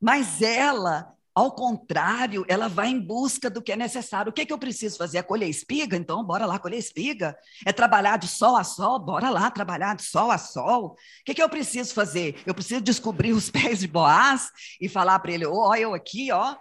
Mas 0.00 0.42
ela 0.42 1.17
ao 1.38 1.52
contrário, 1.52 2.44
ela 2.48 2.66
vai 2.66 2.88
em 2.88 3.00
busca 3.00 3.48
do 3.48 3.62
que 3.62 3.70
é 3.70 3.76
necessário. 3.76 4.30
O 4.30 4.32
que, 4.32 4.40
é 4.40 4.44
que 4.44 4.52
eu 4.52 4.58
preciso 4.58 4.98
fazer? 4.98 5.18
É 5.18 5.22
colher 5.22 5.48
espiga? 5.48 5.96
Então, 5.96 6.24
bora 6.24 6.44
lá 6.44 6.58
colher 6.58 6.78
espiga. 6.78 7.38
É 7.64 7.72
trabalhar 7.72 8.16
de 8.16 8.26
sol 8.26 8.56
a 8.56 8.64
sol? 8.64 8.98
Bora 8.98 9.30
lá 9.30 9.48
trabalhar 9.48 9.94
de 9.94 10.02
sol 10.02 10.32
a 10.32 10.38
sol. 10.38 10.86
O 10.86 10.96
que, 11.24 11.30
é 11.30 11.34
que 11.36 11.42
eu 11.42 11.48
preciso 11.48 11.94
fazer? 11.94 12.42
Eu 12.44 12.52
preciso 12.52 12.80
descobrir 12.80 13.32
os 13.34 13.50
pés 13.52 13.78
de 13.78 13.86
Boaz 13.86 14.50
e 14.80 14.88
falar 14.88 15.20
para 15.20 15.30
ele: 15.30 15.46
ó, 15.46 15.68
oh, 15.68 15.74
eu 15.76 15.94
aqui, 15.94 16.32
ó. 16.32 16.56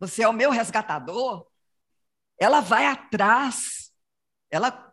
Você 0.00 0.24
é 0.24 0.28
o 0.28 0.32
meu 0.32 0.50
resgatador. 0.50 1.46
Ela 2.40 2.58
vai 2.58 2.86
atrás. 2.86 3.92
Ela 4.50 4.92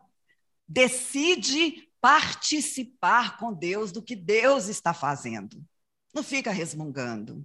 decide 0.68 1.90
participar 2.00 3.38
com 3.38 3.52
Deus 3.52 3.90
do 3.90 4.00
que 4.00 4.14
Deus 4.14 4.68
está 4.68 4.94
fazendo. 4.94 5.60
Não 6.14 6.22
fica 6.22 6.52
resmungando. 6.52 7.44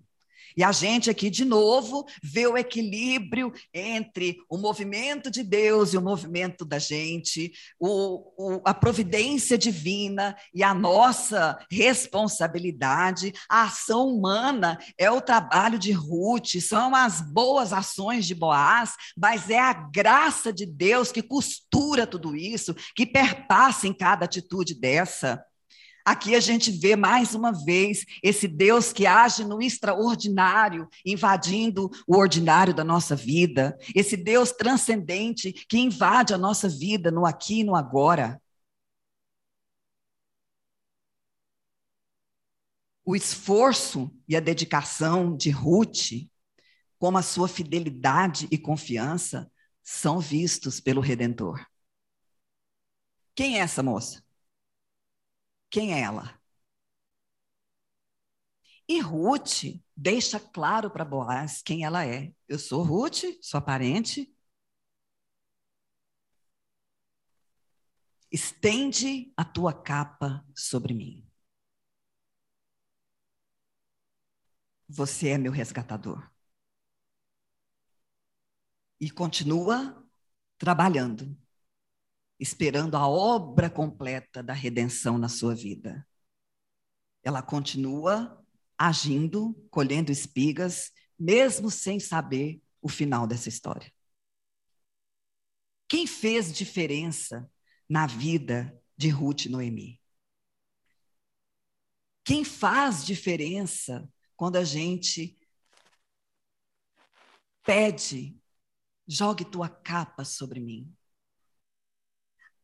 E 0.55 0.63
a 0.63 0.71
gente 0.71 1.09
aqui, 1.09 1.29
de 1.29 1.45
novo, 1.45 2.05
vê 2.21 2.47
o 2.47 2.57
equilíbrio 2.57 3.53
entre 3.73 4.37
o 4.49 4.57
movimento 4.57 5.29
de 5.31 5.43
Deus 5.43 5.93
e 5.93 5.97
o 5.97 6.01
movimento 6.01 6.65
da 6.65 6.79
gente, 6.79 7.51
o, 7.79 8.23
o, 8.37 8.61
a 8.65 8.73
providência 8.73 9.57
divina 9.57 10.35
e 10.53 10.63
a 10.63 10.73
nossa 10.73 11.57
responsabilidade. 11.69 13.33
A 13.49 13.63
ação 13.63 14.07
humana 14.07 14.77
é 14.97 15.09
o 15.09 15.21
trabalho 15.21 15.79
de 15.79 15.91
Ruth, 15.91 16.59
são 16.61 16.95
as 16.95 17.21
boas 17.21 17.73
ações 17.73 18.25
de 18.25 18.35
Boaz, 18.35 18.93
mas 19.17 19.49
é 19.49 19.59
a 19.59 19.73
graça 19.73 20.51
de 20.51 20.65
Deus 20.65 21.11
que 21.11 21.21
costura 21.21 22.07
tudo 22.07 22.35
isso, 22.35 22.75
que 22.95 23.05
perpassa 23.05 23.87
em 23.87 23.93
cada 23.93 24.25
atitude 24.25 24.73
dessa. 24.73 25.43
Aqui 26.05 26.35
a 26.35 26.39
gente 26.39 26.71
vê 26.71 26.95
mais 26.95 27.35
uma 27.35 27.51
vez 27.51 28.05
esse 28.23 28.47
Deus 28.47 28.91
que 28.91 29.05
age 29.05 29.43
no 29.43 29.61
extraordinário, 29.61 30.87
invadindo 31.05 31.89
o 32.07 32.17
ordinário 32.17 32.73
da 32.73 32.83
nossa 32.83 33.15
vida, 33.15 33.77
esse 33.95 34.17
Deus 34.17 34.51
transcendente 34.51 35.53
que 35.53 35.77
invade 35.77 36.33
a 36.33 36.37
nossa 36.37 36.67
vida 36.67 37.11
no 37.11 37.25
aqui 37.25 37.59
e 37.59 37.63
no 37.63 37.75
agora. 37.75 38.41
O 43.05 43.15
esforço 43.15 44.11
e 44.27 44.35
a 44.35 44.39
dedicação 44.39 45.35
de 45.35 45.49
Ruth, 45.49 46.27
como 46.97 47.17
a 47.17 47.21
sua 47.21 47.47
fidelidade 47.47 48.47
e 48.51 48.57
confiança, 48.57 49.51
são 49.83 50.19
vistos 50.19 50.79
pelo 50.79 51.01
Redentor. 51.01 51.65
Quem 53.35 53.57
é 53.57 53.61
essa 53.61 53.81
moça? 53.81 54.23
Quem 55.71 55.93
é 55.93 56.01
ela? 56.01 56.39
E 58.87 58.99
Ruth 58.99 59.79
deixa 59.95 60.39
claro 60.39 60.91
para 60.91 61.05
Boaz 61.05 61.61
quem 61.63 61.83
ela 61.85 62.05
é. 62.05 62.33
Eu 62.47 62.59
sou 62.59 62.83
Ruth, 62.83 63.23
sua 63.41 63.61
parente. 63.61 64.31
Estende 68.31 69.31
a 69.37 69.43
tua 69.45 69.73
capa 69.73 70.45
sobre 70.55 70.93
mim. 70.93 71.25
Você 74.87 75.29
é 75.29 75.37
meu 75.37 75.51
resgatador. 75.51 76.29
E 78.99 79.09
continua 79.09 80.05
trabalhando 80.57 81.35
esperando 82.41 82.97
a 82.97 83.07
obra 83.07 83.69
completa 83.69 84.41
da 84.41 84.51
redenção 84.51 85.19
na 85.19 85.29
sua 85.29 85.53
vida. 85.53 86.07
Ela 87.23 87.43
continua 87.43 88.43
agindo, 88.75 89.53
colhendo 89.69 90.11
espigas, 90.11 90.91
mesmo 91.17 91.69
sem 91.69 91.99
saber 91.99 92.59
o 92.81 92.89
final 92.89 93.27
dessa 93.27 93.47
história. 93.47 93.93
Quem 95.87 96.07
fez 96.07 96.51
diferença 96.51 97.47
na 97.87 98.07
vida 98.07 98.75
de 98.97 99.09
Ruth 99.09 99.45
e 99.45 99.49
Noemi? 99.49 100.01
Quem 102.23 102.43
faz 102.43 103.05
diferença 103.05 104.11
quando 104.35 104.55
a 104.55 104.63
gente 104.63 105.37
pede, 107.63 108.35
jogue 109.07 109.45
tua 109.45 109.69
capa 109.69 110.25
sobre 110.25 110.59
mim? 110.59 110.91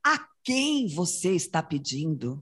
A 0.08 0.26
quem 0.42 0.88
você 0.88 1.36
está 1.36 1.62
pedindo 1.62 2.42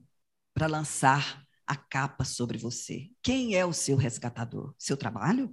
para 0.54 0.68
lançar 0.68 1.44
a 1.66 1.76
capa 1.76 2.24
sobre 2.24 2.60
você? 2.60 3.12
Quem 3.24 3.56
é 3.56 3.66
o 3.66 3.74
seu 3.74 3.98
resgatador? 3.98 4.76
Seu 4.78 4.96
trabalho? 4.96 5.52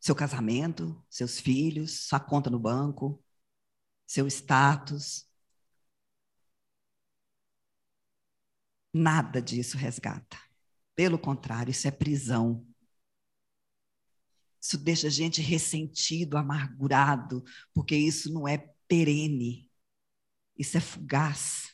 Seu 0.00 0.16
casamento? 0.16 1.00
Seus 1.08 1.38
filhos? 1.38 2.08
Sua 2.08 2.18
conta 2.18 2.50
no 2.50 2.58
banco? 2.58 3.22
Seu 4.08 4.26
status? 4.26 5.24
Nada 8.92 9.40
disso 9.40 9.76
resgata. 9.76 10.36
Pelo 10.96 11.16
contrário, 11.16 11.70
isso 11.70 11.86
é 11.86 11.92
prisão. 11.92 12.66
Isso 14.60 14.76
deixa 14.76 15.06
a 15.06 15.10
gente 15.10 15.40
ressentido, 15.40 16.36
amargurado, 16.36 17.44
porque 17.72 17.94
isso 17.94 18.32
não 18.32 18.48
é 18.48 18.58
perene, 18.88 19.67
isso 20.58 20.76
é 20.76 20.80
fugaz. 20.80 21.68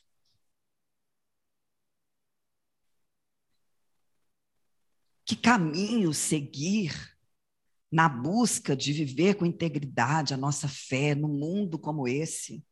Que 5.24 5.34
caminho 5.34 6.12
seguir 6.12 7.16
na 7.90 8.08
busca 8.08 8.76
de 8.76 8.92
viver 8.92 9.36
com 9.36 9.46
integridade 9.46 10.34
a 10.34 10.36
nossa 10.36 10.68
fé 10.68 11.14
num 11.14 11.28
mundo 11.28 11.78
como 11.78 12.06
esse? 12.06 12.62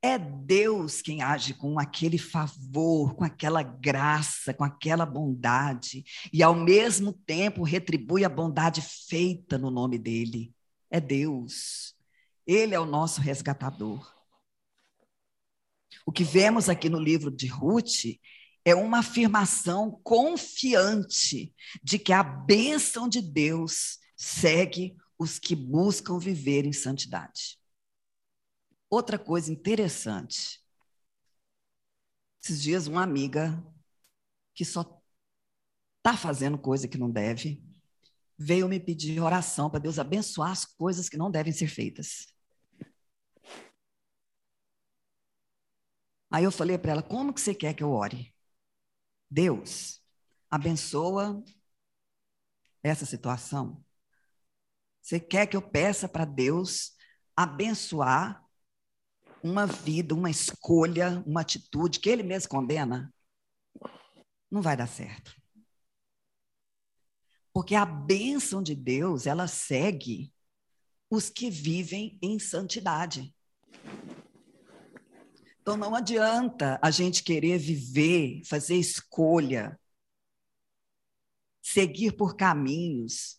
É 0.00 0.16
Deus 0.16 1.02
quem 1.02 1.22
age 1.22 1.54
com 1.54 1.76
aquele 1.76 2.18
favor, 2.18 3.16
com 3.16 3.24
aquela 3.24 3.64
graça, 3.64 4.54
com 4.54 4.62
aquela 4.62 5.04
bondade, 5.04 6.04
e 6.32 6.40
ao 6.40 6.54
mesmo 6.54 7.12
tempo 7.12 7.64
retribui 7.64 8.24
a 8.24 8.28
bondade 8.28 8.80
feita 8.80 9.58
no 9.58 9.72
nome 9.72 9.98
dele. 9.98 10.54
É 10.88 11.00
Deus. 11.00 11.96
Ele 12.46 12.76
é 12.76 12.80
o 12.80 12.86
nosso 12.86 13.20
resgatador. 13.20 14.17
O 16.06 16.12
que 16.12 16.24
vemos 16.24 16.68
aqui 16.68 16.88
no 16.88 16.98
livro 16.98 17.30
de 17.30 17.46
Ruth 17.46 18.18
é 18.64 18.74
uma 18.74 18.98
afirmação 18.98 20.00
confiante 20.02 21.54
de 21.82 21.98
que 21.98 22.12
a 22.12 22.22
bênção 22.22 23.08
de 23.08 23.20
Deus 23.20 23.98
segue 24.16 24.96
os 25.18 25.38
que 25.38 25.56
buscam 25.56 26.18
viver 26.18 26.64
em 26.64 26.72
santidade. 26.72 27.58
Outra 28.90 29.18
coisa 29.18 29.52
interessante. 29.52 30.62
Esses 32.42 32.62
dias, 32.62 32.86
uma 32.86 33.02
amiga 33.02 33.62
que 34.54 34.64
só 34.64 35.00
está 35.98 36.16
fazendo 36.16 36.58
coisa 36.58 36.88
que 36.88 36.96
não 36.96 37.10
deve, 37.10 37.62
veio 38.38 38.68
me 38.68 38.78
pedir 38.78 39.20
oração 39.20 39.68
para 39.68 39.80
Deus 39.80 39.98
abençoar 39.98 40.52
as 40.52 40.64
coisas 40.64 41.08
que 41.08 41.16
não 41.16 41.30
devem 41.30 41.52
ser 41.52 41.68
feitas. 41.68 42.28
Aí 46.30 46.44
eu 46.44 46.52
falei 46.52 46.78
para 46.78 46.92
ela: 46.92 47.02
como 47.02 47.32
que 47.32 47.40
você 47.40 47.54
quer 47.54 47.74
que 47.74 47.82
eu 47.82 47.90
ore? 47.90 48.34
Deus, 49.30 50.02
abençoa 50.50 51.42
essa 52.82 53.04
situação. 53.04 53.84
Você 55.02 55.18
quer 55.18 55.46
que 55.46 55.56
eu 55.56 55.62
peça 55.62 56.08
para 56.08 56.24
Deus 56.24 56.92
abençoar 57.34 58.44
uma 59.42 59.66
vida, 59.66 60.14
uma 60.14 60.30
escolha, 60.30 61.22
uma 61.26 61.40
atitude 61.40 62.00
que 62.00 62.10
Ele 62.10 62.22
mesmo 62.22 62.48
condena? 62.48 63.12
Não 64.50 64.60
vai 64.60 64.76
dar 64.76 64.86
certo. 64.86 65.34
Porque 67.52 67.74
a 67.74 67.84
bênção 67.84 68.62
de 68.62 68.74
Deus, 68.74 69.26
ela 69.26 69.46
segue 69.46 70.32
os 71.10 71.30
que 71.30 71.50
vivem 71.50 72.18
em 72.22 72.38
santidade. 72.38 73.34
Então 75.68 75.76
não 75.76 75.94
adianta 75.94 76.80
a 76.80 76.90
gente 76.90 77.22
querer 77.22 77.58
viver, 77.58 78.40
fazer 78.46 78.76
escolha, 78.76 79.78
seguir 81.60 82.12
por 82.12 82.36
caminhos 82.36 83.38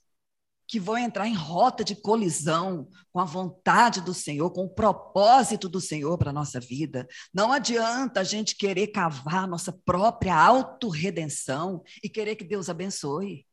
que 0.67 0.79
vão 0.79 0.95
entrar 0.95 1.27
em 1.27 1.33
rota 1.33 1.83
de 1.83 1.95
colisão 1.95 2.87
com 3.11 3.19
a 3.19 3.25
vontade 3.25 3.99
do 4.01 4.13
Senhor, 4.13 4.51
com 4.51 4.65
o 4.65 4.69
propósito 4.69 5.67
do 5.67 5.81
Senhor 5.81 6.19
para 6.19 6.29
a 6.29 6.33
nossa 6.33 6.59
vida. 6.59 7.07
Não 7.33 7.51
adianta 7.51 8.19
a 8.19 8.23
gente 8.23 8.55
querer 8.55 8.89
cavar 8.89 9.47
nossa 9.47 9.73
própria 9.73 10.35
autorredenção 10.35 11.81
e 12.03 12.07
querer 12.07 12.35
que 12.35 12.43
Deus 12.43 12.69
abençoe. 12.69 13.47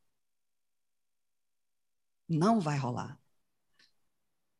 Não 2.29 2.59
vai 2.59 2.77
rolar. 2.77 3.19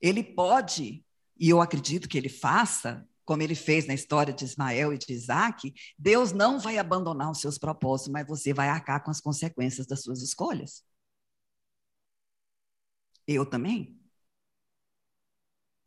Ele 0.01 0.23
pode, 0.23 1.05
e 1.39 1.49
eu 1.49 1.61
acredito 1.61 2.09
que 2.09 2.17
ele 2.17 2.29
faça, 2.29 3.07
como 3.27 3.43
ele 3.43 3.55
fez 3.55 3.85
na 3.85 3.93
história 3.93 4.33
de 4.33 4.45
Ismael 4.45 4.93
e 4.93 4.97
de 4.97 5.11
Isaac, 5.11 5.73
Deus 5.99 6.31
não 6.31 6.57
vai 6.59 6.77
abandonar 6.77 7.29
os 7.29 7.41
seus 7.41 7.57
propósitos, 7.57 8.09
mas 8.09 8.25
você 8.25 8.53
vai 8.53 8.69
arcar 8.69 9.03
com 9.03 9.11
as 9.11 9.19
consequências 9.19 9.85
das 9.85 10.01
suas 10.01 10.21
escolhas. 10.21 10.81
Eu 13.27 13.45
também. 13.45 13.99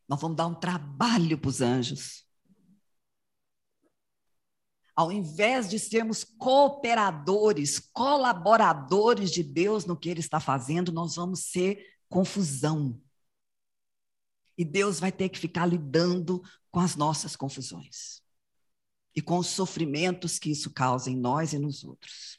Nós 0.06 0.20
vamos 0.20 0.36
dar 0.36 0.48
um 0.48 0.54
trabalho 0.54 1.38
para 1.38 1.48
os 1.48 1.62
anjos. 1.62 2.26
Ao 4.94 5.10
invés 5.10 5.70
de 5.70 5.78
sermos 5.78 6.22
cooperadores, 6.22 7.78
colaboradores 7.78 9.30
de 9.30 9.42
Deus 9.42 9.86
no 9.86 9.96
que 9.96 10.10
Ele 10.10 10.20
está 10.20 10.40
fazendo, 10.40 10.92
nós 10.92 11.16
vamos 11.16 11.46
ser 11.46 11.82
confusão. 12.06 13.00
E 14.60 14.64
Deus 14.66 15.00
vai 15.00 15.10
ter 15.10 15.30
que 15.30 15.38
ficar 15.38 15.64
lidando 15.64 16.42
com 16.70 16.80
as 16.80 16.94
nossas 16.94 17.34
confusões 17.34 18.20
e 19.16 19.22
com 19.22 19.38
os 19.38 19.46
sofrimentos 19.46 20.38
que 20.38 20.50
isso 20.50 20.70
causa 20.70 21.10
em 21.10 21.16
nós 21.16 21.54
e 21.54 21.58
nos 21.58 21.82
outros. 21.82 22.38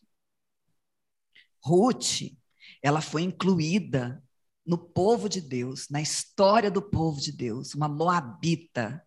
Ruth, 1.64 2.32
ela 2.80 3.02
foi 3.02 3.24
incluída 3.24 4.24
no 4.64 4.78
povo 4.78 5.28
de 5.28 5.42
Deus, 5.42 5.90
na 5.90 6.00
história 6.00 6.70
do 6.70 6.80
povo 6.80 7.20
de 7.20 7.32
Deus, 7.32 7.74
uma 7.74 7.90
moabita. 7.90 9.04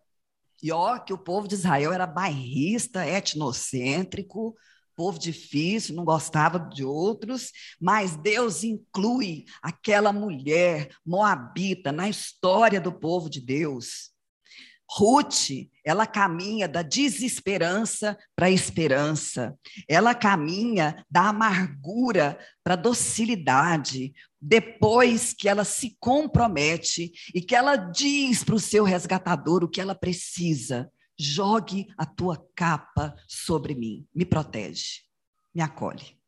E 0.61 0.69
ó, 0.69 0.99
que 0.99 1.13
o 1.13 1.17
povo 1.17 1.47
de 1.47 1.55
Israel 1.55 1.93
era 1.93 2.05
bairrista, 2.05 3.07
etnocêntrico, 3.07 4.57
povo 4.95 5.19
difícil, 5.19 5.95
não 5.95 6.05
gostava 6.05 6.59
de 6.59 6.83
outros, 6.83 7.51
mas 7.79 8.15
Deus 8.15 8.63
inclui 8.63 9.45
aquela 9.61 10.13
mulher 10.13 10.89
moabita 11.05 11.91
na 11.91 12.09
história 12.09 12.79
do 12.79 12.91
povo 12.91 13.29
de 13.29 13.41
Deus. 13.41 14.15
Ruth, 14.89 15.49
ela 15.83 16.05
caminha 16.05 16.67
da 16.67 16.81
desesperança 16.81 18.17
para 18.35 18.47
a 18.47 18.51
esperança. 18.51 19.57
Ela 19.89 20.13
caminha 20.13 21.03
da 21.09 21.29
amargura 21.29 22.37
para 22.63 22.73
a 22.73 22.77
docilidade. 22.77 24.13
Depois 24.39 25.33
que 25.33 25.49
ela 25.49 25.63
se 25.63 25.97
compromete 25.99 27.11
e 27.33 27.41
que 27.41 27.55
ela 27.55 27.75
diz 27.75 28.43
para 28.43 28.55
o 28.55 28.59
seu 28.59 28.83
resgatador 28.83 29.63
o 29.63 29.69
que 29.69 29.81
ela 29.81 29.95
precisa, 29.95 30.89
jogue 31.17 31.87
a 31.97 32.05
tua 32.05 32.37
capa 32.55 33.15
sobre 33.27 33.73
mim, 33.73 34.07
me 34.13 34.25
protege, 34.25 35.03
me 35.53 35.61
acolhe. 35.61 36.19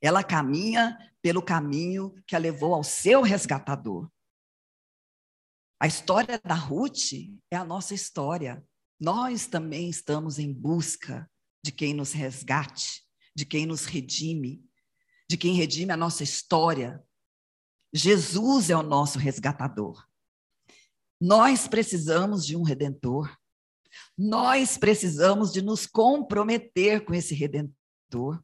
Ela 0.00 0.22
caminha 0.22 0.96
pelo 1.20 1.42
caminho 1.42 2.14
que 2.26 2.36
a 2.36 2.38
levou 2.38 2.74
ao 2.74 2.84
seu 2.84 3.22
resgatador. 3.22 4.10
A 5.80 5.86
história 5.86 6.40
da 6.44 6.54
Ruth 6.54 7.12
é 7.50 7.56
a 7.56 7.64
nossa 7.64 7.94
história. 7.94 8.64
Nós 9.00 9.46
também 9.46 9.88
estamos 9.88 10.38
em 10.38 10.52
busca 10.52 11.30
de 11.62 11.70
quem 11.70 11.94
nos 11.94 12.12
resgate, 12.12 13.04
de 13.34 13.44
quem 13.44 13.66
nos 13.66 13.84
redime, 13.84 14.64
de 15.28 15.36
quem 15.36 15.54
redime 15.54 15.92
a 15.92 15.96
nossa 15.96 16.24
história. 16.24 17.04
Jesus 17.92 18.70
é 18.70 18.76
o 18.76 18.82
nosso 18.82 19.18
resgatador. 19.18 20.07
Nós 21.20 21.66
precisamos 21.66 22.46
de 22.46 22.56
um 22.56 22.62
redentor. 22.62 23.36
Nós 24.16 24.76
precisamos 24.76 25.52
de 25.52 25.62
nos 25.62 25.86
comprometer 25.86 27.04
com 27.04 27.14
esse 27.14 27.34
redentor. 27.34 28.42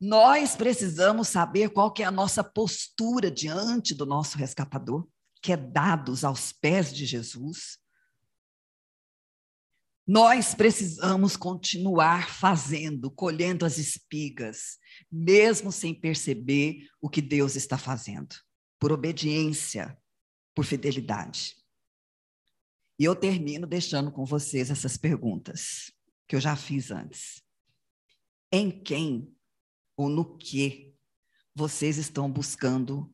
Nós 0.00 0.54
precisamos 0.54 1.28
saber 1.28 1.70
qual 1.70 1.92
que 1.92 2.02
é 2.02 2.06
a 2.06 2.10
nossa 2.10 2.44
postura 2.44 3.30
diante 3.30 3.94
do 3.94 4.04
nosso 4.04 4.36
resgatador 4.36 5.06
que 5.42 5.52
é 5.52 5.56
dados 5.56 6.22
aos 6.22 6.52
pés 6.52 6.94
de 6.94 7.04
Jesus, 7.04 7.78
nós 10.06 10.54
precisamos 10.54 11.36
continuar 11.36 12.30
fazendo, 12.30 13.10
colhendo 13.10 13.66
as 13.66 13.76
espigas, 13.76 14.78
mesmo 15.10 15.72
sem 15.72 15.94
perceber 15.94 16.86
o 17.00 17.08
que 17.08 17.20
Deus 17.20 17.56
está 17.56 17.76
fazendo, 17.76 18.36
por 18.78 18.92
obediência, 18.92 19.96
por 20.54 20.64
fidelidade. 20.64 21.56
E 22.98 23.04
eu 23.04 23.16
termino 23.16 23.66
deixando 23.66 24.10
com 24.10 24.24
vocês 24.24 24.70
essas 24.70 24.96
perguntas 24.96 25.92
que 26.26 26.36
eu 26.36 26.40
já 26.40 26.56
fiz 26.56 26.90
antes. 26.90 27.42
Em 28.50 28.70
quem 28.70 29.34
ou 29.96 30.08
no 30.08 30.36
que 30.36 30.94
vocês 31.54 31.98
estão 31.98 32.30
buscando 32.30 33.12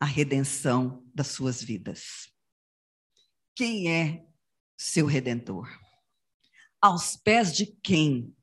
a 0.00 0.06
redenção 0.06 1.04
das 1.14 1.28
suas 1.28 1.62
vidas. 1.62 2.30
Quem 3.54 3.92
é 3.92 4.26
seu 4.76 5.06
redentor? 5.06 5.68
Aos 6.80 7.16
pés 7.16 7.54
de 7.56 7.66
quem 7.82 8.36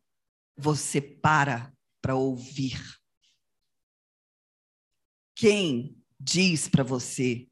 você 0.57 1.01
para 1.01 1.73
para 2.01 2.15
ouvir? 2.15 2.81
Quem 5.33 5.97
diz 6.19 6.67
para 6.67 6.83
você 6.83 7.47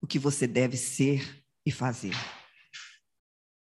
o 0.00 0.06
que 0.06 0.18
você 0.18 0.46
deve 0.46 0.76
ser 0.76 1.44
e 1.64 1.72
fazer? 1.72 2.14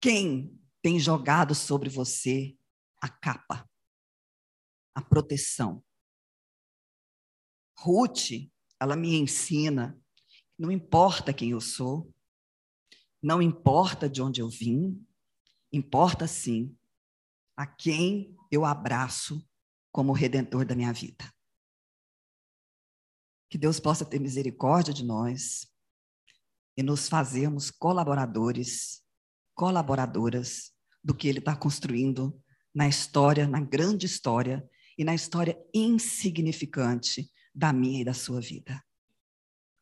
Quem 0.01 0.57
tem 0.81 0.99
jogado 0.99 1.53
sobre 1.53 1.89
você 1.89 2.57
a 3.01 3.09
capa, 3.09 3.69
a 4.95 5.01
proteção? 5.01 5.83
Ruth 7.77 8.49
ela 8.79 8.95
me 8.95 9.15
ensina, 9.15 10.01
não 10.57 10.71
importa 10.71 11.33
quem 11.33 11.51
eu 11.51 11.59
sou, 11.59 12.13
não 13.21 13.41
importa 13.41 14.09
de 14.09 14.21
onde 14.21 14.41
eu 14.41 14.49
vim, 14.49 15.05
importa 15.71 16.25
sim 16.27 16.77
a 17.57 17.67
quem 17.67 18.37
eu 18.49 18.63
abraço 18.63 19.45
como 19.91 20.13
redentor 20.13 20.65
da 20.65 20.75
minha 20.75 20.93
vida. 20.93 21.29
Que 23.49 23.57
Deus 23.57 23.79
possa 23.79 24.05
ter 24.05 24.19
misericórdia 24.19 24.93
de 24.93 25.03
nós 25.03 25.69
e 26.77 26.83
nos 26.83 27.09
fazermos 27.09 27.69
colaboradores, 27.69 29.03
colaboradoras 29.59 30.71
do 31.03 31.13
que 31.13 31.27
Ele 31.27 31.39
está 31.39 31.53
construindo 31.53 32.33
na 32.73 32.87
história, 32.87 33.45
na 33.45 33.59
grande 33.59 34.05
história 34.05 34.63
e 34.97 35.03
na 35.03 35.13
história 35.13 35.57
insignificante 35.73 37.29
da 37.53 37.73
minha 37.73 37.99
e 37.99 38.05
da 38.05 38.13
sua 38.13 38.39
vida. 38.39 38.81